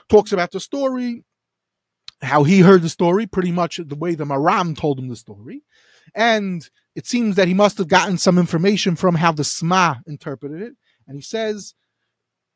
talks 0.10 0.32
about 0.32 0.52
the 0.52 0.60
story, 0.60 1.24
how 2.24 2.44
he 2.44 2.62
heard 2.62 2.82
the 2.82 2.90
story, 2.90 3.28
pretty 3.28 3.52
much 3.52 3.80
the 3.86 3.96
way 3.96 4.16
the 4.16 4.26
Maram 4.26 4.76
told 4.76 4.98
him 4.98 5.08
the 5.08 5.16
story, 5.16 5.62
and 6.16 6.70
it 6.96 7.08
seems 7.08 7.36
that 7.36 7.48
he 7.48 7.54
must 7.54 7.78
have 7.78 7.88
gotten 7.88 8.18
some 8.18 8.38
information 8.38 8.96
from 8.96 9.16
how 9.16 9.32
the 9.32 9.44
Sma 9.44 10.02
interpreted 10.06 10.62
it. 10.62 10.74
And 11.08 11.16
he 11.16 11.22
says, 11.22 11.74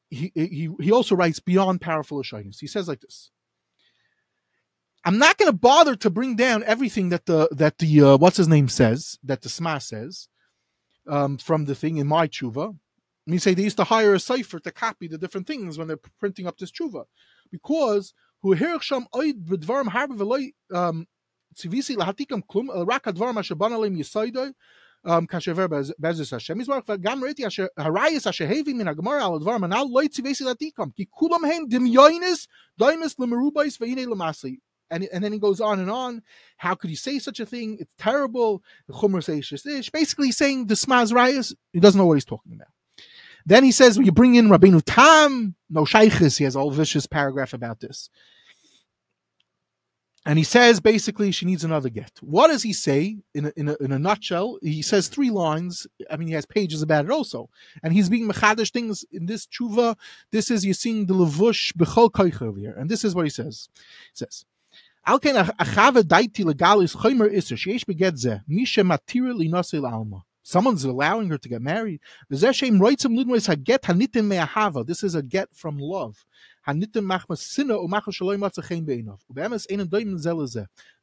he, 0.09 0.31
he, 0.35 0.69
he 0.79 0.91
also 0.91 1.15
writes 1.15 1.39
beyond 1.39 1.81
powerful 1.81 2.21
shyness. 2.23 2.59
He 2.59 2.67
says 2.67 2.87
like 2.87 3.01
this. 3.01 3.31
I'm 5.03 5.17
not 5.17 5.37
going 5.37 5.51
to 5.51 5.57
bother 5.57 5.95
to 5.95 6.09
bring 6.09 6.35
down 6.35 6.63
everything 6.63 7.09
that 7.09 7.25
the 7.25 7.47
that 7.51 7.77
the 7.77 8.01
uh, 8.01 8.17
what's 8.17 8.37
his 8.37 8.47
name 8.47 8.67
says 8.67 9.17
that 9.23 9.41
the 9.41 9.49
Sma 9.49 9.79
says 9.79 10.27
um, 11.07 11.37
from 11.37 11.65
the 11.65 11.75
thing 11.75 11.97
in 11.97 12.07
my 12.07 12.27
tshuva. 12.27 12.73
I 12.73 13.29
mean, 13.31 13.39
say 13.39 13.53
they 13.53 13.63
used 13.63 13.77
to 13.77 13.85
hire 13.85 14.13
a 14.13 14.19
cipher 14.19 14.59
to 14.59 14.71
copy 14.71 15.07
the 15.07 15.17
different 15.17 15.47
things 15.47 15.77
when 15.77 15.87
they're 15.87 15.99
printing 16.19 16.47
up 16.47 16.57
this 16.57 16.71
tshuva, 16.71 17.05
because 17.51 18.13
who 18.41 18.53
um, 20.73 21.07
ציוויסי 21.56 21.96
להעתיקם 21.96 22.40
כלום, 22.40 22.70
אלא 22.70 22.84
רק 22.88 23.08
הדבר 23.08 23.32
מה 23.32 23.42
שבנה 23.42 23.78
להם 23.78 23.96
יסוידו, 23.96 24.42
כאשר 25.28 25.50
עבר 25.50 25.66
בעזרת 25.98 26.32
השם 26.32 26.60
יזברך, 26.60 26.84
וגם 26.88 27.24
ראיתי 27.24 27.46
אשר 27.46 27.66
הרייס 27.76 28.26
אשר 28.26 28.44
הביא 28.44 28.74
מן 28.74 28.88
הגמרא 28.88 29.26
על 29.26 29.34
הדבר 29.34 29.52
הנ"ל, 29.52 29.84
לא 29.92 30.08
ציוויסי 30.08 30.44
להעתיקם, 30.44 30.90
כי 30.94 31.04
כולם 31.10 31.44
הם 31.44 31.64
דמיונס, 31.68 32.48
דיימס 32.78 33.18
למרובייס, 33.18 33.80
והנה 33.80 34.02
למעשי. 34.02 34.56
And, 34.92 35.04
and 35.04 35.24
then 35.24 35.32
he 35.32 35.38
goes 35.38 35.60
on 35.60 35.80
and 35.80 35.90
on. 35.90 36.20
How 36.58 36.74
could 36.74 36.90
he 36.90 36.96
say 36.96 37.18
such 37.18 37.40
a 37.40 37.46
thing? 37.46 37.78
It's 37.80 37.94
terrible. 37.96 38.62
The 38.86 38.92
Chumra 38.92 39.24
says 39.24 39.90
Basically 39.90 40.30
saying 40.30 40.66
the 40.66 40.74
Smaz 40.74 41.14
Rayas, 41.14 41.54
he 41.72 41.80
doesn't 41.80 41.98
know 41.98 42.04
what 42.04 42.14
he's 42.14 42.26
talking 42.26 42.52
about. 42.52 42.68
Then 43.46 43.64
he 43.64 43.72
says, 43.72 43.96
when 43.96 44.04
you 44.04 44.12
bring 44.12 44.34
in 44.34 44.48
Rabbeinu 44.48 44.82
Tam, 44.84 45.54
no 45.70 45.84
Shaykhis, 45.84 46.36
he 46.36 46.44
has 46.44 46.56
a 46.56 46.60
whole 46.60 46.70
vicious 46.70 47.06
paragraph 47.06 47.54
about 47.54 47.80
this. 47.80 48.10
And 50.27 50.37
he 50.37 50.43
says 50.43 50.79
basically 50.81 51.31
she 51.31 51.45
needs 51.45 51.63
another 51.63 51.87
get. 51.87 52.11
What 52.19 52.49
does 52.49 52.61
he 52.61 52.73
say 52.73 53.19
in 53.33 53.45
a, 53.45 53.53
in 53.55 53.69
a, 53.69 53.77
in 53.79 53.93
a 53.93 53.97
nutshell? 53.97 54.57
He 54.61 54.81
says 54.81 55.07
three 55.07 55.29
lines. 55.29 55.87
I 56.11 56.17
mean, 56.17 56.27
he 56.27 56.33
has 56.33 56.45
pages 56.45 56.81
about 56.81 57.05
it 57.05 57.11
also. 57.11 57.49
And 57.81 57.93
he's 57.93 58.09
being 58.09 58.27
mechadish 58.27 58.73
things 58.73 59.05
in 59.09 59.27
this 59.27 59.47
tshuva. 59.47 59.95
This 60.33 60.51
is, 60.51 60.65
you're 60.65 60.73
seeing 60.73 61.05
the 61.05 61.13
levush 61.13 61.71
bechol 61.77 62.41
earlier. 62.41 62.73
And 62.73 62.89
this 62.89 63.05
is 63.05 63.15
what 63.15 63.23
he 63.23 63.29
says. 63.29 63.69
He 64.11 64.15
says. 64.15 64.43
Someone's 70.43 70.83
allowing 70.83 71.29
her 71.29 71.37
to 71.37 71.49
get 71.49 71.61
married. 71.61 72.01
This 72.29 72.43
is 72.43 72.61
a 75.15 75.23
get 75.23 75.55
from 75.55 75.77
love. 75.77 76.25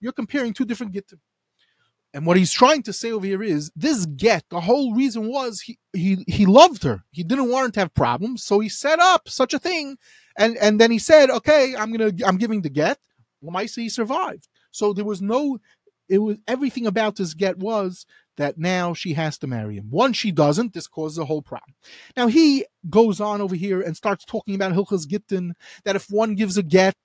You're 0.00 0.12
comparing 0.12 0.54
two 0.54 0.64
different 0.64 0.92
gittim. 0.94 1.18
And 2.14 2.26
what 2.26 2.36
he's 2.36 2.52
trying 2.52 2.82
to 2.84 2.92
say 2.92 3.10
over 3.10 3.26
here 3.26 3.42
is 3.42 3.72
this 3.74 4.06
get, 4.06 4.44
the 4.48 4.60
whole 4.60 4.94
reason 4.94 5.28
was 5.28 5.60
he, 5.60 5.78
he 5.92 6.24
he 6.28 6.46
loved 6.46 6.84
her. 6.84 7.04
He 7.10 7.24
didn't 7.24 7.50
want 7.50 7.66
her 7.66 7.72
to 7.72 7.80
have 7.80 7.94
problems, 7.94 8.44
so 8.44 8.60
he 8.60 8.68
set 8.68 9.00
up 9.00 9.28
such 9.28 9.52
a 9.52 9.58
thing, 9.58 9.96
and 10.38 10.56
and 10.58 10.80
then 10.80 10.92
he 10.92 11.00
said, 11.00 11.30
"Okay, 11.30 11.74
I'm 11.76 11.90
gonna 11.92 12.12
I'm 12.24 12.36
giving 12.36 12.62
the 12.62 12.70
get." 12.70 12.98
Well, 13.40 13.52
Lamaisa 13.54 13.82
he 13.82 13.88
survived. 13.88 14.48
So 14.70 14.92
there 14.92 15.04
was 15.04 15.22
no, 15.22 15.58
it 16.08 16.18
was 16.18 16.36
everything 16.46 16.86
about 16.86 17.16
this 17.16 17.34
get 17.34 17.58
was 17.58 18.06
that 18.36 18.58
now 18.58 18.94
she 18.94 19.14
has 19.14 19.38
to 19.38 19.46
marry 19.46 19.76
him. 19.76 19.88
Once 19.90 20.16
she 20.16 20.32
doesn't, 20.32 20.74
this 20.74 20.86
causes 20.86 21.18
a 21.18 21.24
whole 21.24 21.42
problem. 21.42 21.74
Now 22.16 22.26
he 22.26 22.66
goes 22.90 23.20
on 23.20 23.40
over 23.40 23.54
here 23.54 23.80
and 23.80 23.96
starts 23.96 24.24
talking 24.24 24.54
about 24.54 24.72
Hilchas 24.72 25.08
Gittin, 25.08 25.54
that 25.84 25.96
if 25.96 26.06
one 26.10 26.34
gives 26.34 26.56
a 26.56 26.62
get, 26.62 26.96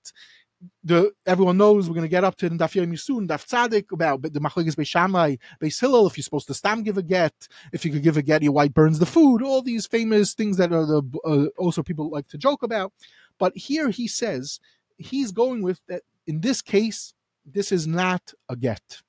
the 0.84 1.12
everyone 1.26 1.58
knows 1.58 1.88
we're 1.88 1.96
going 1.96 2.04
to 2.04 2.10
get 2.10 2.24
up 2.24 2.36
to 2.38 2.46
in 2.46 2.58
Daf 2.58 2.74
Yomi 2.74 3.00
soon, 3.00 3.28
Daf 3.28 3.48
Tzadik, 3.48 3.92
about 3.92 4.22
the 4.22 4.42
Machlekes 4.42 4.76
Beishamai, 4.76 5.40
Beis 5.62 5.80
Hillel, 5.80 6.08
if 6.08 6.18
you're 6.18 6.24
supposed 6.24 6.48
to 6.48 6.54
stam 6.54 6.84
give 6.84 6.98
a 6.98 7.04
get, 7.04 7.34
if 7.72 7.86
you 7.86 7.92
could 7.92 8.04
give 8.04 8.18
a 8.18 8.22
get, 8.22 8.44
your 8.44 8.52
wife 8.52 8.74
burns 8.74 9.00
the 9.00 9.06
food, 9.06 9.42
all 9.42 9.62
these 9.62 9.86
famous 9.88 10.34
things 10.34 10.58
that 10.58 10.74
are 10.74 10.86
the 10.86 11.02
uh, 11.26 11.46
also 11.58 11.82
people 11.82 12.10
like 12.10 12.28
to 12.28 12.38
joke 12.38 12.64
about. 12.64 12.92
But 13.38 13.56
here 13.56 13.90
he 13.90 14.08
says 14.08 14.60
he's 14.98 15.32
going 15.32 15.64
with 15.64 15.80
that 15.88 16.02
in 16.28 16.42
this 16.42 16.62
case, 16.62 17.14
this 17.46 17.72
is 17.72 17.88
not 17.88 18.34
a 18.48 18.56
get. 18.56 19.02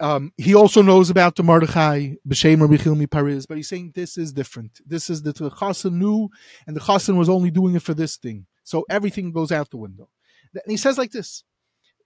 Um, 0.00 0.32
he 0.36 0.54
also 0.54 0.82
knows 0.82 1.08
about 1.08 1.36
the 1.36 1.42
Mordechai, 1.42 2.14
B'Shem 2.28 2.60
Rabbi 2.60 3.06
Paris, 3.06 3.46
but 3.46 3.56
he's 3.56 3.68
saying 3.68 3.92
this 3.94 4.18
is 4.18 4.32
different. 4.32 4.80
This 4.84 5.08
is 5.08 5.22
that 5.22 5.36
the 5.36 5.50
Chassan 5.50 5.92
knew, 5.92 6.28
and 6.66 6.76
the 6.76 6.80
Chassan 6.80 7.16
was 7.16 7.28
only 7.28 7.50
doing 7.50 7.76
it 7.76 7.82
for 7.82 7.94
this 7.94 8.16
thing. 8.16 8.46
So 8.64 8.84
everything 8.90 9.32
goes 9.32 9.52
out 9.52 9.70
the 9.70 9.76
window. 9.76 10.08
And 10.52 10.62
he 10.66 10.76
says 10.76 10.98
like 10.98 11.12
this. 11.12 11.44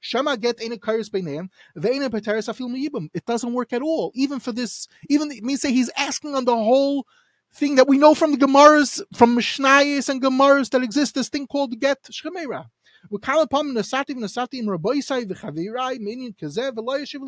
Shema 0.00 0.36
get 0.36 0.62
ain't 0.62 0.74
a 0.74 0.76
kairos 0.76 1.10
beinayim, 1.10 1.48
they 1.74 1.92
ain't 1.92 2.04
a 2.04 2.10
petaris 2.10 2.48
afil 2.48 2.68
miyibim. 2.68 3.08
It 3.14 3.24
doesn't 3.24 3.52
work 3.52 3.72
at 3.72 3.82
all, 3.82 4.12
even 4.14 4.40
for 4.40 4.52
this. 4.52 4.88
Even 5.08 5.30
it 5.30 5.42
say 5.56 5.72
he's 5.72 5.90
asking 5.96 6.34
on 6.34 6.44
the 6.44 6.54
whole 6.54 7.06
thing 7.54 7.76
that 7.76 7.88
we 7.88 7.98
know 7.98 8.14
from 8.14 8.32
the 8.32 8.38
Gemaras, 8.38 9.02
from 9.14 9.36
Mishnayos 9.36 10.08
and 10.08 10.22
Gemaras 10.22 10.70
that 10.70 10.82
exist. 10.82 11.14
This 11.14 11.28
thing 11.28 11.46
called 11.46 11.78
get 11.80 12.02
shemera. 12.04 12.66
We 13.10 13.18
Nasati 13.18 13.42
upon 13.42 13.68
Nasatim 13.68 14.16
Nasatim 14.16 14.68
Rabbi 14.68 15.00
Sai 15.00 15.24
v'Chavirai 15.24 15.98
Minyan 16.00 16.32
Kazev 16.32 16.72
V'Lo 16.72 17.00
Yeshiv 17.00 17.20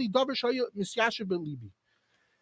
Misyashiv 0.77 1.27
Belibi. 1.27 1.71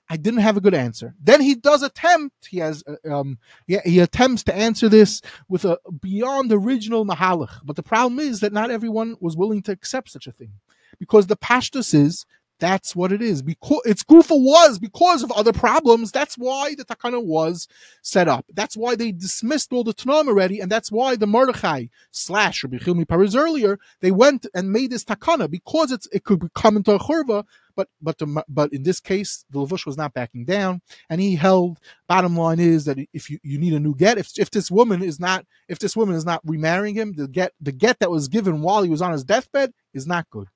I 0.08 0.16
didn't 0.16 0.40
have 0.40 0.56
a 0.56 0.60
good 0.60 0.74
answer. 0.74 1.14
Then 1.20 1.40
he 1.40 1.54
does 1.54 1.82
attempt. 1.82 2.46
He 2.48 2.58
has, 2.58 2.84
uh, 2.86 3.12
um, 3.12 3.38
yeah, 3.66 3.80
he 3.84 3.98
attempts 3.98 4.44
to 4.44 4.54
answer 4.54 4.88
this 4.88 5.20
with 5.48 5.64
a 5.64 5.78
beyond 6.00 6.52
original 6.52 7.04
mahalach. 7.04 7.60
But 7.64 7.76
the 7.76 7.82
problem 7.82 8.20
is 8.20 8.40
that 8.40 8.52
not 8.52 8.70
everyone 8.70 9.16
was 9.20 9.36
willing 9.36 9.62
to 9.62 9.72
accept 9.72 10.10
such 10.10 10.26
a 10.26 10.32
thing, 10.32 10.52
because 11.00 11.26
the 11.26 11.36
pashtus 11.36 11.92
is 11.92 12.24
that's 12.58 12.96
what 12.96 13.12
it 13.12 13.22
is. 13.22 13.42
Because 13.42 13.80
its 13.84 14.02
Gufa 14.02 14.40
was 14.40 14.78
because 14.78 15.22
of 15.22 15.30
other 15.32 15.52
problems. 15.52 16.12
That's 16.12 16.36
why 16.36 16.74
the 16.74 16.84
Takana 16.84 17.22
was 17.22 17.68
set 18.02 18.28
up. 18.28 18.46
That's 18.52 18.76
why 18.76 18.96
they 18.96 19.12
dismissed 19.12 19.72
all 19.72 19.84
the 19.84 19.94
Tanam 19.94 20.28
already, 20.28 20.60
and 20.60 20.70
that's 20.70 20.90
why 20.90 21.16
the 21.16 21.26
Mordechai 21.26 21.86
slash 22.10 22.64
Rabbi 22.64 22.78
Chilmi 22.78 23.08
Paris 23.08 23.34
earlier 23.34 23.78
they 24.00 24.10
went 24.10 24.46
and 24.54 24.72
made 24.72 24.90
this 24.90 25.04
Takana 25.04 25.50
because 25.50 25.92
it's 25.92 26.08
it 26.12 26.24
could 26.24 26.52
come 26.54 26.76
into 26.76 26.92
a 26.92 26.98
churva. 26.98 27.44
But 27.74 27.88
but 28.00 28.16
the, 28.16 28.42
but 28.48 28.72
in 28.72 28.84
this 28.84 29.00
case, 29.00 29.44
the 29.50 29.58
Levush 29.58 29.84
was 29.84 29.98
not 29.98 30.14
backing 30.14 30.46
down, 30.46 30.80
and 31.10 31.20
he 31.20 31.36
held. 31.36 31.78
Bottom 32.08 32.36
line 32.36 32.60
is 32.60 32.86
that 32.86 32.98
if 33.12 33.28
you, 33.28 33.38
you 33.42 33.58
need 33.58 33.74
a 33.74 33.80
new 33.80 33.94
get, 33.94 34.16
if 34.16 34.38
if 34.38 34.50
this 34.50 34.70
woman 34.70 35.02
is 35.02 35.20
not 35.20 35.44
if 35.68 35.78
this 35.78 35.94
woman 35.94 36.14
is 36.14 36.24
not 36.24 36.40
remarrying 36.44 36.94
him, 36.94 37.12
the 37.12 37.28
get 37.28 37.52
the 37.60 37.72
get 37.72 37.98
that 37.98 38.10
was 38.10 38.28
given 38.28 38.62
while 38.62 38.82
he 38.82 38.88
was 38.88 39.02
on 39.02 39.12
his 39.12 39.24
deathbed 39.24 39.72
is 39.92 40.06
not 40.06 40.30
good 40.30 40.48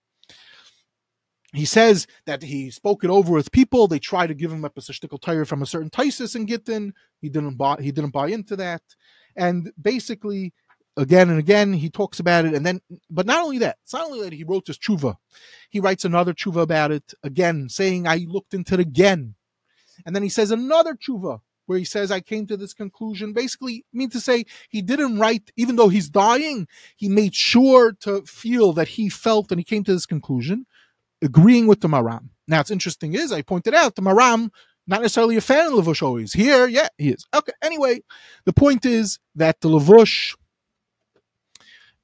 he 1.52 1.64
says 1.64 2.06
that 2.26 2.42
he 2.42 2.70
spoke 2.70 3.02
it 3.02 3.10
over 3.10 3.32
with 3.32 3.50
people. 3.50 3.88
They 3.88 3.98
tried 3.98 4.28
to 4.28 4.34
give 4.34 4.52
him 4.52 4.64
a 4.64 4.70
shtickle 4.70 5.20
tire 5.20 5.44
from 5.44 5.62
a 5.62 5.66
certain 5.66 5.90
Tysus 5.90 6.36
and 6.36 6.46
Gittin. 6.46 6.94
He 7.20 7.28
didn't 7.28 7.56
buy. 7.56 7.76
He 7.80 7.90
didn't 7.90 8.12
buy 8.12 8.28
into 8.28 8.56
that. 8.56 8.82
And 9.36 9.72
basically, 9.80 10.52
again 10.96 11.28
and 11.28 11.38
again, 11.38 11.72
he 11.72 11.90
talks 11.90 12.20
about 12.20 12.44
it. 12.44 12.54
And 12.54 12.64
then, 12.64 12.80
but 13.10 13.26
not 13.26 13.42
only 13.42 13.58
that, 13.58 13.78
it's 13.82 13.92
not 13.92 14.06
only 14.06 14.22
that 14.22 14.32
he 14.32 14.44
wrote 14.44 14.66
this 14.66 14.78
tshuva. 14.78 15.16
He 15.70 15.80
writes 15.80 16.04
another 16.04 16.34
tshuva 16.34 16.62
about 16.62 16.92
it 16.92 17.14
again, 17.22 17.68
saying 17.68 18.06
I 18.06 18.26
looked 18.28 18.54
into 18.54 18.74
it 18.74 18.80
again. 18.80 19.34
And 20.06 20.14
then 20.14 20.22
he 20.22 20.28
says 20.28 20.50
another 20.50 20.94
tshuva 20.94 21.40
where 21.66 21.78
he 21.78 21.84
says 21.84 22.10
I 22.10 22.20
came 22.20 22.46
to 22.46 22.56
this 22.56 22.74
conclusion. 22.74 23.32
Basically, 23.32 23.84
I 23.92 23.96
mean 23.96 24.10
to 24.10 24.20
say 24.20 24.44
he 24.68 24.82
didn't 24.82 25.18
write, 25.18 25.50
even 25.56 25.76
though 25.76 25.88
he's 25.88 26.08
dying, 26.08 26.68
he 26.96 27.08
made 27.08 27.34
sure 27.34 27.92
to 28.00 28.22
feel 28.22 28.72
that 28.72 28.88
he 28.88 29.08
felt 29.08 29.50
and 29.50 29.60
he 29.60 29.64
came 29.64 29.84
to 29.84 29.92
this 29.92 30.06
conclusion 30.06 30.66
agreeing 31.22 31.66
with 31.66 31.80
the 31.80 31.88
Maram. 31.88 32.30
Now, 32.48 32.60
it's 32.60 32.70
interesting 32.70 33.14
is 33.14 33.32
I 33.32 33.42
pointed 33.42 33.74
out 33.74 33.94
the 33.94 34.02
Maram 34.02 34.50
not 34.86 35.02
necessarily 35.02 35.36
a 35.36 35.40
fan 35.40 35.66
of 35.66 35.72
Levush 35.72 36.02
always. 36.02 36.32
Here, 36.32 36.66
yeah, 36.66 36.88
he 36.98 37.10
is. 37.10 37.24
Okay. 37.32 37.52
Anyway, 37.62 38.02
the 38.44 38.52
point 38.52 38.84
is 38.84 39.18
that 39.36 39.60
the 39.60 39.68
Levush 39.68 40.34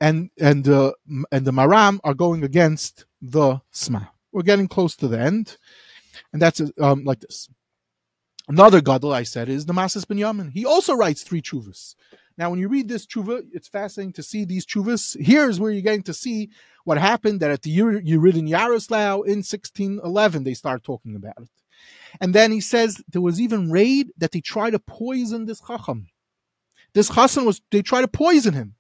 and 0.01 0.31
and 0.39 0.69
uh, 0.69 0.93
and 1.33 1.45
the 1.45 1.53
Maram 1.53 1.99
are 2.05 2.15
going 2.15 2.45
against 2.45 3.05
the 3.21 3.61
Sma. 3.73 4.09
We're 4.33 4.43
getting 4.43 4.69
close 4.69 4.95
to 4.97 5.09
the 5.09 5.19
end, 5.19 5.57
and 6.33 6.41
that's 6.41 6.61
um, 6.81 7.05
like 7.05 7.21
this. 7.21 7.49
Another 8.49 8.81
gadol 8.81 9.13
I 9.13 9.25
said 9.25 9.49
is 9.49 9.67
the 9.67 9.73
Masas 9.73 10.05
Binyamin. 10.05 10.53
He 10.53 10.65
also 10.65 10.95
writes 10.95 11.23
three 11.23 11.43
chuvas. 11.43 11.97
Now, 12.39 12.51
when 12.51 12.59
you 12.59 12.69
read 12.69 12.89
this 12.89 13.07
tshuva, 13.07 13.47
it's 13.53 13.69
fascinating 13.69 14.13
to 14.15 14.23
see 14.23 14.45
these 14.45 14.67
chuvas. 14.67 15.17
Here's 15.19 15.59
where 15.59 15.71
you're 15.71 15.83
getting 15.83 16.03
to 16.03 16.15
see 16.15 16.51
what 16.85 16.99
happened 16.99 17.41
that 17.41 17.51
at 17.51 17.63
the 17.63 17.77
Yerid 17.77 18.37
in 18.37 18.47
Yaroslav 18.47 19.21
in 19.27 19.39
1611, 19.39 20.45
they 20.45 20.55
start 20.55 20.85
talking 20.85 21.17
about 21.17 21.39
it. 21.41 21.49
And 22.21 22.35
then 22.35 22.53
he 22.53 22.61
says 22.61 23.03
there 23.09 23.23
was 23.23 23.41
even 23.41 23.71
raid 23.71 24.11
that 24.19 24.33
they 24.33 24.41
tried 24.41 24.71
to 24.71 24.79
poison 24.79 25.47
this 25.47 25.61
chacham. 25.61 26.09
This 26.95 27.11
chassan 27.11 27.45
was, 27.45 27.61
they 27.71 27.83
tried 27.83 28.03
to 28.03 28.09
poison 28.09 28.55
him. 28.55 28.75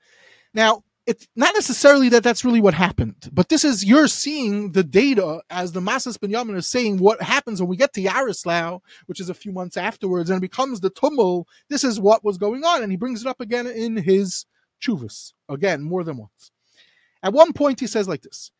Now, 0.54 0.84
it's 1.06 1.28
not 1.36 1.54
necessarily 1.54 2.08
that 2.08 2.24
that's 2.24 2.44
really 2.44 2.60
what 2.60 2.74
happened, 2.74 3.28
but 3.32 3.48
this 3.48 3.64
is 3.64 3.84
you're 3.84 4.08
seeing 4.08 4.72
the 4.72 4.82
data 4.82 5.40
as 5.50 5.72
the 5.72 5.80
Masas 5.80 6.18
Binyamin 6.18 6.56
is 6.56 6.66
saying 6.66 6.98
what 6.98 7.22
happens 7.22 7.60
when 7.60 7.68
we 7.68 7.76
get 7.76 7.92
to 7.94 8.00
Yaroslav, 8.00 8.80
which 9.06 9.20
is 9.20 9.28
a 9.28 9.34
few 9.34 9.52
months 9.52 9.76
afterwards, 9.76 10.30
and 10.30 10.38
it 10.38 10.40
becomes 10.40 10.80
the 10.80 10.90
tumul. 10.90 11.44
This 11.68 11.84
is 11.84 12.00
what 12.00 12.24
was 12.24 12.38
going 12.38 12.64
on, 12.64 12.82
and 12.82 12.90
he 12.90 12.96
brings 12.96 13.20
it 13.20 13.28
up 13.28 13.40
again 13.40 13.66
in 13.68 13.96
his 13.96 14.46
chuvas 14.82 15.32
again 15.48 15.82
more 15.82 16.02
than 16.02 16.16
once. 16.16 16.50
At 17.22 17.32
one 17.32 17.52
point, 17.52 17.80
he 17.80 17.86
says 17.86 18.08
like 18.08 18.22
this: 18.22 18.50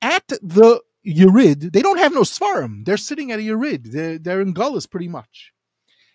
at 0.00 0.26
the 0.28 0.80
Yerid, 1.06 1.72
they 1.72 1.82
don't 1.82 1.98
have 1.98 2.14
no 2.14 2.22
svarim. 2.22 2.84
They're 2.84 2.96
sitting 2.96 3.30
at 3.30 3.38
a 3.38 3.42
Yerid. 3.42 3.92
They're, 3.92 4.18
they're 4.18 4.40
in 4.40 4.54
Gullus 4.54 4.90
pretty 4.90 5.08
much. 5.08 5.52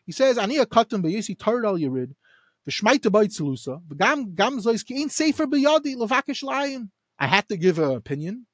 He 0.06 0.12
says, 0.12 0.38
"Ani 0.38 0.58
akatim 0.58 1.04
tarid 1.38 1.66
al 1.66 1.78
Yerid." 1.78 2.16
V'shmaita 2.68 3.12
b'itzelusa, 3.12 3.82
v'gam 3.88 4.34
gam 4.34 4.60
zois 4.60 4.84
ki 4.84 5.02
ain't 5.02 5.12
safer 5.12 5.46
b'yadi 5.46 5.96
levakish 5.96 6.44
lion. 6.44 6.92
I 7.20 7.28
had 7.28 7.48
to 7.50 7.58
give 7.58 7.78
an 7.78 7.92
opinion, 7.92 8.48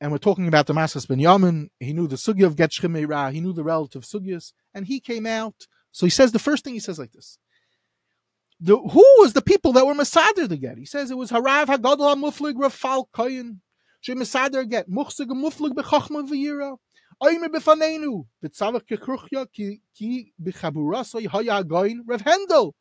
and 0.00 0.10
we're 0.10 0.18
talking 0.18 0.48
about 0.48 0.66
the 0.66 0.72
Masas 0.72 1.06
Binyamin. 1.06 1.68
He 1.78 1.92
knew 1.92 2.08
the 2.08 2.16
sugya 2.16 2.46
of 2.46 2.56
Get 2.56 2.72
Ra. 2.82 3.30
He 3.30 3.40
knew 3.40 3.52
the 3.52 3.62
relative 3.62 4.02
sugyas, 4.02 4.52
and 4.74 4.86
he 4.86 4.98
came 4.98 5.26
out. 5.26 5.54
So 5.92 6.06
he 6.06 6.10
says 6.10 6.32
the 6.32 6.38
first 6.40 6.64
thing 6.64 6.74
he 6.74 6.80
says 6.80 6.98
like 6.98 7.12
this: 7.12 7.38
the, 8.58 8.76
Who 8.76 9.04
was 9.18 9.32
the 9.32 9.42
people 9.42 9.72
that 9.74 9.86
were 9.86 9.94
Masader 9.94 10.48
to 10.48 10.56
get? 10.56 10.76
He 10.76 10.84
says 10.84 11.10
it 11.10 11.16
was 11.16 11.30
Harav 11.30 11.66
Hagadol 11.66 12.16
Muflig 12.16 12.54
Rafal 12.54 13.06
Koyin. 13.14 13.58
She 14.00 14.14
Masader 14.14 14.68
get 14.68 14.90
Muchsig 14.90 15.28
Muflig 15.28 15.74
Bechachma 15.74 16.28
V'yira. 16.28 16.76
Oime 17.22 17.48
Befanenu 17.48 18.26
B'tzavach 18.44 18.82
Kekruchya 18.90 19.46
Ki 19.52 20.32
B'chaburasoi 20.42 21.26
Haya 21.28 21.62
Goyin 21.62 22.00
Rev 22.06 22.22
Hendel 22.22 22.72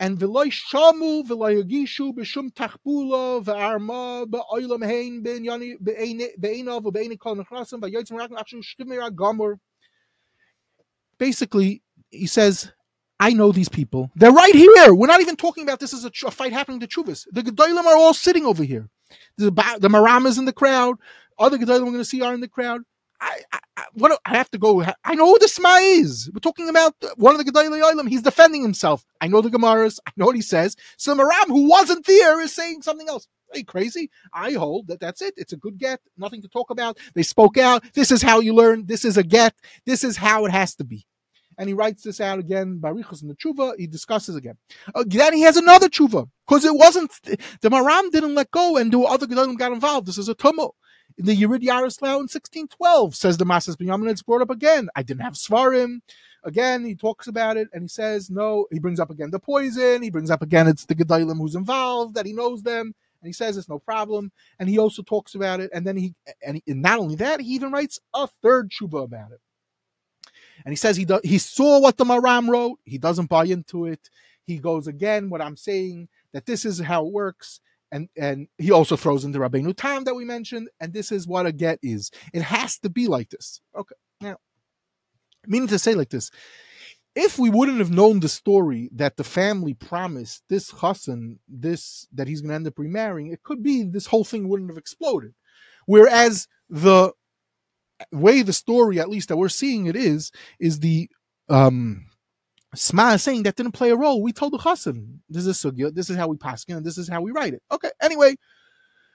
And 0.00 0.16
v'loy 0.18 0.52
shamu 0.52 1.26
v'loy 1.26 1.62
yagishu 1.62 2.14
b'shum 2.14 2.50
tachbula 2.52 3.42
v'arma 3.44 4.26
hein 4.86 5.22
v'yoytzim 7.80 8.16
rakim 8.16 8.36
achshu 8.38 9.10
gomor. 9.14 9.58
Basically, 11.18 11.82
he 12.10 12.26
says, 12.26 12.70
I 13.20 13.32
know 13.32 13.50
these 13.50 13.68
people. 13.68 14.10
They're 14.14 14.30
right 14.30 14.54
here. 14.54 14.94
We're 14.94 15.08
not 15.08 15.20
even 15.20 15.34
talking 15.36 15.64
about 15.64 15.80
this 15.80 15.92
as 15.92 16.04
a, 16.04 16.12
a 16.26 16.30
fight 16.30 16.52
happening 16.52 16.78
to 16.80 16.86
Chuvas. 16.86 17.26
The 17.32 17.42
Gedolim 17.42 17.84
are 17.84 17.96
all 17.96 18.14
sitting 18.14 18.46
over 18.46 18.62
here. 18.62 18.88
The, 19.36 19.50
the 19.80 19.88
Maram 19.88 20.26
is 20.26 20.38
in 20.38 20.44
the 20.44 20.52
crowd. 20.52 20.96
Other 21.38 21.58
Gedolim 21.58 21.80
we're 21.80 21.86
going 21.86 21.98
to 21.98 22.04
see 22.04 22.22
are 22.22 22.34
in 22.34 22.40
the 22.40 22.48
crowd. 22.48 22.82
I, 23.20 23.42
I, 23.52 23.84
what 23.94 24.20
I 24.26 24.36
have 24.36 24.50
to 24.52 24.58
go. 24.58 24.84
I 25.04 25.14
know 25.16 25.26
who 25.26 25.38
the 25.40 25.48
Sma 25.48 25.76
is. 25.82 26.30
We're 26.34 26.40
talking 26.40 26.68
about 26.68 26.94
one 27.16 27.34
of 27.38 27.44
the 27.44 27.52
Olam. 27.52 28.08
He's 28.08 28.22
defending 28.22 28.62
himself. 28.62 29.04
I 29.20 29.28
know 29.28 29.40
the 29.42 29.50
Gemaras. 29.50 29.98
I 30.06 30.12
know 30.16 30.26
what 30.26 30.36
he 30.36 30.42
says. 30.42 30.76
So 30.98 31.14
Maram, 31.16 31.48
who 31.48 31.68
wasn't 31.68 32.06
there, 32.06 32.40
is 32.40 32.54
saying 32.54 32.82
something 32.82 33.08
else. 33.08 33.28
Are 33.54 33.58
you 33.58 33.64
crazy? 33.66 34.10
I 34.34 34.52
hold 34.52 34.88
that 34.88 35.00
that's 35.00 35.22
it. 35.22 35.34
It's 35.38 35.54
a 35.54 35.58
good 35.58 35.78
get. 35.78 36.00
Nothing 36.18 36.42
to 36.42 36.48
talk 36.48 36.70
about. 36.70 36.98
They 37.14 37.24
spoke 37.24 37.58
out. 37.58 37.84
This 37.94 38.10
is 38.12 38.22
how 38.22 38.40
you 38.40 38.54
learn. 38.54 38.86
This 38.86 39.04
is 39.04 39.16
a 39.16 39.24
get. 39.24 39.54
This 39.86 40.04
is 40.04 40.18
how 40.18 40.46
it 40.46 40.52
has 40.52 40.74
to 40.76 40.84
be. 40.84 41.06
and 41.58 41.68
he 41.68 41.74
writes 41.74 42.02
this 42.02 42.20
out 42.20 42.38
again. 42.38 42.78
Barichus 42.80 43.22
in 43.22 43.28
the 43.28 43.34
tshuva, 43.36 43.74
he 43.78 43.86
discusses 43.86 44.36
again. 44.36 44.56
Uh, 44.94 45.04
then 45.06 45.34
he 45.34 45.42
has 45.42 45.56
another 45.56 45.88
tshuva 45.88 46.28
because 46.46 46.64
it 46.64 46.74
wasn't 46.74 47.12
the 47.24 47.70
Maram 47.70 48.10
didn't 48.10 48.34
let 48.34 48.50
go, 48.50 48.76
and 48.76 48.92
the 48.92 49.00
other 49.00 49.26
gedolim 49.26 49.58
got 49.58 49.72
involved. 49.72 50.06
This 50.06 50.18
is 50.18 50.28
a 50.28 50.34
tumult. 50.34 50.74
In 51.16 51.26
the 51.26 51.36
Yerid 51.36 51.62
Yaroslav 51.62 52.10
in 52.10 52.28
1612 52.28 53.16
says 53.16 53.36
the 53.36 53.44
Masas 53.44 53.76
Binyamin. 53.76 54.10
It's 54.10 54.22
brought 54.22 54.42
up 54.42 54.50
again. 54.50 54.88
I 54.94 55.02
didn't 55.02 55.22
have 55.22 55.34
Svarim. 55.34 56.00
Again, 56.44 56.84
he 56.84 56.94
talks 56.94 57.26
about 57.26 57.56
it 57.56 57.68
and 57.72 57.82
he 57.82 57.88
says 57.88 58.30
no. 58.30 58.66
He 58.70 58.78
brings 58.78 59.00
up 59.00 59.10
again 59.10 59.30
the 59.30 59.40
poison. 59.40 60.02
He 60.02 60.10
brings 60.10 60.30
up 60.30 60.42
again 60.42 60.68
it's 60.68 60.84
the 60.84 60.94
gedolim 60.94 61.38
who's 61.38 61.56
involved 61.56 62.14
that 62.14 62.26
he 62.26 62.32
knows 62.32 62.62
them 62.62 62.94
and 63.20 63.28
he 63.28 63.32
says 63.32 63.56
it's 63.56 63.68
no 63.68 63.78
problem. 63.78 64.30
And 64.58 64.68
he 64.68 64.78
also 64.78 65.02
talks 65.02 65.34
about 65.34 65.60
it. 65.60 65.70
And 65.72 65.86
then 65.86 65.96
he 65.96 66.14
and, 66.46 66.56
he, 66.56 66.62
and 66.70 66.82
not 66.82 66.98
only 66.98 67.16
that, 67.16 67.40
he 67.40 67.54
even 67.54 67.72
writes 67.72 67.98
a 68.14 68.28
third 68.42 68.70
tshuva 68.70 69.04
about 69.04 69.32
it. 69.32 69.40
And 70.64 70.72
he 70.72 70.76
says 70.76 70.96
he 70.96 71.04
do, 71.04 71.20
he 71.24 71.38
saw 71.38 71.80
what 71.80 71.96
the 71.96 72.04
Maram 72.04 72.48
wrote. 72.48 72.78
He 72.84 72.98
doesn't 72.98 73.28
buy 73.28 73.44
into 73.44 73.86
it. 73.86 74.10
He 74.44 74.58
goes 74.58 74.86
again. 74.86 75.30
What 75.30 75.42
I'm 75.42 75.56
saying 75.56 76.08
that 76.32 76.46
this 76.46 76.64
is 76.64 76.78
how 76.80 77.06
it 77.06 77.12
works. 77.12 77.60
And 77.90 78.08
and 78.16 78.48
he 78.58 78.70
also 78.70 78.96
throws 78.96 79.24
in 79.24 79.32
the 79.32 79.38
Rabbeinu 79.38 79.74
Tam 79.76 80.04
that 80.04 80.14
we 80.14 80.24
mentioned. 80.24 80.68
And 80.80 80.92
this 80.92 81.10
is 81.10 81.26
what 81.26 81.46
a 81.46 81.52
get 81.52 81.78
is. 81.82 82.10
It 82.32 82.42
has 82.42 82.78
to 82.80 82.90
be 82.90 83.06
like 83.06 83.30
this. 83.30 83.60
Okay. 83.76 83.94
Now, 84.20 84.36
meaning 85.46 85.68
to 85.68 85.78
say 85.78 85.94
like 85.94 86.10
this, 86.10 86.30
if 87.14 87.38
we 87.38 87.50
wouldn't 87.50 87.78
have 87.78 87.90
known 87.90 88.20
the 88.20 88.28
story 88.28 88.90
that 88.94 89.16
the 89.16 89.24
family 89.24 89.74
promised 89.74 90.42
this 90.48 90.70
Hassan, 90.70 91.38
this 91.48 92.06
that 92.12 92.28
he's 92.28 92.40
going 92.40 92.50
to 92.50 92.54
end 92.56 92.66
up 92.66 92.78
remarrying, 92.78 93.32
it 93.32 93.42
could 93.42 93.62
be 93.62 93.84
this 93.84 94.06
whole 94.06 94.24
thing 94.24 94.48
wouldn't 94.48 94.70
have 94.70 94.78
exploded. 94.78 95.34
Whereas 95.86 96.46
the 96.68 97.12
way 98.12 98.42
the 98.42 98.52
story, 98.52 99.00
at 99.00 99.08
least 99.08 99.28
that 99.28 99.36
we're 99.36 99.48
seeing 99.48 99.86
it 99.86 99.96
is, 99.96 100.30
is 100.60 100.80
the 100.80 101.08
um 101.48 102.07
saying 102.80 103.42
that 103.44 103.56
didn't 103.56 103.72
play 103.72 103.90
a 103.90 103.96
role. 103.96 104.22
We 104.22 104.32
told 104.32 104.52
the 104.52 104.58
Hassan, 104.58 105.20
this 105.28 105.46
is 105.46 105.58
sugya, 105.58 105.94
this 105.94 106.10
is 106.10 106.16
how 106.16 106.28
we 106.28 106.36
pass 106.36 106.64
and 106.68 106.84
this 106.84 106.98
is 106.98 107.08
how 107.08 107.20
we 107.20 107.32
write 107.32 107.54
it. 107.54 107.62
Okay, 107.70 107.90
anyway, 108.00 108.36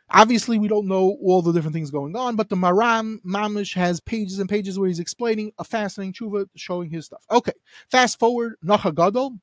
Obviously, 0.09 0.59
we 0.59 0.67
don't 0.67 0.87
know 0.87 1.17
all 1.23 1.41
the 1.41 1.51
different 1.51 1.73
things 1.73 1.89
going 1.89 2.15
on, 2.15 2.35
but 2.35 2.49
the 2.49 2.55
Maram 2.55 3.17
Mamish 3.25 3.73
has 3.75 3.99
pages 3.99 4.37
and 4.37 4.49
pages 4.49 4.77
where 4.77 4.87
he's 4.87 4.99
explaining 4.99 5.51
a 5.57 5.63
fascinating 5.63 6.13
tshuva, 6.13 6.45
showing 6.55 6.89
his 6.89 7.05
stuff. 7.05 7.23
Okay, 7.31 7.53
fast 7.89 8.19
forward, 8.19 8.55
Nacha 8.63 8.93
Gadol. 8.93 9.39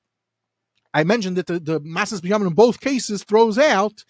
I 0.93 1.05
mentioned 1.05 1.37
that 1.37 1.47
the, 1.47 1.59
the 1.59 1.81
Masas 1.81 2.21
Binyamin 2.21 2.49
in 2.49 2.55
both 2.55 2.81
cases 2.81 3.25
throws 3.25 3.59
out 3.59 4.05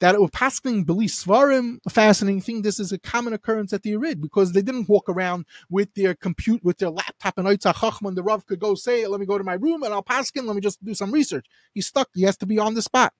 that 0.00 0.20
was 0.20 0.30
passing 0.32 0.84
Beli 0.84 1.06
Svarim, 1.06 1.78
fascinating 1.88 2.40
thing. 2.40 2.62
This 2.62 2.80
is 2.80 2.92
a 2.92 2.98
common 2.98 3.32
occurrence 3.32 3.72
at 3.72 3.82
the 3.82 3.92
Yerid 3.92 4.20
because 4.20 4.52
they 4.52 4.62
didn't 4.62 4.88
walk 4.88 5.08
around 5.08 5.46
with 5.70 5.94
their 5.94 6.14
compute, 6.14 6.64
with 6.64 6.78
their 6.78 6.90
laptop 6.90 7.38
and 7.38 7.46
Oitzah 7.46 7.74
Chachman. 7.80 8.14
The 8.14 8.22
Rav 8.22 8.44
could 8.46 8.60
go 8.60 8.74
say, 8.74 9.06
let 9.06 9.20
me 9.20 9.26
go 9.26 9.38
to 9.38 9.44
my 9.44 9.54
room 9.54 9.82
and 9.82 9.94
I'll 9.94 10.02
pass 10.02 10.30
him, 10.34 10.46
let 10.46 10.56
me 10.56 10.60
just 10.60 10.84
do 10.84 10.94
some 10.94 11.12
research. 11.12 11.46
He's 11.72 11.86
stuck. 11.86 12.08
He 12.14 12.22
has 12.22 12.36
to 12.38 12.46
be 12.46 12.58
on 12.58 12.74
the 12.74 12.82
spot. 12.82 13.12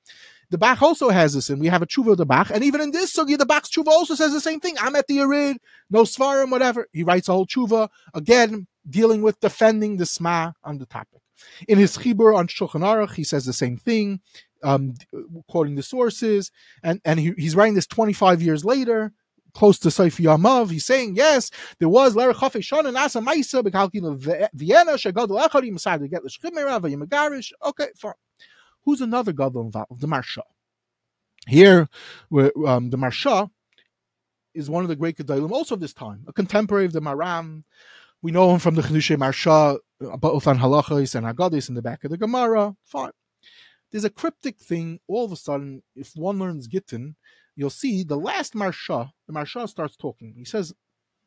The 0.51 0.59
Bach 0.59 0.83
also 0.83 1.09
has 1.09 1.35
this, 1.35 1.49
and 1.49 1.61
we 1.61 1.69
have 1.69 1.83
a 1.83 1.87
tshuva 1.87 2.13
of 2.13 2.19
the 2.19 2.27
Bach, 2.27 2.51
and 2.51 2.63
even 2.63 2.81
in 2.81 2.91
this 2.91 3.17
sugi, 3.17 3.37
the 3.39 3.47
Bach's 3.47 3.71
tshuva 3.71 3.89
also 3.89 4.15
says 4.15 4.33
the 4.33 4.41
same 4.41 4.61
thing. 4.61 4.77
I'm 4.79 4.95
at 4.95 5.07
the 5.07 5.17
Yerid, 5.17 5.57
no 5.91 6.03
svarim, 6.03 6.51
whatever. 6.51 6.87
He 6.93 7.03
writes 7.03 7.29
a 7.29 7.33
whole 7.33 7.47
tshuva 7.47 7.89
again, 8.13 8.67
dealing 8.89 9.23
with 9.23 9.41
defending 9.41 9.97
the 9.97 10.07
sma 10.07 10.53
on 10.63 10.79
the 10.79 10.87
topic. 10.87 11.23
In 11.67 11.79
his 11.79 11.97
chibur 11.97 12.37
on 12.37 12.47
Shulchan 12.47 12.83
Aruch, 12.83 13.15
he 13.15 13.25
says 13.25 13.47
the 13.47 13.53
same 13.53 13.77
thing, 13.77 14.21
um, 14.65 14.95
quoting 15.49 15.77
the 15.77 15.83
sources, 15.83 16.51
and 16.83 17.01
and 17.05 17.21
he, 17.21 17.33
he's 17.37 17.55
writing 17.55 17.75
this 17.75 17.87
25 17.87 18.43
years 18.43 18.65
later. 18.65 19.13
Close 19.53 19.79
to 19.79 19.89
Seif 19.89 20.19
Yamav, 20.19 20.73
he's 20.73 20.85
saying 20.85 21.15
yes, 21.15 21.49
there 21.79 21.89
was 21.89 22.17
Lara 22.17 22.35
Chafe 22.35 22.61
Shon 22.61 22.87
and 22.87 22.97
Asa 22.97 23.21
Maisa 23.21 23.63
Bekalkin 23.63 24.19
Vienna 24.53 24.95
Shagad 24.95 25.29
Lechari 25.29 25.71
Masad 25.71 26.01
to 26.01 26.09
get 26.09 26.25
the 26.25 26.29
Shchimera 26.29 26.81
Vayimagarish. 26.81 27.53
Okay, 27.65 27.87
fine. 27.97 28.15
Who's 28.85 29.01
another 29.01 29.33
gadol 29.33 29.63
involved? 29.63 30.01
The 30.01 30.09
Marsha. 30.09 30.43
Here, 31.47 31.89
um, 32.33 32.91
the 32.91 32.99
Marsha 32.99 33.49
is 34.55 34.71
one 34.71 34.83
of 34.83 34.89
the 34.89 34.97
great 34.97 35.17
gedolim 35.17 35.51
also 35.51 35.75
of 35.75 35.81
this 35.81 35.93
time, 35.93 36.25
a 36.27 36.33
contemporary 36.33 36.87
of 36.87 36.93
the 36.93 37.01
Maram. 37.01 37.65
We 38.23 38.33
know 38.33 38.53
him 38.53 38.59
from 38.59 38.77
the 38.77 38.83
Chidushay 38.83 39.17
Marsha, 39.17 39.79
both 40.19 40.47
on 40.47 40.59
halachos 40.59 41.15
and 41.15 41.27
agadis 41.27 41.69
in 41.69 41.75
the 41.75 41.83
back 41.83 42.05
of 42.05 42.11
the 42.11 42.17
Gemara. 42.17 42.75
Fine. 42.85 43.11
There's 43.95 44.03
a 44.03 44.11
cryptic 44.11 44.59
thing. 44.59 44.99
All 45.07 45.25
of 45.25 45.31
a 45.31 45.37
sudden, 45.37 45.85
if 45.95 46.17
one 46.17 46.41
learns 46.41 46.67
Gittin, 46.67 47.15
you'll 47.55 47.71
see 47.71 48.03
the 48.03 48.17
last 48.17 48.55
Marsha. 48.55 49.11
The 49.29 49.33
Marsha 49.33 49.69
starts 49.69 49.97
talking. 49.97 50.35
He 50.37 50.45
says, 50.45 50.75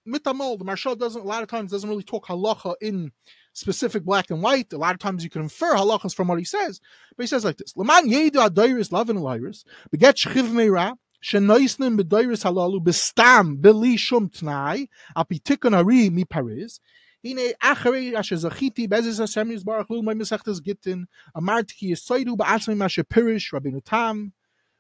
"Mitamol." 0.05 0.59
The 0.59 0.65
Marsha 0.65 0.99
doesn't 0.99 1.21
a 1.21 1.23
lot 1.23 1.43
of 1.43 1.47
times 1.47 1.71
doesn't 1.71 1.89
really 1.89 2.03
talk 2.03 2.27
halacha 2.27 2.75
in 2.81 3.13
specific 3.53 4.03
black 4.03 4.31
and 4.31 4.41
white. 4.41 4.73
A 4.73 4.77
lot 4.77 4.93
of 4.93 4.99
times 4.99 5.23
you 5.23 5.29
can 5.29 5.43
infer 5.43 5.75
halachas 5.75 6.13
from 6.13 6.27
what 6.27 6.39
he 6.39 6.43
says, 6.43 6.81
but 7.15 7.23
he 7.23 7.27
says 7.27 7.45
like 7.45 7.55
this: 7.55 7.71
"Leman 7.77 8.09
yedu 8.09 8.45
adayris 8.45 8.91
lavin 8.91 9.15
aliris 9.15 9.63
beget 9.89 10.17
shchiv 10.17 10.49
meira." 10.49 10.97
shenoisnim 11.23 11.97
b'doiris 11.97 12.43
halalu 12.43 12.83
b'stam 12.83 13.61
b'li 13.61 13.97
shum 13.97 14.29
tnai 14.29 14.89
api 15.15 15.39
tikun 15.39 15.73
ari 15.73 16.09
mi 16.09 16.25
Paris. 16.25 16.81
Hine 17.26 17.54
acharei 17.62 18.14
asher 18.14 18.36
zachiti 18.36 18.88
bezes 18.88 19.18
Hashem 19.18 19.50
yisbarach 19.50 19.88
lu 19.90 20.02
my 20.02 20.14
mesechtes 20.14 20.62
gittin 20.62 21.06
amarti 21.36 21.76
ki 21.76 21.92
yisoidu 21.92 22.36
ba'atzmi 22.36 22.76
masher 22.76 23.04
pirish 23.04 23.52
Rabbeinu 23.52 23.84
Tam 23.84 24.32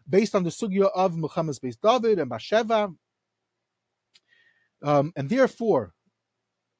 based 0.08 0.34
on 0.34 0.42
the 0.42 0.50
sugya 0.50 0.90
of 0.94 1.16
Muhammad's 1.16 1.58
base 1.58 1.76
David 1.76 2.18
and 2.18 2.30
Basheva. 2.30 2.94
Um, 4.82 5.12
and 5.14 5.28
therefore, 5.28 5.94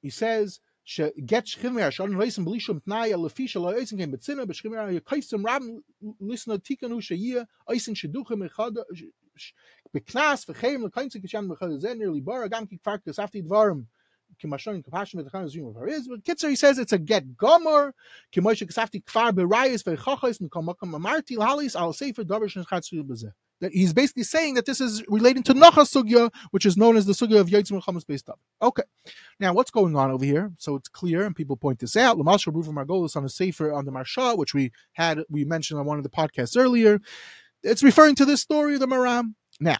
he 0.00 0.10
says 0.10 0.60
שגט 0.84 1.46
שכימר 1.46 1.90
שאון 1.90 2.20
רייסן 2.20 2.44
בלי 2.44 2.60
שום 2.60 2.78
תנאי 2.78 3.12
לפי 3.26 3.48
שלא 3.48 3.72
אייסן 3.72 3.98
כן 3.98 4.10
בצינה 4.10 4.44
בשכימר 4.44 4.90
יקייסם 4.90 5.46
רב 5.46 5.62
ליסנו 6.20 6.58
תיקנו 6.58 7.02
שיהיה 7.02 7.42
אייסן 7.68 7.94
שדוכם 7.94 8.42
אחד 8.42 8.70
בקנס 9.94 10.48
וחיים 10.48 10.86
לקיינסי 10.86 11.20
כשם 11.24 11.52
אחד 11.52 11.66
זה 11.78 11.92
nearly 11.92 12.28
bar 12.28 12.48
גם 12.50 12.66
כי 12.66 12.76
Kitzer 14.43 16.49
he 16.49 16.55
says 16.55 16.77
it's 16.77 16.93
a 16.93 16.97
get 16.97 17.37
gomer. 17.37 17.93
That 23.59 23.73
he's 23.73 23.91
basically 23.91 24.23
saying 24.23 24.53
that 24.53 24.67
this 24.67 24.79
is 24.79 25.03
relating 25.07 25.41
to 25.43 25.55
Nocha 25.55 25.81
Sugya, 25.81 26.31
which 26.51 26.65
is 26.65 26.77
known 26.77 26.95
as 26.95 27.07
the 27.07 27.13
Sugya 27.13 27.39
of 27.39 27.47
Yitzim 27.47 27.71
Muhammad's 27.71 28.05
based 28.05 28.29
up. 28.29 28.39
Okay. 28.61 28.83
Now, 29.39 29.53
what's 29.53 29.71
going 29.71 29.95
on 29.95 30.11
over 30.11 30.23
here? 30.23 30.51
So 30.57 30.75
it's 30.75 30.87
clear, 30.87 31.25
and 31.25 31.35
people 31.35 31.57
point 31.57 31.79
this 31.79 31.97
out. 31.97 32.17
Lamasha 32.17 32.53
Rufa 32.53 32.69
Margolis 32.69 33.15
on 33.15 33.23
the 33.23 33.29
Sefer 33.29 33.73
on 33.73 33.85
the 33.85 33.91
Marsha, 33.91 34.37
which 34.37 34.53
we 34.53 34.71
had, 34.93 35.21
we 35.29 35.43
mentioned 35.43 35.79
on 35.79 35.87
one 35.87 35.97
of 35.97 36.03
the 36.03 36.09
podcasts 36.09 36.55
earlier. 36.55 36.99
It's 37.63 37.81
referring 37.81 38.13
to 38.15 38.25
this 38.25 38.41
story 38.41 38.75
of 38.75 38.79
the 38.79 38.87
Maram. 38.87 39.33
Now, 39.59 39.77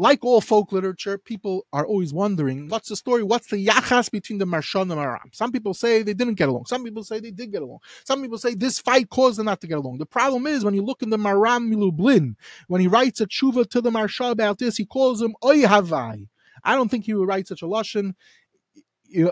like 0.00 0.24
all 0.24 0.40
folk 0.40 0.72
literature, 0.72 1.18
people 1.18 1.66
are 1.74 1.86
always 1.86 2.10
wondering 2.10 2.68
what's 2.68 2.88
the 2.88 2.96
story, 2.96 3.22
what's 3.22 3.48
the 3.48 3.66
yachas 3.66 4.10
between 4.10 4.38
the 4.38 4.46
Marsha 4.46 4.80
and 4.80 4.90
the 4.90 4.96
Maram. 4.96 5.32
Some 5.32 5.52
people 5.52 5.74
say 5.74 6.02
they 6.02 6.14
didn't 6.14 6.36
get 6.36 6.48
along. 6.48 6.64
Some 6.64 6.82
people 6.84 7.04
say 7.04 7.20
they 7.20 7.30
did 7.30 7.52
get 7.52 7.60
along. 7.60 7.80
Some 8.04 8.22
people 8.22 8.38
say 8.38 8.54
this 8.54 8.78
fight 8.78 9.10
caused 9.10 9.38
them 9.38 9.44
not 9.44 9.60
to 9.60 9.66
get 9.66 9.76
along. 9.76 9.98
The 9.98 10.06
problem 10.06 10.46
is 10.46 10.64
when 10.64 10.72
you 10.72 10.80
look 10.80 11.02
in 11.02 11.10
the 11.10 11.18
Maram 11.18 11.70
Milublin, 11.70 12.36
when 12.66 12.80
he 12.80 12.86
writes 12.86 13.20
a 13.20 13.26
tshuva 13.26 13.68
to 13.68 13.82
the 13.82 13.90
Marsha 13.90 14.30
about 14.30 14.56
this, 14.56 14.78
he 14.78 14.86
calls 14.86 15.20
him 15.20 15.34
Oy 15.44 15.64
Havai. 15.64 16.28
I 16.64 16.74
don't 16.74 16.90
think 16.90 17.04
he 17.04 17.12
would 17.12 17.28
write 17.28 17.46
such 17.46 17.60
a 17.60 17.66
lashon 17.66 18.14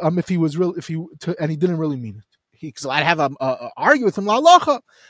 um, 0.03 0.19
if 0.19 0.29
he 0.29 0.37
was 0.37 0.59
real, 0.59 0.75
if 0.75 0.89
he 0.89 1.03
to, 1.21 1.35
and 1.41 1.51
he 1.51 1.57
didn't 1.57 1.79
really 1.79 1.97
mean 1.97 2.16
it 2.19 2.25
because 2.61 2.87
I'd 2.87 3.05
have 3.05 3.21
a, 3.21 3.31
a, 3.41 3.47
a, 3.47 3.71
argue 3.77 4.05
with 4.05 4.19
him 4.19 4.27
la 4.27 4.59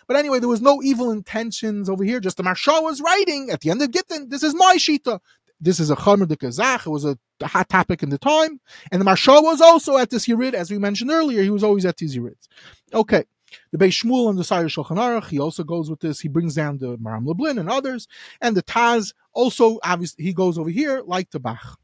But 0.07 0.17
anyway, 0.17 0.39
there 0.39 0.49
was 0.49 0.61
no 0.61 0.83
evil 0.83 1.11
intentions 1.11 1.89
over 1.89 2.05
here. 2.05 2.21
Just 2.21 2.37
the 2.37 2.43
Marsha 2.43 2.83
was 2.83 3.01
writing 3.01 3.51
at 3.51 3.61
the 3.61 3.71
end 3.71 3.83
of 3.83 3.91
Gittin. 3.91 4.29
This 4.29 4.43
is 4.43 4.55
my 4.55 4.77
shita 4.79 5.19
this 5.61 5.81
is 5.81 5.91
a 5.91 5.97
Chomer 5.97 6.27
de 6.27 6.37
Kazach. 6.37 6.87
It 6.87 6.91
was 6.91 7.05
a, 7.05 7.19
hot 7.43 7.69
topic 7.69 8.03
in 8.03 8.11
the 8.11 8.19
time. 8.19 8.61
And 8.91 9.01
the 9.01 9.05
Marsha 9.05 9.43
was 9.43 9.61
also 9.61 9.97
at 9.97 10.11
this 10.11 10.27
Yerid, 10.27 10.55
as 10.55 10.71
we 10.71 10.79
mentioned 10.79 11.11
earlier. 11.11 11.43
He 11.43 11.51
was 11.51 11.63
always 11.63 11.87
at 11.87 11.97
these 11.97 12.17
Yerids. 12.17 12.49
Okay. 12.93 13.25
The 13.73 13.79
Beis 13.79 14.05
Shmuel 14.05 14.29
and 14.29 14.39
the 14.39 14.45
Sire 14.45 14.67
Shulchan 14.67 14.97
Aruch, 14.97 15.29
he 15.29 15.39
also 15.39 15.65
goes 15.65 15.89
with 15.89 16.01
this. 16.01 16.21
He 16.21 16.29
brings 16.29 16.55
down 16.55 16.79
the 16.79 16.99
Maram 16.99 17.27
Lublin 17.27 17.59
and 17.59 17.71
others. 17.71 18.07
And 18.41 18.57
the 18.57 18.63
Taz 18.63 19.15
also, 19.33 19.79
obviously, 19.85 20.25
he 20.25 20.33
goes 20.33 20.59
over 20.59 20.69
here 20.69 21.03
like 21.05 21.31
the 21.31 21.41
Bach. 21.41 21.79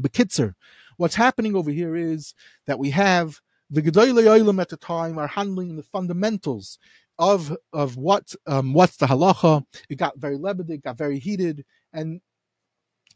Bekitzer, 0.00 0.54
what's 0.96 1.14
happening 1.14 1.54
over 1.54 1.70
here 1.70 1.94
is 1.94 2.34
that 2.66 2.78
we 2.78 2.90
have 2.90 3.40
the 3.70 3.80
Gedolei 3.80 4.24
Olam 4.24 4.60
at 4.60 4.68
the 4.68 4.76
time 4.76 5.18
are 5.18 5.26
handling 5.26 5.76
the 5.76 5.82
fundamentals 5.82 6.78
of 7.18 7.56
of 7.72 7.96
what 7.96 8.34
um, 8.46 8.72
what's 8.72 8.96
the 8.96 9.06
halacha. 9.06 9.64
It 9.88 9.96
got 9.96 10.18
very 10.18 10.36
lebed, 10.36 10.70
it 10.70 10.82
got 10.82 10.98
very 10.98 11.18
heated, 11.18 11.64
and 11.92 12.20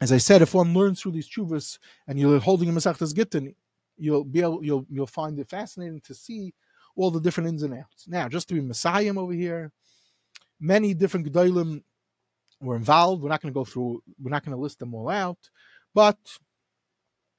as 0.01 0.11
I 0.11 0.17
said, 0.17 0.41
if 0.41 0.53
one 0.53 0.73
learns 0.73 1.01
through 1.01 1.11
these 1.11 1.29
chuvas 1.29 1.77
and 2.07 2.19
you're 2.19 2.39
holding 2.39 2.69
a 2.69 2.71
Masechtas 2.71 3.13
Gittin, 3.15 3.53
you'll 3.97 4.23
be 4.23 4.41
able, 4.41 4.63
you'll 4.63 4.85
you'll 4.89 5.07
find 5.07 5.37
it 5.39 5.49
fascinating 5.49 6.01
to 6.01 6.13
see 6.13 6.53
all 6.95 7.11
the 7.11 7.19
different 7.19 7.49
ins 7.49 7.63
and 7.63 7.73
outs. 7.73 8.07
Now, 8.07 8.29
just 8.29 8.47
to 8.49 8.53
be 8.53 8.61
Messiah 8.61 9.13
over 9.15 9.33
here, 9.33 9.71
many 10.59 10.93
different 10.93 11.31
Gedolim 11.31 11.83
were 12.61 12.75
involved. 12.75 13.21
We're 13.21 13.29
not 13.29 13.41
going 13.41 13.53
to 13.53 13.57
go 13.57 13.65
through. 13.65 14.01
We're 14.21 14.31
not 14.31 14.45
going 14.45 14.55
to 14.55 14.61
list 14.61 14.79
them 14.79 14.93
all 14.93 15.09
out, 15.09 15.49
but 15.93 16.17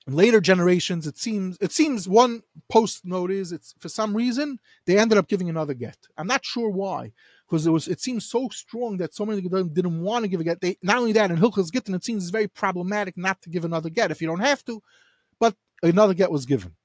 in 0.07 0.15
later 0.15 0.41
generations, 0.41 1.07
it 1.07 1.19
seems 1.19 1.57
it 1.61 1.73
seems 1.73 2.09
one 2.09 2.43
post 2.69 3.05
note 3.05 3.31
is 3.31 3.53
it's 3.53 3.75
for 3.79 3.89
some 3.89 4.17
reason 4.17 4.59
they 4.87 4.99
ended 4.99 5.19
up 5.19 5.29
giving 5.29 5.49
another 5.49 5.75
get. 5.75 5.97
I'm 6.17 6.27
not 6.27 6.45
sure 6.45 6.71
why, 6.71 7.13
because 7.51 7.67
it 7.67 7.71
was 7.71 7.89
it 7.89 8.01
seems 8.01 8.25
so 8.25 8.49
strong 8.51 8.97
that 8.99 9.13
so 9.13 9.27
many 9.27 9.41
didn't 9.41 10.01
want 10.01 10.23
to 10.23 10.29
give 10.29 10.41
a 10.41 10.45
get. 10.45 10.61
They 10.61 10.79
not 10.83 10.99
only 10.99 11.13
that 11.13 11.31
in 11.31 11.37
Hilchas 11.37 11.73
Gittin, 11.73 11.95
it 11.95 12.05
seems 12.05 12.31
very 12.31 12.47
problematic 12.47 13.17
not 13.17 13.43
to 13.43 13.51
give 13.51 13.65
another 13.65 13.91
get 13.91 14.13
if 14.13 14.23
you 14.23 14.29
don't 14.29 14.41
have 14.41 14.65
to, 14.67 14.81
but 15.41 15.57
another 15.83 16.15
get 16.15 16.31
was 16.31 16.47
given. 16.47 16.77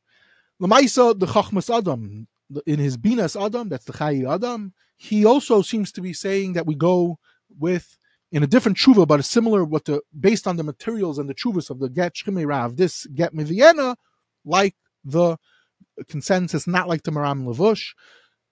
Lamaisa 0.61 1.19
the 1.19 1.27
Chachmas 1.27 1.75
Adam 1.75 2.27
in 2.65 2.79
his 2.79 2.97
Binas 2.97 3.39
Adam, 3.39 3.69
that's 3.69 3.85
the 3.85 3.93
Chayi 3.93 4.29
Adam. 4.29 4.73
He 4.97 5.23
also 5.25 5.61
seems 5.61 5.91
to 5.91 6.01
be 6.01 6.13
saying 6.13 6.53
that 6.53 6.65
we 6.65 6.73
go 6.73 7.19
with 7.59 7.97
in 8.31 8.41
a 8.41 8.47
different 8.47 8.77
tshuva, 8.77 9.07
but 9.07 9.19
a 9.19 9.23
similar 9.23 9.63
what 9.63 9.85
the 9.85 10.01
based 10.19 10.47
on 10.47 10.57
the 10.57 10.63
materials 10.63 11.19
and 11.19 11.29
the 11.29 11.35
chuvas 11.35 11.69
of 11.69 11.79
the 11.79 11.89
get 11.89 12.15
Shchimei 12.15 12.47
Rav, 12.47 12.75
this 12.75 13.05
get 13.13 13.35
me 13.35 13.43
Vienna, 13.43 13.97
like 14.43 14.75
the 15.03 15.37
consensus, 16.07 16.65
not 16.65 16.87
like 16.87 17.03
the 17.03 17.11
Maram 17.11 17.45
Levush. 17.45 17.93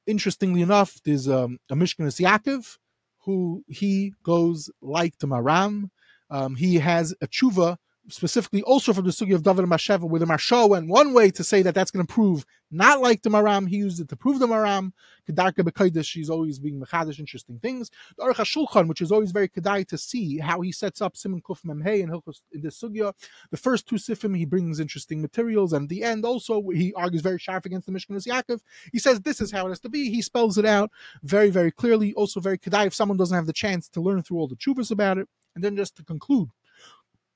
Interestingly 0.06 0.62
enough, 0.62 1.00
there's 1.06 1.30
um, 1.30 1.60
a 1.70 1.76
Mishkanis 1.76 2.20
Yaakov 2.20 2.78
who 3.26 3.64
he 3.68 4.14
goes 4.24 4.70
like 4.82 5.18
to 5.20 5.28
Maram. 5.28 5.90
Um, 6.30 6.56
he 6.56 6.76
has 6.76 7.14
a 7.22 7.28
tshuva 7.28 7.78
specifically 8.10 8.62
also 8.64 8.94
from 8.94 9.06
the 9.06 9.12
sugi 9.12 9.34
of 9.34 9.44
David 9.44 9.66
Masheva, 9.66 10.02
where 10.02 10.20
the 10.20 10.26
Marsha 10.26 10.68
went 10.68 10.88
one 10.88 11.14
way 11.14 11.32
to 11.32 11.44
say 11.44 11.62
that 11.62 11.74
that's 11.74 11.92
going 11.92 12.06
to 12.06 12.14
prove 12.14 12.46
not 12.74 13.02
like 13.02 13.22
the 13.22 13.30
Maram, 13.30 13.70
he 13.70 13.78
used 13.78 14.00
it 14.00 14.10
to 14.10 14.16
prove 14.16 14.40
the 14.40 14.48
Maram. 14.48 14.94
Kedarka 15.30 15.60
Bekaidish, 15.60 16.06
she's 16.06 16.30
always 16.30 16.58
being 16.58 16.82
Mechadish, 16.82 17.20
interesting 17.20 17.60
things. 17.60 17.92
The 18.18 18.24
Aruch 18.24 18.38
HaShulchan, 18.38 18.88
which 18.88 19.00
is 19.00 19.12
always 19.12 19.32
very 19.32 19.48
Kedai 19.48 19.88
to 19.90 19.98
see 19.98 20.40
how 20.40 20.62
he 20.62 20.72
sets 20.72 21.00
up 21.00 21.16
Simon 21.16 21.42
Kuf 21.42 21.64
Memhei 21.64 22.02
and 22.02 22.12
Hilchos 22.12 22.42
in 22.52 22.62
this 22.62 22.82
sugya. 22.82 23.14
The 23.52 23.58
first 23.58 23.88
two 23.88 23.98
sifim, 23.98 24.36
he 24.36 24.46
brings 24.46 24.80
interesting 24.80 25.22
materials, 25.22 25.72
and 25.72 25.88
the 25.88 26.04
end 26.04 26.26
also, 26.26 26.68
he 26.70 26.94
argues 26.96 27.22
very 27.22 27.38
sharp 27.38 27.68
against 27.68 27.86
the 27.86 27.94
Mishkan 27.94 28.16
Yaakov. 28.26 28.62
He 28.92 28.98
says 28.98 29.22
this 29.22 29.40
is 29.40 29.52
how 29.52 29.68
it 29.68 29.70
has 29.70 29.80
to 29.82 29.90
be. 29.90 30.10
He 30.10 30.24
spells 30.24 30.58
it 30.58 30.66
out 30.66 30.90
very, 31.22 31.52
very 31.52 31.72
clearly. 31.72 32.14
Also 32.16 32.40
very 32.40 32.58
Kedai 32.58 32.88
if 32.88 32.96
someone 32.96 33.18
doesn't 33.18 33.36
have 33.36 33.46
the 33.46 33.54
chance 33.54 33.88
to 33.90 34.02
learn 34.02 34.24
through 34.24 34.40
all 34.40 34.48
the 34.48 34.56
chuvas 34.56 34.90
about 34.90 35.20
it. 35.20 35.30
And 35.54 35.64
then 35.64 35.76
just 35.76 35.96
to 35.98 36.04
conclude, 36.04 36.50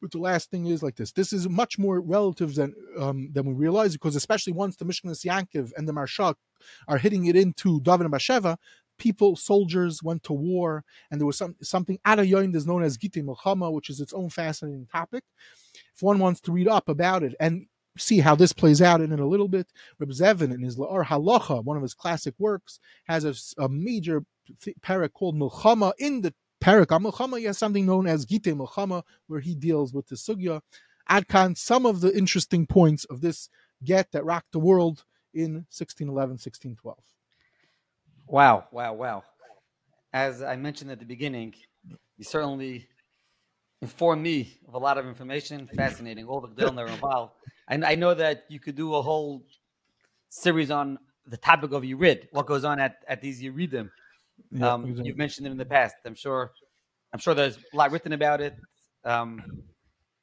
but 0.02 0.12
the 0.12 0.20
last 0.20 0.52
thing 0.52 0.68
is 0.68 0.84
like 0.84 0.96
this. 0.96 1.12
This 1.12 1.34
is 1.34 1.50
much 1.50 1.78
more 1.78 2.00
relative 2.00 2.56
than 2.56 2.74
um, 3.00 3.30
than 3.32 3.46
we 3.46 3.54
realize 3.54 3.94
because 3.94 4.16
especially 4.16 4.54
once 4.54 4.76
the 4.76 4.86
Mishkanis 4.86 5.26
Yankiv 5.26 5.72
and 5.76 5.88
the 5.88 5.94
Marshak 5.94 6.36
are 6.88 6.98
hitting 6.98 7.26
it 7.26 7.36
into 7.36 7.80
David 7.82 8.06
and 8.06 8.14
Basheva, 8.14 8.58
people, 8.98 9.36
soldiers 9.36 10.04
went 10.04 10.24
to 10.24 10.34
war, 10.34 10.84
and 11.10 11.20
there 11.20 11.26
was 11.26 11.38
some 11.38 11.56
something 11.62 12.00
Adayoin 12.06 12.56
is 12.56 12.68
known 12.68 12.84
as 12.84 12.98
Gite 12.98 13.24
Milchama, 13.24 13.72
which 13.72 13.90
is 13.90 14.00
its 14.00 14.14
own 14.14 14.30
fascinating 14.30 14.88
topic. 14.92 15.24
If 15.96 16.02
one 16.02 16.20
wants 16.20 16.42
to 16.42 16.52
read 16.52 16.68
up 16.68 16.90
about 16.90 17.24
it 17.24 17.36
and 17.40 17.68
see 17.98 18.20
how 18.20 18.36
this 18.36 18.54
plays 18.54 18.82
out 18.82 19.02
in 19.02 19.12
it 19.12 19.20
a 19.20 19.26
little 19.26 19.48
bit, 19.48 19.68
Reb 20.00 20.10
Zevin 20.10 20.54
in 20.54 20.62
his 20.62 20.78
La'ar 20.78 21.06
Halacha, 21.06 21.64
one 21.64 21.78
of 21.78 21.84
his 21.84 21.94
classic 21.94 22.36
works, 22.38 22.80
has 23.08 23.26
a, 23.26 23.34
a 23.64 23.70
major 23.70 24.24
parak 24.82 25.14
called 25.14 25.36
Milchama 25.36 25.94
in 25.98 26.22
the 26.22 26.34
Parak 26.62 26.88
Milchama, 26.88 27.40
he 27.40 27.46
has 27.46 27.58
something 27.58 27.86
known 27.86 28.08
as 28.08 28.26
Gite 28.26 28.56
Milchama, 28.56 29.04
where 29.28 29.40
he 29.40 29.56
deals 29.56 29.94
with 29.94 30.08
the 30.08 30.16
sugya. 30.16 30.62
Adkan, 31.10 31.58
some 31.58 31.86
of 31.86 32.02
the 32.02 32.16
interesting 32.18 32.66
points 32.66 33.06
of 33.06 33.22
this 33.22 33.50
get 33.84 34.12
that 34.12 34.26
rocked 34.26 34.52
the 34.52 34.60
world 34.60 35.06
in 35.34 35.66
1611, 35.70 36.32
1612. 36.32 36.98
Wow, 38.28 38.68
wow, 38.72 38.94
wow. 38.94 39.24
As 40.12 40.42
I 40.42 40.56
mentioned 40.56 40.92
at 40.92 41.00
the 41.00 41.06
beginning, 41.06 41.54
you 42.18 42.24
certainly 42.24 42.88
informed 43.82 44.24
me 44.24 44.58
of 44.68 44.74
a 44.74 44.78
lot 44.78 44.98
of 44.98 45.06
information. 45.06 45.70
Fascinating, 45.76 46.26
all 46.26 46.42
the 46.42 46.66
are 46.66 46.88
involved. 46.88 47.34
And 47.68 47.86
I 47.86 47.96
know 47.96 48.14
that 48.14 48.46
you 48.50 48.60
could 48.60 48.76
do 48.76 48.96
a 48.96 49.02
whole 49.02 49.46
series 50.30 50.72
on 50.72 50.98
the 51.26 51.38
topic 51.38 51.72
of 51.72 51.84
Yerid, 51.84 52.28
what 52.32 52.48
goes 52.48 52.64
on 52.64 52.80
at, 52.80 52.98
at 53.08 53.22
these 53.22 53.42
Yeridim. 53.42 53.90
Yeah, 54.52 54.74
um, 54.74 54.84
exactly. 54.84 55.08
You've 55.08 55.18
mentioned 55.18 55.48
it 55.48 55.52
in 55.52 55.58
the 55.58 55.66
past. 55.66 55.96
I'm 56.06 56.16
sure. 56.16 56.52
I'm 57.14 57.20
sure 57.20 57.34
there's 57.34 57.58
a 57.58 57.76
lot 57.76 57.92
written 57.92 58.14
about 58.14 58.42
it. 58.42 58.56
Um, 59.06 59.64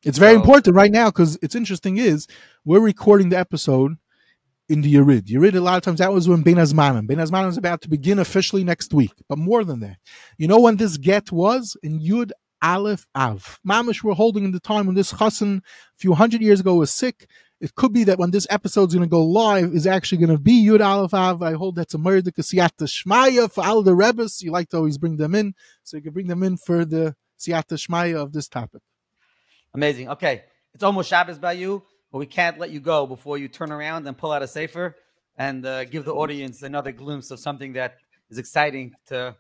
it's 0.05 0.19
very 0.19 0.35
so. 0.35 0.41
important 0.41 0.77
right 0.77 0.93
now 0.93 1.07
because 1.07 1.39
it's 1.43 1.55
interesting. 1.55 1.97
Is 1.97 2.27
we're 2.65 2.81
recording 2.81 3.31
the 3.31 3.39
episode 3.39 3.97
in 4.69 4.83
the 4.83 4.95
Yerid. 4.95 5.27
Yerid, 5.27 5.55
a 5.55 5.61
lot 5.61 5.77
of 5.77 5.83
times 5.83 5.99
that 5.99 6.13
was 6.13 6.29
when 6.29 6.43
Ben 6.43 6.57
Azmanim. 6.57 7.07
Ben 7.07 7.19
Azmanim 7.19 7.49
is 7.49 7.57
about 7.57 7.81
to 7.83 7.89
begin 7.89 8.19
officially 8.19 8.65
next 8.65 8.93
week. 8.93 9.13
But 9.29 9.39
more 9.39 9.65
than 9.65 9.81
that, 9.81 9.97
you 10.39 10.47
know 10.47 10.61
when 10.61 10.77
this 10.77 10.97
get 10.97 11.33
was 11.33 11.77
in 11.83 12.01
Yud 12.01 12.33
Aleph 12.63 13.07
Av. 13.15 13.61
Mamish 13.67 14.03
we're 14.03 14.15
holding 14.15 14.45
in 14.45 14.53
the 14.53 14.61
time 14.61 14.87
when 14.87 14.95
this 14.95 15.13
chassan 15.13 15.59
a 15.59 15.63
few 15.99 16.15
hundred 16.15 16.41
years 16.41 16.61
ago 16.61 16.75
was 16.75 16.91
sick. 16.91 17.29
It 17.65 17.75
could 17.77 17.95
be 17.95 18.05
that 18.05 18.19
when 18.19 18.31
this 18.31 18.47
episode 18.51 18.91
is 18.91 18.95
going 18.95 19.09
to 19.09 19.11
go 19.11 19.25
live, 19.25 19.73
is 19.73 19.87
actually 19.87 20.19
going 20.19 20.37
to 20.37 20.39
be 20.39 20.67
Yud 20.67 20.85
Aleph 20.85 21.15
Av. 21.15 21.43
I 21.43 21.55
hold 21.55 21.77
that's 21.77 21.95
a 21.95 21.99
murder 21.99 22.31
Siyata 22.31 22.85
Shmaya 22.87 23.51
for 23.51 23.65
all 23.65 23.83
the 23.83 23.95
Rebbes. 23.95 24.43
You 24.43 24.51
like 24.51 24.69
to 24.69 24.77
always 24.77 24.99
bring 24.99 25.17
them 25.17 25.35
in, 25.35 25.55
so 25.83 25.97
you 25.97 26.03
can 26.03 26.13
bring 26.13 26.27
them 26.27 26.43
in 26.43 26.59
for 26.59 26.85
the 26.85 27.17
Siyata 27.39 27.79
Shmaya 27.79 28.17
of 28.17 28.35
this 28.35 28.49
topic. 28.49 28.83
Amazing. 29.73 30.11
Okay, 30.11 30.43
it's 30.75 30.85
almost 30.85 31.09
Shabbos 31.09 31.39
by 31.39 31.53
you, 31.53 31.83
but 32.13 32.19
we 32.19 32.27
can't 32.27 32.59
let 32.59 32.69
you 32.69 32.81
go 32.81 33.07
before 33.07 33.39
you 33.39 33.49
turn 33.49 33.73
around 33.73 34.07
and 34.07 34.15
pull 34.15 34.31
out 34.31 34.43
a 34.43 34.47
sefer 34.47 34.95
and 35.39 35.65
uh, 35.65 35.87
give 35.87 36.05
the 36.05 36.13
audience 36.13 36.63
another 36.63 36.93
glimpse 36.93 37.31
of 37.31 37.41
something 37.41 37.73
that 37.73 37.97
is 38.29 38.37
exciting 38.37 38.93
to 39.07 39.35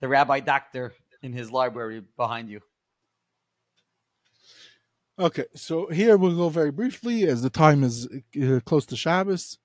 the 0.00 0.08
rabbi 0.08 0.40
doctor 0.40 0.94
in 1.22 1.32
his 1.32 1.52
library 1.52 2.02
behind 2.16 2.48
you. 2.48 2.60
Okay, 5.20 5.46
so 5.52 5.88
here 5.88 6.16
we'll 6.16 6.36
go 6.36 6.48
very 6.48 6.70
briefly 6.70 7.24
as 7.24 7.42
the 7.42 7.50
time 7.50 7.82
is 7.82 8.06
uh, 8.40 8.60
close 8.64 8.86
to 8.86 8.96
Shabbos. 8.96 9.58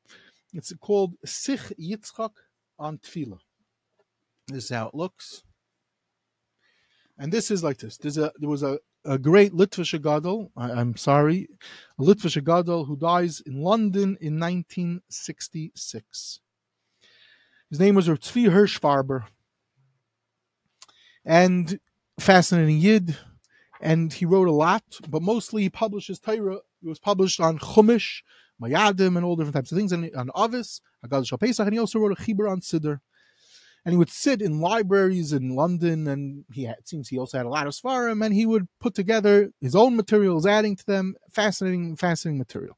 It's 0.52 0.74
called 0.82 1.14
Sich 1.24 1.72
Yitzchak 1.80 2.32
on 2.80 2.98
Tefillah. 2.98 3.38
This 4.48 4.64
is 4.64 4.70
how 4.72 4.88
it 4.88 4.96
looks. 4.96 5.44
And 7.20 7.32
this 7.32 7.52
is 7.52 7.64
like 7.64 7.78
this. 7.78 7.98
There's 7.98 8.18
a, 8.18 8.32
there 8.40 8.50
was 8.50 8.64
a, 8.64 8.80
a 9.06 9.20
great 9.20 9.54
Litvish 9.54 10.02
Gadol, 10.02 10.52
I, 10.58 10.72
am 10.72 10.96
sorry, 10.96 11.48
a 12.00 12.02
Litvish 12.02 12.44
Gadol 12.44 12.86
who 12.86 12.98
dies 12.98 13.40
in 13.46 13.62
London 13.62 14.18
in 14.22 14.40
1966. 14.40 16.40
His 17.70 17.80
name 17.80 17.94
was 17.94 18.08
Tzvi 18.08 18.52
Hirsch 18.52 18.80
Farber. 18.80 19.26
And 21.24 21.80
fascinating 22.20 22.80
Yid, 22.80 23.16
and 23.84 24.14
he 24.14 24.26
wrote 24.26 24.48
a 24.48 24.52
lot, 24.52 24.84
but 25.10 25.22
mostly 25.22 25.64
he 25.64 25.70
published 25.70 26.08
his 26.08 26.20
Torah. 26.20 26.56
It 26.56 26.88
was 26.88 27.00
published 27.00 27.42
on 27.42 27.60
Chumash, 27.60 28.22
Mayadim, 28.60 29.18
and 29.18 29.26
all 29.26 29.36
different 29.36 29.56
types 29.56 29.72
of 29.74 29.78
things, 29.78 29.92
and 29.92 30.10
on 30.16 30.32
Avis, 30.36 30.80
Agad 31.04 31.28
Shal 31.28 31.38
Pesach, 31.38 31.66
and 31.66 31.74
he 31.74 31.80
also 31.80 32.00
wrote 32.00 32.18
a 32.18 32.22
Chibur 32.24 32.50
on 32.50 32.62
Siddur. 32.62 33.00
And 33.86 33.92
he 33.92 33.98
would 33.98 34.10
sit 34.10 34.42
in 34.42 34.62
libraries 34.62 35.34
in 35.34 35.50
London, 35.50 36.08
and 36.08 36.46
he 36.54 36.64
had, 36.64 36.78
it 36.78 36.88
seems 36.88 37.10
he 37.10 37.20
also 37.20 37.38
had 37.38 37.46
a 37.46 37.50
lot 37.50 37.68
of 37.68 37.74
Svarim, 37.74 38.26
and 38.26 38.34
he 38.34 38.46
would 38.46 38.70
put 38.80 38.96
together 38.96 39.52
his 39.60 39.76
own 39.76 39.98
materials, 39.98 40.46
adding 40.46 40.78
to 40.78 40.86
them 40.86 41.16
fascinating, 41.30 41.98
fascinating 41.98 42.38
material. 42.38 42.78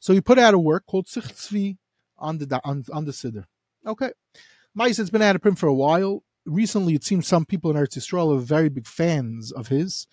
So 0.00 0.12
he 0.12 0.20
put 0.20 0.38
out 0.38 0.52
a 0.52 0.58
work 0.58 0.84
called 0.84 1.08
Sich 1.08 1.78
on 2.18 2.36
the 2.36 2.60
on, 2.62 2.84
on 2.92 3.06
the 3.06 3.12
Siddur. 3.12 3.46
Okay, 3.86 4.12
Mice, 4.74 4.98
it's 4.98 5.08
been 5.08 5.22
out 5.22 5.34
of 5.34 5.40
print 5.40 5.58
for 5.58 5.68
a 5.68 5.74
while. 5.74 6.22
Recently, 6.44 6.94
it 6.94 7.04
seems 7.04 7.26
some 7.26 7.44
people 7.44 7.70
in 7.70 7.76
Eretz 7.76 7.96
Yisrael 7.96 8.36
are 8.36 8.40
very 8.40 8.68
big 8.68 8.86
fans 8.86 9.52
of 9.52 9.68
his. 9.68 10.06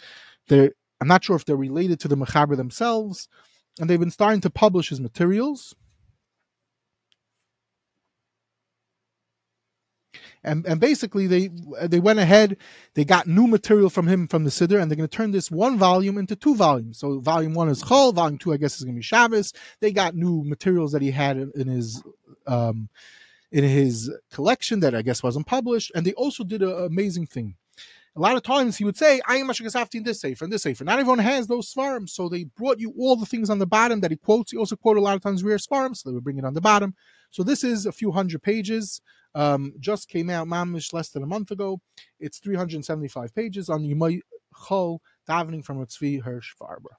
They're, 0.47 0.71
I'm 1.01 1.07
not 1.07 1.23
sure 1.23 1.35
if 1.35 1.45
they're 1.45 1.55
related 1.55 1.99
to 2.01 2.07
the 2.07 2.17
Mechaber 2.17 2.55
themselves, 2.55 3.27
and 3.79 3.89
they've 3.89 3.99
been 3.99 4.11
starting 4.11 4.41
to 4.41 4.49
publish 4.49 4.89
his 4.89 4.99
materials. 4.99 5.75
And, 10.43 10.65
and 10.65 10.79
basically 10.79 11.27
they 11.27 11.49
they 11.83 11.99
went 11.99 12.19
ahead 12.19 12.55
they 12.93 13.03
got 13.03 13.27
new 13.27 13.45
material 13.45 13.89
from 13.89 14.07
him 14.07 14.25
from 14.25 14.45
the 14.45 14.49
siddur 14.49 14.81
and 14.81 14.89
they're 14.89 14.95
going 14.95 15.09
to 15.09 15.17
turn 15.17 15.31
this 15.31 15.51
one 15.51 15.77
volume 15.77 16.17
into 16.17 16.33
two 16.37 16.55
volumes 16.55 16.97
so 16.97 17.19
volume 17.19 17.53
one 17.53 17.67
is 17.67 17.83
Chol, 17.83 18.13
volume 18.15 18.37
two 18.37 18.53
I 18.53 18.57
guess 18.57 18.77
is 18.77 18.85
going 18.85 18.95
to 18.95 18.99
be 18.99 19.03
Shabbos 19.03 19.51
they 19.81 19.91
got 19.91 20.15
new 20.15 20.41
materials 20.45 20.93
that 20.93 21.01
he 21.01 21.11
had 21.11 21.35
in, 21.35 21.51
in 21.55 21.67
his 21.67 22.01
um, 22.47 22.87
in 23.51 23.63
his 23.63 24.11
collection 24.31 24.79
that 24.81 24.93
I 24.93 25.01
guess 25.01 25.23
wasn't 25.23 25.47
published 25.47 25.91
and 25.95 26.05
they 26.05 26.13
also 26.13 26.43
did 26.43 26.61
an 26.61 26.85
amazing 26.85 27.27
thing 27.27 27.55
a 28.15 28.19
lot 28.19 28.35
of 28.35 28.43
times 28.43 28.75
he 28.77 28.83
would 28.83 28.97
say, 28.97 29.21
I 29.27 29.37
am 29.37 29.47
Mashakasafti 29.47 29.95
in 29.95 30.03
this 30.03 30.19
safer 30.19 30.43
and 30.43 30.51
this 30.51 30.63
safer. 30.63 30.83
Not 30.83 30.99
everyone 30.99 31.19
has 31.19 31.47
those 31.47 31.73
svarim, 31.73 32.09
so 32.09 32.27
they 32.27 32.43
brought 32.43 32.79
you 32.79 32.93
all 32.99 33.15
the 33.15 33.25
things 33.25 33.49
on 33.49 33.59
the 33.59 33.67
bottom 33.67 34.01
that 34.01 34.11
he 34.11 34.17
quotes. 34.17 34.51
He 34.51 34.57
also 34.57 34.75
quoted 34.75 34.99
a 34.99 35.03
lot 35.03 35.15
of 35.15 35.21
times 35.21 35.43
rare 35.43 35.57
svarim, 35.57 35.95
so 35.95 36.09
they 36.09 36.13
would 36.13 36.23
bring 36.23 36.37
it 36.37 36.45
on 36.45 36.53
the 36.53 36.61
bottom. 36.61 36.95
So 37.31 37.43
this 37.43 37.63
is 37.63 37.85
a 37.85 37.91
few 37.91 38.11
hundred 38.11 38.41
pages. 38.41 39.01
Um, 39.35 39.73
just 39.79 40.09
came 40.09 40.29
out 40.29 40.47
mamish 40.47 40.91
less 40.91 41.09
than 41.09 41.23
a 41.23 41.27
month 41.27 41.51
ago. 41.51 41.79
It's 42.19 42.39
375 42.39 43.33
pages 43.33 43.69
on 43.69 43.83
Yimai 43.83 44.21
Chol 44.53 44.99
davening 45.27 45.63
from 45.63 45.85
Tzvi 45.85 46.21
Hirsch 46.21 46.53
Farber. 46.59 46.95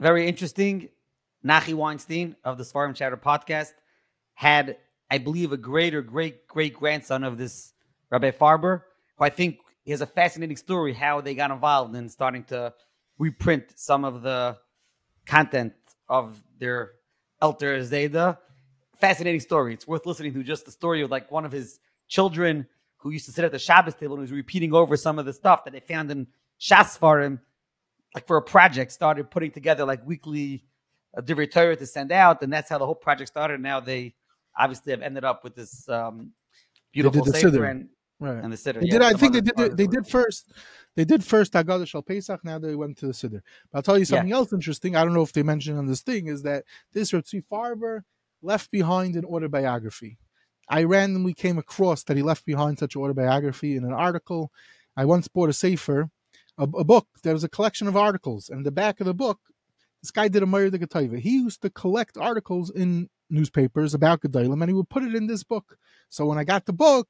Very 0.00 0.26
interesting. 0.26 0.88
Nachi 1.46 1.72
Weinstein 1.72 2.36
of 2.44 2.58
the 2.58 2.64
Seforim 2.64 2.94
Chatter 2.94 3.16
podcast 3.16 3.72
had, 4.34 4.76
I 5.10 5.18
believe, 5.18 5.52
a 5.52 5.56
great 5.56 5.94
or 5.94 6.02
great 6.02 6.46
great 6.46 6.74
grandson 6.74 7.24
of 7.24 7.38
this 7.38 7.72
Rabbi 8.10 8.30
Farber 8.30 8.82
who 9.16 9.24
I 9.24 9.30
think 9.30 9.58
has 9.88 10.00
a 10.00 10.06
fascinating 10.06 10.56
story 10.56 10.92
how 10.92 11.20
they 11.20 11.34
got 11.34 11.50
involved 11.50 11.94
in 11.96 12.08
starting 12.08 12.44
to 12.44 12.72
reprint 13.18 13.72
some 13.76 14.04
of 14.04 14.22
the 14.22 14.56
content 15.26 15.72
of 16.08 16.42
their 16.58 16.92
Elter 17.42 17.80
Zayda. 17.82 18.38
Fascinating 18.98 19.40
story. 19.40 19.74
It's 19.74 19.86
worth 19.86 20.06
listening 20.06 20.34
to 20.34 20.42
just 20.42 20.66
the 20.66 20.72
story 20.72 21.02
of 21.02 21.10
like 21.10 21.30
one 21.30 21.44
of 21.44 21.52
his 21.52 21.80
children 22.08 22.66
who 22.98 23.10
used 23.10 23.26
to 23.26 23.32
sit 23.32 23.44
at 23.44 23.52
the 23.52 23.58
Shabbos 23.58 23.94
table 23.94 24.14
and 24.14 24.20
was 24.22 24.32
repeating 24.32 24.74
over 24.74 24.96
some 24.96 25.18
of 25.18 25.24
the 25.24 25.32
stuff 25.32 25.64
that 25.64 25.72
they 25.72 25.80
found 25.80 26.10
in 26.10 26.26
Shas 26.60 27.24
him, 27.24 27.40
like 28.14 28.26
for 28.26 28.36
a 28.36 28.42
project, 28.42 28.92
started 28.92 29.30
putting 29.30 29.50
together 29.50 29.84
like 29.86 30.06
weekly 30.06 30.64
uh, 31.16 31.22
Divrei 31.22 31.50
Torah 31.50 31.76
to 31.76 31.86
send 31.86 32.12
out, 32.12 32.42
and 32.42 32.52
that's 32.52 32.68
how 32.68 32.76
the 32.76 32.84
whole 32.84 32.94
project 32.94 33.28
started. 33.28 33.60
Now 33.60 33.80
they 33.80 34.14
obviously 34.58 34.92
have 34.92 35.02
ended 35.02 35.24
up 35.24 35.44
with 35.44 35.54
this 35.54 35.88
um, 35.88 36.32
beautiful 36.92 37.24
Seder 37.24 37.64
and, 37.64 37.88
right. 38.18 38.42
and 38.42 38.52
the 38.52 38.56
Siddur. 38.56 38.80
Yeah, 38.82 38.98
did, 38.98 39.02
I 39.02 39.12
think 39.12 39.32
they 39.32 39.40
did. 39.40 39.56
They, 39.56 39.68
they 39.68 39.86
did 39.86 40.06
first. 40.06 40.52
They 40.96 41.04
did 41.04 41.24
first 41.24 41.52
Haggadah 41.52 41.86
Shal 41.86 42.02
Pesach. 42.02 42.44
Now 42.44 42.58
they 42.58 42.74
went 42.74 42.98
to 42.98 43.06
the 43.06 43.12
Siddur. 43.12 43.40
But 43.70 43.78
I'll 43.78 43.82
tell 43.82 43.98
you 43.98 44.04
something 44.04 44.28
yeah. 44.28 44.36
else 44.36 44.52
interesting. 44.52 44.96
I 44.96 45.04
don't 45.04 45.14
know 45.14 45.22
if 45.22 45.32
they 45.32 45.42
mentioned 45.42 45.78
on 45.78 45.86
this 45.86 46.02
thing 46.02 46.26
is 46.26 46.42
that 46.42 46.64
this 46.92 47.12
Ritzi 47.12 47.42
Farber 47.50 48.02
left 48.42 48.70
behind 48.70 49.16
an 49.16 49.24
autobiography. 49.24 50.18
I 50.68 50.84
randomly 50.84 51.34
came 51.34 51.58
across 51.58 52.04
that 52.04 52.16
he 52.16 52.22
left 52.22 52.46
behind 52.46 52.78
such 52.78 52.96
autobiography 52.96 53.76
in 53.76 53.84
an 53.84 53.92
article. 53.92 54.52
I 54.96 55.04
once 55.04 55.26
bought 55.26 55.48
a 55.48 55.52
sefer, 55.52 56.10
a, 56.58 56.62
a 56.62 56.84
book. 56.84 57.08
There 57.22 57.32
was 57.32 57.44
a 57.44 57.48
collection 57.48 57.88
of 57.88 57.96
articles, 57.96 58.48
and 58.48 58.64
the 58.64 58.70
back 58.70 59.00
of 59.00 59.06
the 59.06 59.14
book, 59.14 59.40
this 60.00 60.10
guy 60.10 60.28
did 60.28 60.42
a 60.42 60.46
Meir 60.46 60.70
de 60.70 60.78
Getaiva. 60.78 61.18
He 61.18 61.36
used 61.38 61.62
to 61.62 61.70
collect 61.70 62.16
articles 62.16 62.70
in 62.70 63.08
newspapers 63.30 63.94
about 63.94 64.20
Gedalim, 64.20 64.60
and 64.60 64.68
he 64.68 64.74
would 64.74 64.88
put 64.88 65.02
it 65.02 65.14
in 65.14 65.26
this 65.26 65.42
book. 65.42 65.76
So 66.08 66.26
when 66.26 66.38
I 66.38 66.44
got 66.44 66.66
the 66.66 66.72
book, 66.72 67.08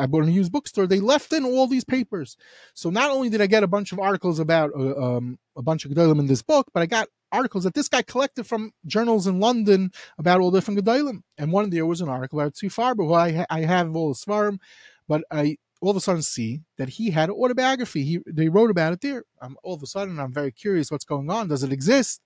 I 0.00 0.06
bought 0.06 0.24
in 0.24 0.28
a 0.30 0.32
used 0.32 0.52
bookstore. 0.52 0.86
They 0.86 1.00
left 1.00 1.32
in 1.32 1.44
all 1.44 1.66
these 1.66 1.84
papers. 1.84 2.36
So 2.74 2.90
not 2.90 3.10
only 3.10 3.28
did 3.28 3.40
I 3.40 3.46
get 3.46 3.62
a 3.62 3.68
bunch 3.68 3.92
of 3.92 4.00
articles 4.00 4.40
about 4.40 4.70
uh, 4.76 5.16
um, 5.16 5.38
a 5.56 5.62
bunch 5.62 5.84
of 5.84 5.92
Gedalim 5.92 6.18
in 6.18 6.26
this 6.26 6.42
book, 6.42 6.68
but 6.74 6.82
I 6.82 6.86
got 6.86 7.08
articles 7.32 7.64
that 7.64 7.74
this 7.74 7.88
guy 7.88 8.02
collected 8.02 8.44
from 8.44 8.72
journals 8.86 9.26
in 9.26 9.40
London 9.40 9.90
about 10.18 10.40
all 10.40 10.50
different 10.50 10.80
Gedalim. 10.80 11.20
And 11.38 11.52
one 11.52 11.64
of 11.64 11.70
there 11.70 11.86
was 11.86 12.00
an 12.00 12.08
article 12.08 12.40
about 12.40 12.54
Tzvi 12.54 12.72
Farber, 12.72 13.06
who 13.06 13.14
I, 13.14 13.32
ha- 13.32 13.46
I 13.50 13.60
have 13.60 13.94
all 13.94 14.08
the 14.08 14.14
Svarim, 14.14 14.58
but 15.08 15.22
I 15.30 15.58
all 15.82 15.90
of 15.90 15.96
a 15.96 16.00
sudden 16.00 16.22
see 16.22 16.62
that 16.78 16.88
he 16.88 17.10
had 17.10 17.28
an 17.28 17.36
autobiography. 17.36 18.02
He 18.02 18.20
they 18.26 18.48
wrote 18.48 18.70
about 18.70 18.94
it 18.94 19.02
there. 19.02 19.24
I'm 19.40 19.56
all 19.62 19.74
of 19.74 19.82
a 19.82 19.86
sudden 19.86 20.18
I'm 20.18 20.32
very 20.32 20.50
curious 20.50 20.90
what's 20.90 21.04
going 21.04 21.30
on. 21.30 21.48
Does 21.48 21.62
it 21.62 21.72
exist? 21.72 22.22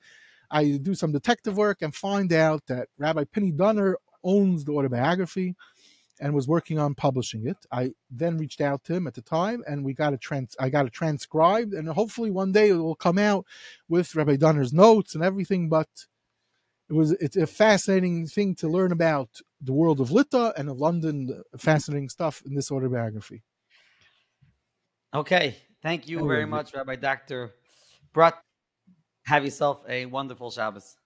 I 0.50 0.78
do 0.82 0.94
some 0.94 1.12
detective 1.12 1.56
work 1.56 1.82
and 1.82 1.94
find 1.94 2.32
out 2.32 2.66
that 2.66 2.88
Rabbi 2.98 3.24
Pini 3.24 3.56
Dunner 3.56 3.96
owns 4.24 4.64
the 4.64 4.72
autobiography 4.72 5.54
and 6.20 6.34
was 6.34 6.46
working 6.46 6.78
on 6.78 6.94
publishing 6.94 7.46
it. 7.46 7.56
I 7.72 7.92
then 8.10 8.36
reached 8.36 8.60
out 8.60 8.84
to 8.84 8.94
him 8.94 9.06
at 9.06 9.14
the 9.14 9.22
time, 9.22 9.64
and 9.66 9.84
we 9.84 9.94
got 9.94 10.12
a 10.12 10.18
trans. 10.18 10.54
I 10.60 10.68
got 10.68 10.86
it 10.86 10.92
transcribed, 10.92 11.72
and 11.72 11.88
hopefully 11.88 12.30
one 12.30 12.52
day 12.52 12.68
it 12.68 12.74
will 12.74 12.94
come 12.94 13.18
out 13.18 13.46
with 13.88 14.14
Rabbi 14.14 14.36
Dunner's 14.36 14.72
notes 14.72 15.14
and 15.14 15.24
everything. 15.24 15.68
But 15.68 15.88
it 16.88 16.92
was 16.92 17.12
it's 17.12 17.36
a 17.36 17.46
fascinating 17.46 18.26
thing 18.26 18.54
to 18.56 18.68
learn 18.68 18.92
about 18.92 19.40
the 19.60 19.72
world 19.72 20.00
of 20.00 20.10
Lita 20.10 20.52
and 20.56 20.68
of 20.68 20.78
London. 20.78 21.42
Fascinating 21.56 22.08
stuff 22.08 22.42
in 22.44 22.54
this 22.54 22.70
autobiography. 22.70 23.42
Okay, 25.14 25.56
thank 25.82 26.08
you 26.08 26.26
very 26.26 26.46
much, 26.46 26.74
Rabbi 26.74 26.96
Doctor 26.96 27.52
Brodt. 28.14 28.34
Have 29.30 29.44
yourself 29.44 29.84
a 29.88 30.06
wonderful 30.06 30.50
Shabbos. 30.50 30.96